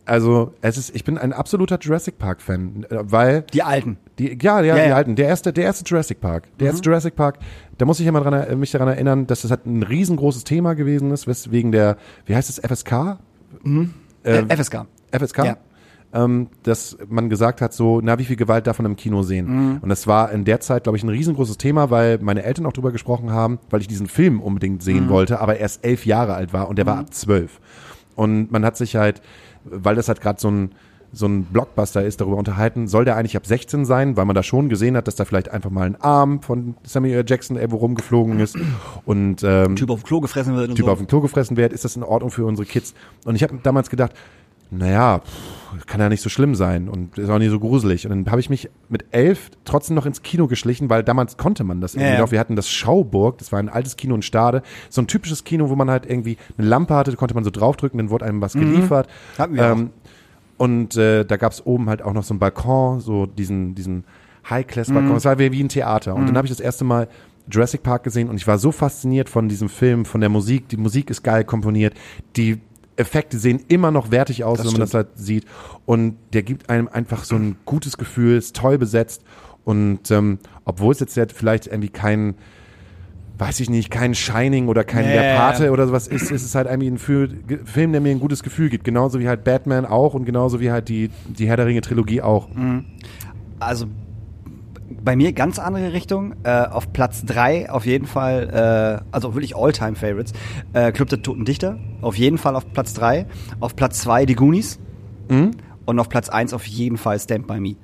Also, 0.05 0.53
es 0.61 0.77
ist, 0.77 0.95
ich 0.95 1.03
bin 1.03 1.19
ein 1.19 1.33
absoluter 1.33 1.77
Jurassic 1.79 2.17
Park 2.17 2.41
Fan, 2.41 2.83
äh, 2.89 2.97
weil 3.01 3.43
Die 3.53 3.61
alten. 3.61 3.97
die, 4.17 4.37
ja, 4.41 4.59
ja, 4.61 4.65
Ja, 4.65 4.73
die 4.75 4.79
ja. 4.81 4.87
Mhm. 4.87 4.93
alten, 4.93 5.15
der 5.15 5.27
erste, 5.27 5.53
der 5.53 5.65
erste 5.65 5.83
Jurassic 5.87 6.19
Park, 6.19 6.47
der 6.59 6.67
erste 6.67 6.81
Jurassic 6.89 7.15
Park, 7.15 7.37
da 7.77 7.85
muss 7.85 7.99
ich 7.99 8.07
immer 8.07 8.19
dran, 8.21 8.33
er- 8.33 8.55
mich 8.55 8.71
daran 8.71 8.87
erinnern, 8.87 9.27
dass 9.27 9.43
das 9.43 9.51
halt 9.51 9.67
ein 9.67 9.83
riesengroßes 9.83 10.43
Thema 10.45 10.73
gewesen 10.73 11.11
ist, 11.11 11.27
weswegen 11.27 11.71
der, 11.71 11.97
wie 12.25 12.35
heißt 12.35 12.49
es, 12.49 12.57
FSK? 12.59 13.19
Äh, 14.23 14.43
FSK. 14.55 14.87
FSK? 15.11 15.37
Ja. 15.45 15.57
Ähm, 16.11 16.47
dass 16.63 16.97
man 17.07 17.29
gesagt 17.29 17.61
hat, 17.61 17.71
so, 17.71 18.01
na, 18.01 18.17
wie 18.17 18.25
viel 18.25 18.35
Gewalt 18.35 18.65
darf 18.65 18.79
man 18.79 18.87
im 18.87 18.95
Kino 18.95 19.21
sehen? 19.21 19.79
Und 19.79 19.89
das 19.89 20.07
war 20.07 20.31
in 20.31 20.43
der 20.43 20.59
Zeit, 20.59 20.83
glaube 20.83 20.97
ich, 20.97 21.03
ein 21.03 21.09
riesengroßes 21.09 21.57
Thema, 21.57 21.91
weil 21.91 22.17
meine 22.19 22.41
Eltern 22.43 22.65
auch 22.65 22.73
drüber 22.73 22.91
gesprochen 22.91 23.31
haben, 23.31 23.59
weil 23.69 23.81
ich 23.81 23.87
diesen 23.87 24.07
Film 24.07 24.41
unbedingt 24.41 24.81
sehen 24.81 25.07
wollte, 25.09 25.39
aber 25.39 25.57
erst 25.57 25.85
elf 25.85 26.07
Jahre 26.07 26.33
alt 26.33 26.51
war 26.51 26.67
und 26.67 26.77
der 26.77 26.87
war 26.87 26.97
ab 26.97 27.13
zwölf. 27.13 27.59
Und 28.15 28.51
man 28.51 28.65
hat 28.65 28.75
sich 28.75 28.95
halt, 28.95 29.21
weil 29.65 29.95
das 29.95 30.07
halt 30.07 30.19
gerade 30.19 30.41
so 30.41 30.49
ein 30.49 30.71
so 31.11 31.25
ein 31.25 31.43
Blockbuster 31.45 32.03
ist, 32.03 32.21
darüber 32.21 32.37
unterhalten, 32.37 32.87
soll 32.87 33.05
der 33.05 33.15
eigentlich 33.15 33.35
ab 33.35 33.45
16 33.45 33.85
sein, 33.85 34.15
weil 34.15 34.25
man 34.25 34.35
da 34.35 34.43
schon 34.43 34.69
gesehen 34.69 34.95
hat, 34.95 35.07
dass 35.07 35.15
da 35.15 35.25
vielleicht 35.25 35.49
einfach 35.49 35.69
mal 35.69 35.85
ein 35.85 35.99
Arm 35.99 36.41
von 36.41 36.75
Samuel. 36.83 37.23
Jackson 37.27 37.57
irgendwo 37.57 37.77
rumgeflogen 37.77 38.39
ist 38.39 38.57
und 39.05 39.43
ähm, 39.43 39.75
Typ 39.75 39.89
auf 39.89 40.01
dem 40.01 40.05
Klo 40.05 40.19
gefressen 40.21 40.55
wird 40.55 40.75
Typ 40.75 40.85
so. 40.85 40.91
auf 40.91 40.99
dem 40.99 41.07
Klo 41.07 41.21
gefressen 41.21 41.57
wird, 41.57 41.73
ist 41.73 41.85
das 41.85 41.95
in 41.95 42.03
Ordnung 42.03 42.31
für 42.31 42.45
unsere 42.45 42.65
Kids? 42.65 42.93
Und 43.25 43.35
ich 43.35 43.43
habe 43.43 43.57
damals 43.61 43.89
gedacht, 43.89 44.13
naja, 44.71 45.21
kann 45.85 45.99
ja 45.99 46.09
nicht 46.09 46.21
so 46.21 46.29
schlimm 46.29 46.55
sein 46.55 46.89
und 46.89 47.17
ist 47.17 47.29
auch 47.29 47.39
nicht 47.39 47.49
so 47.49 47.59
gruselig. 47.59 48.05
Und 48.05 48.11
dann 48.11 48.31
habe 48.31 48.39
ich 48.39 48.49
mich 48.49 48.69
mit 48.89 49.05
elf 49.11 49.49
trotzdem 49.65 49.95
noch 49.95 50.05
ins 50.05 50.21
Kino 50.21 50.47
geschlichen, 50.47 50.89
weil 50.89 51.03
damals 51.03 51.37
konnte 51.37 51.63
man 51.63 51.81
das 51.81 51.95
irgendwie 51.95 52.13
Ja, 52.13 52.19
noch. 52.19 52.31
Wir 52.31 52.39
hatten 52.39 52.55
das 52.55 52.69
Schauburg, 52.69 53.37
das 53.39 53.51
war 53.51 53.59
ein 53.59 53.69
altes 53.69 53.97
Kino 53.97 54.15
in 54.15 54.21
Stade. 54.21 54.61
So 54.89 55.01
ein 55.01 55.07
typisches 55.07 55.43
Kino, 55.43 55.69
wo 55.69 55.75
man 55.75 55.89
halt 55.89 56.05
irgendwie 56.05 56.37
eine 56.57 56.67
Lampe 56.67 56.95
hatte, 56.95 57.11
da 57.11 57.17
konnte 57.17 57.35
man 57.35 57.43
so 57.43 57.49
draufdrücken, 57.49 57.97
dann 57.97 58.09
wurde 58.09 58.25
einem 58.25 58.41
was 58.41 58.53
geliefert. 58.53 59.07
Mhm. 59.07 59.41
Hatten 59.41 59.55
wir 59.55 59.63
ähm, 59.63 59.89
und 60.57 60.97
äh, 60.97 61.23
da 61.23 61.37
gab's 61.37 61.65
oben 61.65 61.89
halt 61.89 62.01
auch 62.01 62.13
noch 62.13 62.23
so 62.23 62.33
einen 62.33 62.39
Balkon, 62.39 62.99
so 62.99 63.25
diesen, 63.25 63.75
diesen 63.75 64.03
High-Class-Balkon. 64.49 65.15
Es 65.15 65.25
war 65.25 65.39
wie 65.39 65.51
wie 65.51 65.63
ein 65.63 65.69
Theater. 65.69 66.15
Und 66.15 66.27
dann 66.27 66.35
habe 66.35 66.47
ich 66.47 66.51
das 66.51 66.59
erste 66.59 66.83
Mal 66.83 67.07
Jurassic 67.49 67.81
Park 67.81 68.03
gesehen 68.03 68.29
und 68.29 68.35
ich 68.35 68.45
war 68.45 68.57
so 68.57 68.71
fasziniert 68.71 69.29
von 69.29 69.49
diesem 69.49 69.69
Film, 69.69 70.05
von 70.05 70.21
der 70.21 70.29
Musik. 70.29 70.67
Die 70.69 70.77
Musik 70.77 71.09
ist 71.09 71.23
geil 71.23 71.43
komponiert. 71.43 71.93
Die 72.35 72.59
Effekte 72.99 73.39
sehen 73.39 73.61
immer 73.67 73.89
noch 73.91 74.11
wertig 74.11 74.43
aus, 74.43 74.57
Das 74.57 74.67
wenn 74.67 74.73
man 74.73 74.81
das 74.81 74.89
stimmt. 74.89 75.05
halt 75.07 75.17
sieht. 75.17 75.45
Und 75.85 76.17
der 76.33 76.43
gibt 76.43 76.69
einem 76.69 76.87
einfach 76.87 77.23
so 77.23 77.35
ein 77.35 77.55
gutes 77.65 77.97
Gefühl, 77.97 78.37
ist 78.37 78.55
toll 78.55 78.77
besetzt. 78.77 79.23
Und 79.65 80.11
ähm, 80.11 80.39
obwohl 80.65 80.91
es 80.91 80.99
jetzt 80.99 81.15
halt 81.17 81.31
vielleicht 81.31 81.67
irgendwie 81.67 81.89
kein, 81.89 82.35
weiß 83.37 83.59
ich 83.61 83.69
nicht, 83.69 83.89
kein 83.89 84.15
Shining 84.15 84.67
oder 84.67 84.83
kein 84.83 85.05
Ja, 85.05 85.11
Der 85.21 85.35
Pate 85.37 85.71
oder 85.71 85.87
sowas 85.87 86.07
ist, 86.07 86.31
ist 86.31 86.43
es 86.43 86.55
halt 86.55 86.67
irgendwie 86.67 86.89
ein 86.89 86.97
Fü- 86.97 87.29
Ge- 87.47 87.59
Film, 87.65 87.91
der 87.91 88.01
mir 88.01 88.11
ein 88.11 88.19
gutes 88.19 88.43
Gefühl 88.43 88.69
gibt. 88.69 88.83
Genauso 88.83 89.19
wie 89.19 89.27
halt 89.27 89.43
Batman 89.43 89.85
auch 89.85 90.13
und 90.13 90.25
genauso 90.25 90.59
wie 90.59 90.71
halt 90.71 90.89
die, 90.89 91.09
die 91.27 91.47
Herr 91.47 91.57
der 91.57 91.65
Ringe 91.67 91.81
Trilogie 91.81 92.21
auch. 92.21 92.47
Also 93.59 93.85
bei 95.03 95.15
mir 95.15 95.33
ganz 95.33 95.59
andere 95.59 95.93
Richtung. 95.93 96.35
Äh, 96.43 96.65
auf 96.65 96.91
Platz 96.93 97.23
3 97.25 97.69
auf 97.69 97.85
jeden 97.85 98.07
Fall, 98.07 99.01
äh, 99.01 99.05
also 99.11 99.33
wirklich 99.35 99.55
All-Time-Favorites. 99.55 100.33
Äh, 100.73 100.91
Club 100.91 101.09
der 101.09 101.21
Toten 101.21 101.45
Dichter, 101.45 101.77
auf 102.01 102.17
jeden 102.17 102.37
Fall 102.37 102.55
auf 102.55 102.71
Platz 102.73 102.93
3. 102.93 103.25
Auf 103.59 103.75
Platz 103.75 104.01
2 104.01 104.25
die 104.25 104.35
Goonies. 104.35 104.79
Und 105.85 105.99
auf 105.99 106.09
Platz 106.09 106.29
1 106.29 106.53
auf 106.53 106.65
jeden 106.65 106.97
Fall 106.97 107.19
Stand 107.19 107.47
By 107.47 107.59
Me. 107.59 107.75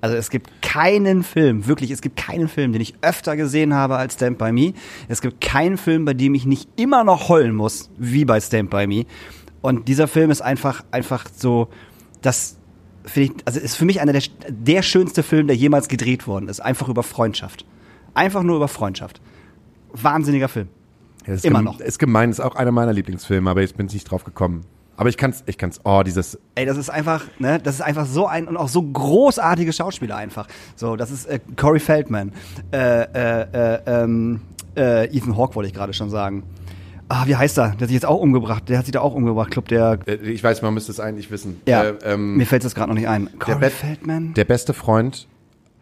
Also 0.00 0.16
es 0.16 0.30
gibt 0.30 0.62
keinen 0.62 1.24
Film, 1.24 1.66
wirklich, 1.66 1.90
es 1.90 2.00
gibt 2.00 2.16
keinen 2.16 2.46
Film, 2.48 2.72
den 2.72 2.80
ich 2.80 2.94
öfter 3.02 3.36
gesehen 3.36 3.74
habe 3.74 3.96
als 3.96 4.14
Stand 4.14 4.38
By 4.38 4.52
Me. 4.52 4.74
Es 5.08 5.20
gibt 5.20 5.40
keinen 5.40 5.76
Film, 5.76 6.04
bei 6.04 6.14
dem 6.14 6.34
ich 6.34 6.46
nicht 6.46 6.68
immer 6.76 7.02
noch 7.02 7.28
heulen 7.28 7.54
muss, 7.54 7.90
wie 7.98 8.24
bei 8.24 8.40
Stand 8.40 8.70
By 8.70 8.86
Me. 8.86 9.06
Und 9.60 9.88
dieser 9.88 10.06
Film 10.06 10.30
ist 10.30 10.40
einfach, 10.40 10.84
einfach 10.92 11.26
so, 11.34 11.68
das 12.22 12.57
finde 13.08 13.34
ich, 13.34 13.46
also 13.46 13.60
ist 13.60 13.76
für 13.76 13.84
mich 13.84 14.00
einer 14.00 14.12
der, 14.12 14.22
der 14.48 14.82
schönste 14.82 15.22
Film, 15.22 15.46
der 15.46 15.56
jemals 15.56 15.88
gedreht 15.88 16.26
worden 16.26 16.48
ist. 16.48 16.60
Einfach 16.60 16.88
über 16.88 17.02
Freundschaft. 17.02 17.64
Einfach 18.14 18.42
nur 18.42 18.56
über 18.56 18.68
Freundschaft. 18.68 19.20
Wahnsinniger 19.92 20.48
Film. 20.48 20.68
Ja, 21.26 21.34
ist 21.34 21.44
Immer 21.44 21.62
noch. 21.62 21.80
Ist 21.80 21.98
gemein, 21.98 22.30
ist 22.30 22.40
auch 22.40 22.56
einer 22.56 22.72
meiner 22.72 22.92
Lieblingsfilme, 22.92 23.50
aber 23.50 23.60
jetzt 23.60 23.76
bin 23.76 23.86
ich 23.86 23.94
nicht 23.94 24.10
drauf 24.10 24.24
gekommen. 24.24 24.64
Aber 24.96 25.08
ich 25.08 25.16
kann's, 25.16 25.44
ich 25.46 25.58
kann's, 25.58 25.80
oh, 25.84 26.02
dieses, 26.04 26.38
Ey, 26.56 26.66
das 26.66 26.76
ist 26.76 26.90
einfach, 26.90 27.24
ne, 27.38 27.60
das 27.60 27.76
ist 27.76 27.80
einfach 27.82 28.04
so 28.04 28.26
ein 28.26 28.48
und 28.48 28.56
auch 28.56 28.68
so 28.68 28.82
großartige 28.82 29.72
Schauspieler 29.72 30.16
einfach. 30.16 30.48
So, 30.74 30.96
das 30.96 31.12
ist 31.12 31.26
äh, 31.26 31.38
Corey 31.56 31.78
Feldman, 31.78 32.32
äh, 32.72 33.02
äh, 33.02 33.42
äh, 33.52 33.80
ähm, 33.86 34.40
äh, 34.76 35.04
Ethan 35.16 35.36
Hawke 35.36 35.54
wollte 35.54 35.68
ich 35.68 35.74
gerade 35.74 35.92
schon 35.92 36.10
sagen. 36.10 36.42
Ah, 37.08 37.24
wie 37.26 37.36
heißt 37.36 37.58
er? 37.58 37.68
Der 37.70 37.72
hat 37.72 37.78
sich 37.88 37.92
jetzt 37.92 38.06
auch 38.06 38.20
umgebracht. 38.20 38.68
Der 38.68 38.78
hat 38.78 38.84
sich 38.84 38.92
da 38.92 39.00
auch 39.00 39.14
umgebracht, 39.14 39.50
Club. 39.50 39.68
Der, 39.68 39.98
Äh, 40.06 40.16
Ich 40.30 40.42
weiß, 40.44 40.60
man 40.62 40.74
müsste 40.74 40.92
es 40.92 41.00
eigentlich 41.00 41.30
wissen. 41.30 41.60
ja, 41.66 41.84
Äh, 41.84 41.94
ähm, 42.04 42.36
mir 42.36 42.46
fällt 42.46 42.64
das 42.64 42.74
gerade 42.74 42.88
noch 42.90 42.96
nicht 42.98 43.08
ein. 43.08 43.30
Corey 43.38 43.58
Bett- 43.58 43.72
Feldman? 43.72 44.34
der 44.34 44.44
beste 44.44 44.74
Freund 44.74 45.26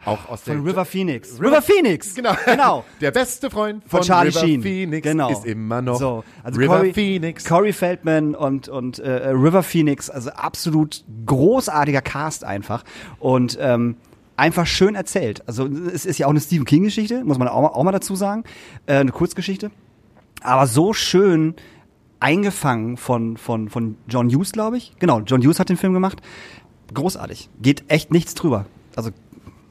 auch 0.05 0.29
aus 0.29 0.45
der 0.45 0.55
von 0.55 0.65
River 0.65 0.85
Phoenix. 0.85 1.41
River 1.41 1.61
Phoenix! 1.61 2.15
Genau. 2.15 2.35
genau. 2.45 2.85
Der 3.01 3.11
beste 3.11 3.51
Freund 3.51 3.83
Von 3.89 3.99
von, 3.99 4.07
Charlie 4.07 4.29
River 4.31 4.39
Sheen. 4.47 4.63
Phoenix 4.63 5.03
genau. 5.03 5.31
ist 5.33 5.45
immer 5.45 5.83
noch 5.83 5.99
so, 5.99 6.23
also 6.45 6.61
River 6.61 6.77
Corey, 6.77 6.93
Phoenix. 6.95 7.45
Corey 7.45 7.73
Feldman 7.73 8.37
und, 8.37 8.69
und 8.69 9.01
äh, 9.01 9.11
River 9.31 9.65
Phoenix, 9.65 10.09
also 10.09 10.31
absolut 10.31 11.03
großartiger 11.27 12.03
Cast 12.03 12.45
einfach. 12.45 12.85
Und 13.19 13.59
ähm, 13.61 13.97
einfach 14.37 14.67
schön 14.69 14.95
erzählt. 14.95 15.43
Also 15.49 15.67
es 15.67 16.07
ist 16.07 16.19
ja 16.19 16.27
auch 16.27 16.31
eine 16.31 16.41
Stephen 16.41 16.67
King-Geschichte, 16.67 17.25
muss 17.25 17.39
man 17.39 17.49
auch 17.49 17.63
mal, 17.63 17.69
auch 17.71 17.83
mal 17.83 17.91
dazu 17.91 18.15
sagen. 18.15 18.45
Äh, 18.87 18.99
eine 18.99 19.11
Kurzgeschichte. 19.11 19.73
Aber 20.43 20.67
so 20.67 20.93
schön 20.93 21.55
eingefangen 22.21 22.97
von, 22.97 23.37
von, 23.37 23.69
von 23.69 23.97
John 24.09 24.29
Hughes, 24.29 24.53
glaube 24.53 24.77
ich. 24.77 24.95
Genau, 24.99 25.21
John 25.21 25.43
Hughes 25.43 25.61
hat 25.61 25.69
den 25.69 25.77
Film 25.77 25.93
gemacht. 25.93 26.21
Großartig. 26.95 27.51
Geht 27.61 27.85
echt 27.89 28.11
nichts 28.13 28.35
drüber. 28.35 28.67
Also 28.95 29.11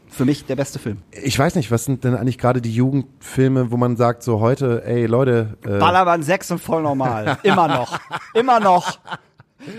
für 0.08 0.26
mich 0.26 0.46
der 0.46 0.56
beste 0.56 0.80
Film. 0.80 0.98
Ich 1.12 1.38
weiß 1.38 1.56
nicht, 1.56 1.72
was 1.72 1.86
sind 1.86 2.04
denn 2.04 2.16
eigentlich 2.16 2.38
gerade 2.38 2.62
die 2.62 2.74
Jugendfilme, 2.74 3.72
wo 3.72 3.78
man 3.78 3.98
sagt, 3.98 4.24
so 4.24 4.40
heute, 4.40 4.84
ey 4.86 5.06
Leute, 5.08 5.58
äh, 5.66 5.80
Ballermann 5.80 6.24
6 6.24 6.52
und 6.52 6.60
voll 6.60 6.82
normal. 6.84 7.38
Immer 7.44 7.68
noch. 7.68 8.00
Immer 8.34 8.60
noch. 8.60 9.00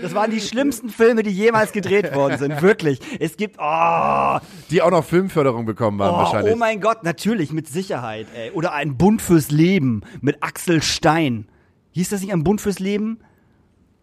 Das 0.01 0.13
waren 0.13 0.31
die 0.31 0.41
schlimmsten 0.41 0.89
Filme, 0.89 1.23
die 1.23 1.31
jemals 1.31 1.71
gedreht 1.71 2.13
worden 2.13 2.37
sind. 2.37 2.61
Wirklich. 2.61 2.99
Es 3.19 3.37
gibt, 3.37 3.57
oh, 3.59 4.37
die 4.69 4.81
auch 4.81 4.91
noch 4.91 5.03
Filmförderung 5.03 5.65
bekommen 5.65 6.01
haben 6.01 6.15
oh, 6.15 6.17
wahrscheinlich. 6.17 6.53
oh 6.53 6.57
mein 6.57 6.81
Gott, 6.81 7.03
natürlich, 7.03 7.51
mit 7.51 7.67
Sicherheit, 7.67 8.27
ey. 8.35 8.51
Oder 8.51 8.73
ein 8.73 8.97
Bund 8.97 9.21
fürs 9.21 9.51
Leben 9.51 10.01
mit 10.21 10.43
Axel 10.43 10.81
Stein. 10.81 11.47
Hieß 11.91 12.09
das 12.09 12.21
nicht 12.21 12.33
ein 12.33 12.43
Bund 12.43 12.61
fürs 12.61 12.79
Leben? 12.79 13.19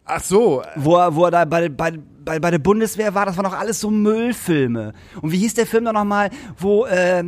Ach 0.05 0.23
so, 0.23 0.63
Wo 0.77 0.97
er, 0.97 1.15
wo 1.15 1.25
er 1.25 1.31
da 1.31 1.45
bei, 1.47 1.69
bei, 1.69 1.93
bei, 2.25 2.39
bei 2.39 2.51
der 2.51 2.59
Bundeswehr 2.59 3.15
war, 3.15 3.25
das 3.25 3.37
waren 3.37 3.45
doch 3.45 3.59
alles 3.59 3.81
so 3.81 3.91
Müllfilme. 3.91 4.93
Und 5.23 5.33
wie 5.33 5.39
hieß 5.39 5.55
der 5.55 5.67
Film 5.67 5.87
doch 5.87 5.93
nochmal, 5.93 6.31
wo 6.59 6.85
äh, 6.85 7.25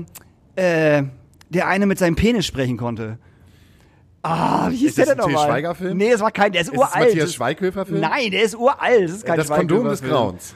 äh, 0.56 1.04
der 1.48 1.68
eine 1.68 1.86
mit 1.86 1.98
seinem 1.98 2.16
Penis 2.16 2.44
sprechen 2.44 2.76
konnte? 2.76 3.18
Ah, 4.28 4.68
wie 4.70 4.76
hieß 4.76 4.88
Ist 4.90 4.98
der 4.98 5.06
denn 5.06 5.18
nochmal? 5.18 5.46
Schweiger-Film? 5.46 5.96
Nee, 5.96 6.10
das 6.10 6.20
war 6.20 6.30
kein, 6.30 6.52
der 6.52 6.62
ist, 6.62 6.68
Ist 6.68 6.74
es 6.74 6.78
uralt. 6.78 6.94
Matthias 7.06 7.24
Das- 7.26 7.34
Schweighöfer-Film? 7.34 8.00
Nein, 8.00 8.30
der 8.30 8.42
ist 8.42 8.56
uralt. 8.56 9.04
Das 9.04 9.10
ist 9.12 9.24
kein 9.26 9.36
das 9.36 9.48
Kondom 9.48 9.84
des. 9.88 10.02
Grauens. 10.02 10.54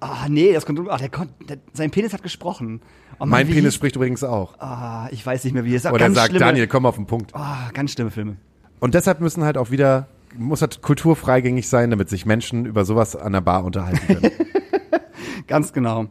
Ah, 0.00 0.26
nee, 0.28 0.52
das 0.54 0.64
Kondom, 0.64 0.88
ach, 0.90 0.98
der, 0.98 1.10
kon, 1.10 1.28
der, 1.48 1.58
sein 1.74 1.90
Penis 1.90 2.12
hat 2.14 2.22
gesprochen. 2.22 2.80
Oh 3.18 3.26
Mann, 3.26 3.28
Mein 3.30 3.48
Penis 3.48 3.74
hieß- 3.74 3.76
spricht 3.76 3.96
übrigens 3.96 4.24
auch. 4.24 4.58
Ah, 4.58 5.08
ich 5.10 5.24
weiß 5.26 5.44
nicht 5.44 5.52
mehr, 5.52 5.64
wie 5.66 5.74
es 5.74 5.84
ist. 5.84 5.90
Oder 5.90 5.98
ganz 6.06 6.14
sagt 6.16 6.30
schlimme, 6.30 6.44
Daniel, 6.46 6.66
komm 6.68 6.86
auf 6.86 6.96
den 6.96 7.06
Punkt. 7.06 7.34
Ah, 7.34 7.68
ganz 7.74 7.92
schlimme 7.92 8.10
Filme. 8.10 8.36
Und 8.80 8.94
deshalb 8.94 9.20
müssen 9.20 9.44
halt 9.44 9.58
auch 9.58 9.70
wieder, 9.70 10.08
muss 10.38 10.62
halt 10.62 10.80
kulturfreigängig 10.80 11.68
sein, 11.68 11.90
damit 11.90 12.08
sich 12.08 12.24
Menschen 12.24 12.64
über 12.64 12.86
sowas 12.86 13.14
an 13.14 13.32
der 13.34 13.42
Bar 13.42 13.64
unterhalten 13.64 14.06
können. 14.06 14.32
Ganz 15.46 15.72
genau. 15.72 16.06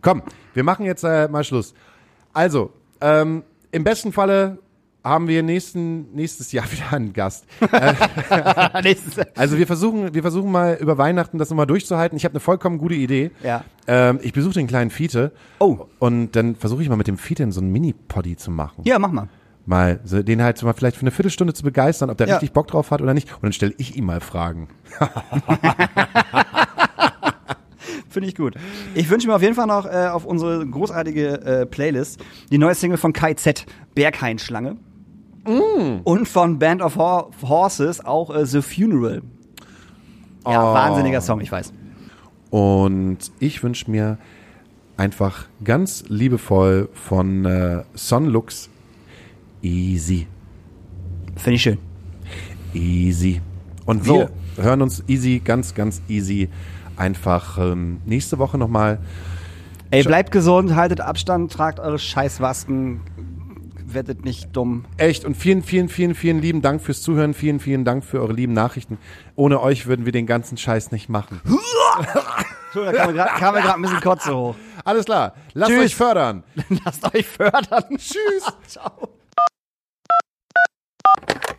Komm, 0.00 0.22
wir 0.54 0.62
machen 0.64 0.86
jetzt 0.86 1.02
äh, 1.04 1.28
mal 1.28 1.44
Schluss. 1.44 1.74
Also, 2.32 2.72
ähm, 3.00 3.42
im 3.72 3.84
besten 3.84 4.12
Falle 4.12 4.58
haben 5.08 5.26
wir 5.28 5.42
nächsten, 5.42 6.12
nächstes 6.14 6.52
Jahr 6.52 6.64
wieder 6.72 6.92
einen 6.92 7.12
Gast. 7.12 7.46
Also 9.34 9.56
wir 9.58 9.66
versuchen, 9.66 10.14
wir 10.14 10.22
versuchen 10.22 10.50
mal 10.50 10.76
über 10.80 10.98
Weihnachten 10.98 11.38
das 11.38 11.50
nochmal 11.50 11.66
durchzuhalten. 11.66 12.16
Ich 12.16 12.24
habe 12.24 12.32
eine 12.34 12.40
vollkommen 12.40 12.78
gute 12.78 12.94
Idee. 12.94 13.30
Ja. 13.42 13.64
Ähm, 13.86 14.18
ich 14.22 14.32
besuche 14.32 14.54
den 14.54 14.66
kleinen 14.66 14.90
Fiete. 14.90 15.32
Oh. 15.58 15.86
Und 15.98 16.32
dann 16.36 16.56
versuche 16.56 16.82
ich 16.82 16.88
mal 16.88 16.96
mit 16.96 17.06
dem 17.06 17.18
Fiete 17.18 17.42
in 17.42 17.52
so 17.52 17.60
einen 17.60 17.70
Mini-Poddy 17.72 18.36
zu 18.36 18.50
machen. 18.50 18.82
Ja, 18.84 18.98
mach 18.98 19.12
mal. 19.12 19.28
Mal, 19.66 20.00
so, 20.04 20.22
den 20.22 20.42
halt 20.42 20.56
so 20.58 20.66
mal 20.66 20.72
vielleicht 20.72 20.96
für 20.96 21.02
eine 21.02 21.10
Viertelstunde 21.10 21.52
zu 21.54 21.62
begeistern, 21.62 22.10
ob 22.10 22.16
der 22.18 22.26
Ja. 22.28 22.34
richtig 22.34 22.52
Bock 22.52 22.68
drauf 22.68 22.90
hat 22.90 23.02
oder 23.02 23.14
nicht. 23.14 23.32
Und 23.34 23.42
dann 23.44 23.52
stelle 23.52 23.74
ich 23.78 23.96
ihm 23.96 24.06
mal 24.06 24.20
Fragen. 24.20 24.68
Finde 28.08 28.28
ich 28.28 28.34
gut. 28.34 28.54
Ich 28.94 29.10
wünsche 29.10 29.28
mir 29.28 29.34
auf 29.34 29.42
jeden 29.42 29.54
Fall 29.54 29.66
noch 29.66 29.84
äh, 29.86 30.08
auf 30.08 30.24
unsere 30.24 30.66
großartige 30.66 31.40
äh, 31.42 31.66
Playlist 31.66 32.20
die 32.50 32.58
neue 32.58 32.74
Single 32.74 32.96
von 32.98 33.12
Kai 33.12 33.34
Z, 33.34 33.66
Bergheinschlange. 33.94 34.76
Mm. 35.48 36.00
Und 36.04 36.28
von 36.28 36.58
Band 36.58 36.82
of 36.82 36.96
Hor 36.96 37.30
Horses 37.42 38.04
auch 38.04 38.34
äh, 38.34 38.44
The 38.44 38.60
Funeral. 38.62 39.22
Ja, 40.46 40.62
Oh. 40.70 40.74
wahnsinniger 40.74 41.20
Song, 41.20 41.40
ich 41.40 41.50
weiß. 41.50 41.72
Und 42.50 43.18
ich 43.40 43.62
wünsche 43.62 43.90
mir 43.90 44.18
einfach 44.96 45.46
ganz 45.64 46.04
liebevoll 46.08 46.88
von 46.92 47.44
äh, 47.44 47.82
Sonlux 47.94 48.68
Easy. 49.62 50.26
Finde 51.36 51.54
ich 51.56 51.62
schön. 51.62 51.78
Easy. 52.74 53.40
Und 53.86 54.04
So. 54.04 54.28
wir 54.56 54.64
hören 54.64 54.82
uns 54.82 55.02
easy, 55.08 55.40
ganz, 55.44 55.74
ganz 55.74 56.02
easy 56.08 56.48
einfach 56.96 57.58
ähm, 57.58 58.00
nächste 58.06 58.38
Woche 58.38 58.58
nochmal. 58.58 58.98
Ey, 59.90 60.02
bleibt 60.02 60.30
gesund, 60.32 60.74
haltet 60.74 61.00
Abstand, 61.00 61.50
tragt 61.52 61.80
eure 61.80 61.98
Scheißwasken, 61.98 63.00
werdet 63.94 64.24
nicht 64.24 64.48
dumm. 64.56 64.84
Echt 64.96 65.24
und 65.24 65.34
vielen, 65.36 65.62
vielen, 65.62 65.88
vielen, 65.88 66.14
vielen 66.14 66.40
lieben 66.40 66.62
Dank 66.62 66.80
fürs 66.82 67.02
Zuhören. 67.02 67.34
Vielen, 67.34 67.60
vielen 67.60 67.84
Dank 67.84 68.04
für 68.04 68.20
eure 68.20 68.32
lieben 68.32 68.52
Nachrichten. 68.52 68.98
Ohne 69.36 69.60
euch 69.60 69.86
würden 69.86 70.04
wir 70.04 70.12
den 70.12 70.26
ganzen 70.26 70.56
Scheiß 70.56 70.90
nicht 70.92 71.08
machen. 71.08 71.40
Entschuldigung, 72.66 72.94
da 72.94 73.04
kam 73.04 73.12
mir 73.12 73.14
grad- 73.14 73.38
kam 73.38 73.54
mir 73.54 73.60
gerade 73.62 73.74
ein 73.76 73.82
bisschen 73.82 74.00
Kotze 74.00 74.36
hoch. 74.36 74.54
Alles 74.84 75.04
klar. 75.06 75.34
Lasst 75.54 75.70
Tschüss. 75.72 75.84
euch 75.84 75.94
fördern. 75.96 76.42
Lasst 76.84 77.14
euch 77.14 77.26
fördern. 77.26 77.84
Tschüss. 77.96 78.44
Ciao. 78.66 79.08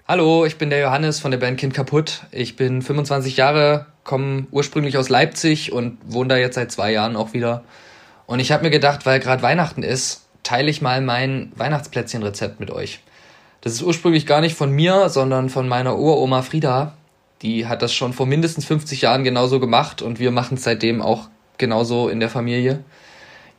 Hallo, 0.08 0.46
ich 0.46 0.58
bin 0.58 0.70
der 0.70 0.80
Johannes 0.80 1.20
von 1.20 1.32
der 1.32 1.38
Band 1.38 1.60
Kind 1.60 1.74
kaputt. 1.74 2.24
Ich 2.32 2.56
bin 2.56 2.82
25 2.82 3.38
Jahre, 3.38 3.86
komme 4.04 4.48
ursprünglich 4.52 4.98
aus 4.98 5.10
Leipzig 5.10 5.72
und 5.72 5.98
wohne 6.06 6.30
da 6.30 6.38
jetzt 6.38 6.56
seit 6.56 6.72
zwei 6.72 6.92
Jahren 6.92 7.16
auch 7.16 7.34
wieder. 7.34 7.64
Und 8.26 8.40
ich 8.40 8.52
habe 8.52 8.64
mir 8.64 8.70
gedacht, 8.72 9.06
weil 9.06 9.20
gerade 9.20 9.42
Weihnachten 9.44 9.84
ist, 9.84 10.28
teile 10.50 10.72
ich 10.72 10.82
mal 10.82 11.00
mein 11.00 11.52
Weihnachtsplätzchenrezept 11.58 12.60
mit 12.60 12.72
euch. 12.72 13.02
Das 13.62 13.74
ist 13.74 13.84
ursprünglich 13.84 14.26
gar 14.26 14.42
nicht 14.42 14.56
von 14.56 14.72
mir, 14.72 15.08
sondern 15.10 15.50
von 15.50 15.68
meiner 15.68 16.00
Uroma 16.00 16.42
Frieda. 16.42 16.94
Die 17.44 17.68
hat 17.68 17.84
das 17.84 17.94
schon 17.94 18.14
vor 18.14 18.26
mindestens 18.26 18.66
50 18.66 19.04
Jahren 19.04 19.24
genauso 19.24 19.60
gemacht 19.60 20.02
und 20.02 20.18
wir 20.18 20.32
machen 20.32 20.56
es 20.58 20.64
seitdem 20.64 21.04
auch 21.04 21.30
genauso 21.60 22.10
in 22.10 22.20
der 22.20 22.32
Familie. 22.32 22.84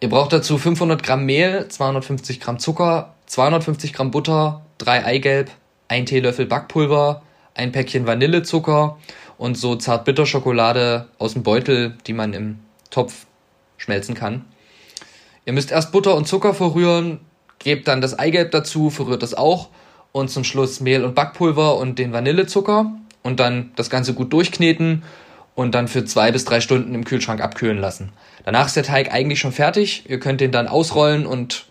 Ihr 0.00 0.08
braucht 0.08 0.32
dazu 0.32 0.58
500 0.58 1.00
Gramm 1.00 1.26
Mehl, 1.26 1.68
250 1.68 2.40
Gramm 2.40 2.58
Zucker, 2.58 3.14
250 3.26 3.92
Gramm 3.92 4.10
Butter, 4.10 4.62
drei 4.78 5.04
Eigelb, 5.04 5.48
ein 5.86 6.06
Teelöffel 6.06 6.46
Backpulver, 6.46 7.22
ein 7.54 7.70
Päckchen 7.70 8.08
Vanillezucker 8.08 8.98
und 9.38 9.56
so 9.56 9.76
Zartbitterschokolade 9.76 11.06
aus 11.20 11.34
dem 11.34 11.44
Beutel, 11.44 11.96
die 12.08 12.14
man 12.14 12.32
im 12.32 12.58
Topf 12.90 13.26
schmelzen 13.76 14.16
kann. 14.16 14.44
Ihr 15.44 15.52
müsst 15.52 15.70
erst 15.70 15.92
Butter 15.92 16.14
und 16.14 16.28
Zucker 16.28 16.54
verrühren, 16.54 17.20
gebt 17.58 17.88
dann 17.88 18.00
das 18.00 18.18
Eigelb 18.18 18.50
dazu, 18.50 18.90
verrührt 18.90 19.22
das 19.22 19.34
auch 19.34 19.68
und 20.12 20.30
zum 20.30 20.44
Schluss 20.44 20.80
Mehl 20.80 21.04
und 21.04 21.14
Backpulver 21.14 21.76
und 21.76 21.98
den 21.98 22.12
Vanillezucker 22.12 22.92
und 23.22 23.40
dann 23.40 23.70
das 23.76 23.90
Ganze 23.90 24.14
gut 24.14 24.32
durchkneten 24.32 25.02
und 25.54 25.74
dann 25.74 25.88
für 25.88 26.04
zwei 26.04 26.32
bis 26.32 26.44
drei 26.44 26.60
Stunden 26.60 26.94
im 26.94 27.04
Kühlschrank 27.04 27.40
abkühlen 27.40 27.78
lassen. 27.78 28.12
Danach 28.44 28.66
ist 28.66 28.76
der 28.76 28.82
Teig 28.82 29.12
eigentlich 29.12 29.40
schon 29.40 29.52
fertig. 29.52 30.04
Ihr 30.08 30.20
könnt 30.20 30.40
den 30.40 30.52
dann 30.52 30.68
ausrollen 30.68 31.26
und 31.26 31.66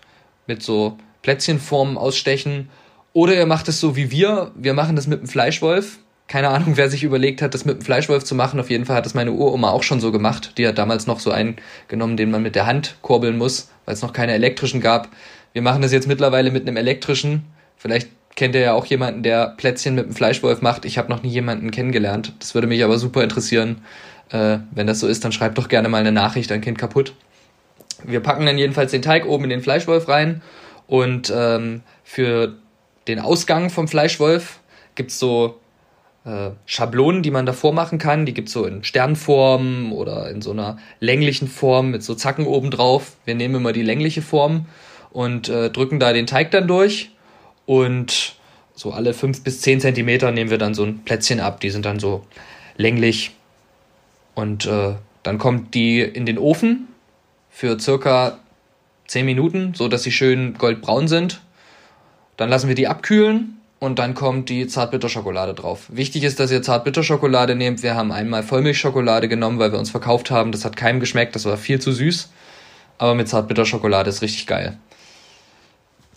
mit 0.48 0.62
so 0.62 0.98
Plätzchenformen 1.22 1.98
ausstechen. 1.98 2.70
Oder 3.14 3.36
ihr 3.36 3.46
macht 3.46 3.68
es 3.68 3.80
so 3.80 3.96
wie 3.96 4.12
wir. 4.12 4.52
Wir 4.56 4.74
machen 4.74 4.96
das 4.96 5.08
mit 5.08 5.22
dem 5.22 5.28
Fleischwolf. 5.28 5.98
Keine 6.30 6.50
Ahnung, 6.50 6.78
wer 6.78 6.92
sich 6.92 7.04
überlegt 7.04 7.42
hat, 7.42 7.56
das 7.56 7.66
mit 7.66 7.80
dem 7.80 7.82
Fleischwolf 7.82 8.24
zu 8.24 8.36
machen. 8.36 8.60
Auf 8.60 8.70
jeden 8.70 8.86
Fall 8.86 8.98
hat 8.98 9.06
das 9.08 9.16
meine 9.16 9.32
Uroma 9.32 9.72
auch 9.72 9.82
schon 9.82 10.00
so 10.00 10.12
gemacht. 10.12 10.54
Die 10.60 10.68
hat 10.68 10.78
damals 10.78 11.08
noch 11.08 11.20
so 11.20 11.32
einen 11.32 11.56
genommen, 11.88 12.18
den 12.18 12.30
man 12.30 12.44
mit 12.44 12.54
der 12.54 12.68
Hand 12.68 12.98
kurbeln 13.02 13.36
muss, 13.36 13.70
weil 13.86 13.96
es 13.96 14.04
noch 14.04 14.14
keine 14.14 14.34
elektrischen 14.34 14.80
gab. 14.80 15.10
Wir 15.54 15.64
machen 15.64 15.82
das 15.82 15.92
jetzt 15.92 16.08
mittlerweile 16.08 16.52
mit 16.52 16.68
einem 16.68 16.78
elektrischen. 16.78 17.46
Vielleicht 17.78 18.10
kennt 18.36 18.54
ihr 18.54 18.62
ja 18.62 18.74
auch 18.74 18.86
jemanden, 18.86 19.24
der 19.24 19.56
Plätzchen 19.58 19.96
mit 19.96 20.06
dem 20.06 20.14
Fleischwolf 20.14 20.62
macht. 20.62 20.86
Ich 20.86 21.00
habe 21.00 21.10
noch 21.10 21.24
nie 21.24 21.30
jemanden 21.30 21.72
kennengelernt. 21.72 22.34
Das 22.38 22.54
würde 22.54 22.68
mich 22.68 22.84
aber 22.84 23.00
super 23.00 23.24
interessieren. 23.24 23.82
Äh, 24.30 24.60
wenn 24.70 24.86
das 24.86 25.00
so 25.00 25.08
ist, 25.08 25.26
dann 25.26 25.32
schreibt 25.32 25.58
doch 25.58 25.68
gerne 25.68 25.90
mal 25.90 25.98
eine 25.98 26.12
Nachricht 26.12 26.52
an 26.52 26.62
Kind 26.62 26.78
kaputt. 26.78 27.14
Wir 28.04 28.20
packen 28.20 28.46
dann 28.46 28.60
jedenfalls 28.60 28.92
den 28.92 29.02
Teig 29.02 29.26
oben 29.26 29.46
in 29.46 29.50
den 29.50 29.62
Fleischwolf 29.62 30.08
rein 30.08 30.44
und 30.86 31.34
ähm, 31.36 31.82
für 32.04 32.54
den 33.08 33.20
Ausgang 33.20 33.72
vom 33.72 33.88
Fleischwolf 33.88 34.60
gibt's 34.94 35.18
so 35.18 35.60
äh, 36.30 36.52
Schablonen, 36.66 37.24
die 37.24 37.32
man 37.32 37.46
davor 37.46 37.74
machen 37.74 37.98
kann. 37.98 38.26
Die 38.26 38.34
gibt's 38.34 38.52
so 38.52 38.66
in 38.66 38.84
Sternform 38.84 39.92
oder 39.92 40.30
in 40.30 40.42
so 40.42 40.52
einer 40.52 40.78
länglichen 41.00 41.48
Form 41.48 41.90
mit 41.90 42.04
so 42.04 42.14
Zacken 42.14 42.46
oben 42.46 42.70
drauf. 42.70 43.14
Wir 43.26 43.36
nehmen 43.36 43.56
immer 43.56 43.74
die 43.74 43.82
längliche 43.82 44.22
Form 44.22 44.68
und 45.12 45.50
äh, 45.50 45.70
drücken 45.70 46.00
da 46.00 46.14
den 46.14 46.28
Teig 46.28 46.52
dann 46.52 46.68
durch 46.68 47.10
und 47.66 48.36
so 48.76 48.92
alle 48.92 49.14
fünf 49.14 49.44
bis 49.44 49.62
zehn 49.62 49.82
Zentimeter 49.82 50.32
nehmen 50.32 50.52
wir 50.52 50.58
dann 50.58 50.74
so 50.74 50.84
ein 50.84 51.00
Plätzchen 51.04 51.40
ab. 51.40 51.60
Die 51.62 51.70
sind 51.70 51.86
dann 51.86 52.00
so 52.00 52.26
länglich 52.78 53.32
und 54.36 54.66
äh, 54.68 54.94
dann 55.24 55.38
kommt 55.38 55.74
die 55.74 56.02
in 56.02 56.26
den 56.26 56.38
Ofen 56.38 56.88
für 57.50 57.80
circa 57.80 58.40
10 59.08 59.26
Minuten, 59.26 59.74
so 59.74 59.88
dass 59.88 60.04
sie 60.04 60.12
schön 60.12 60.54
goldbraun 60.54 61.08
sind. 61.08 61.42
Dann 62.38 62.50
lassen 62.50 62.68
wir 62.68 62.76
die 62.76 62.88
abkühlen 62.88 63.59
und 63.80 63.98
dann 63.98 64.14
kommt 64.14 64.50
die 64.50 64.68
Zartbitterschokolade 64.68 65.54
drauf. 65.54 65.86
Wichtig 65.88 66.24
ist, 66.24 66.40
dass 66.40 66.52
ihr 66.52 66.62
Zartbitterschokolade 66.62 67.56
nehmt. 67.56 67.82
Wir 67.82 67.96
haben 67.96 68.12
einmal 68.12 68.44
Vollmilchschokolade 68.44 69.30
genommen, 69.30 69.58
weil 69.58 69.72
wir 69.72 69.80
uns 69.80 69.90
verkauft 69.90 70.32
haben. 70.32 70.52
Das 70.52 70.66
hat 70.66 70.76
keinem 70.76 71.00
geschmeckt, 71.00 71.36
das 71.36 71.46
war 71.46 71.58
viel 71.58 71.80
zu 71.80 71.92
süß. 71.92 72.30
Aber 72.98 73.16
mit 73.16 73.30
Zartbitterschokolade 73.30 74.10
ist 74.10 74.22
richtig 74.22 74.46
geil. 74.46 74.78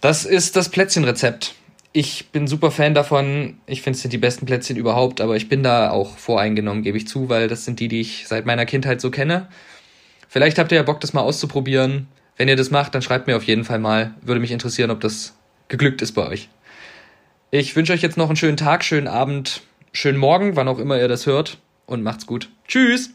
Das 0.00 0.24
ist 0.24 0.56
das 0.56 0.68
Plätzchenrezept. 0.68 1.54
Ich 1.92 2.30
bin 2.30 2.48
super 2.48 2.72
Fan 2.72 2.94
davon. 2.94 3.58
Ich 3.66 3.82
finde, 3.82 3.96
es 3.96 4.02
sind 4.02 4.12
die 4.12 4.18
besten 4.18 4.46
Plätzchen 4.46 4.76
überhaupt, 4.76 5.20
aber 5.20 5.36
ich 5.36 5.48
bin 5.48 5.62
da 5.62 5.90
auch 5.90 6.16
voreingenommen, 6.16 6.82
gebe 6.82 6.96
ich 6.96 7.06
zu, 7.06 7.28
weil 7.28 7.46
das 7.46 7.64
sind 7.64 7.78
die, 7.78 7.86
die 7.86 8.00
ich 8.00 8.26
seit 8.26 8.44
meiner 8.46 8.66
Kindheit 8.66 9.00
so 9.00 9.10
kenne. 9.10 9.46
Vielleicht 10.28 10.58
habt 10.58 10.72
ihr 10.72 10.76
ja 10.76 10.82
Bock, 10.82 11.00
das 11.00 11.12
mal 11.12 11.20
auszuprobieren. 11.20 12.08
Wenn 12.36 12.48
ihr 12.48 12.56
das 12.56 12.70
macht, 12.70 12.94
dann 12.94 13.02
schreibt 13.02 13.26
mir 13.26 13.36
auf 13.36 13.44
jeden 13.44 13.64
Fall 13.64 13.78
mal. 13.78 14.14
Würde 14.22 14.40
mich 14.40 14.50
interessieren, 14.50 14.90
ob 14.90 15.00
das 15.00 15.34
geglückt 15.68 16.02
ist 16.02 16.12
bei 16.12 16.26
euch. 16.26 16.48
Ich 17.54 17.76
wünsche 17.76 17.92
euch 17.92 18.00
jetzt 18.00 18.16
noch 18.16 18.28
einen 18.28 18.36
schönen 18.36 18.56
Tag, 18.56 18.82
schönen 18.82 19.06
Abend, 19.06 19.60
schönen 19.92 20.16
Morgen, 20.16 20.56
wann 20.56 20.68
auch 20.68 20.78
immer 20.78 20.98
ihr 20.98 21.06
das 21.06 21.26
hört. 21.26 21.58
Und 21.84 22.02
macht's 22.02 22.26
gut. 22.26 22.48
Tschüss! 22.66 23.10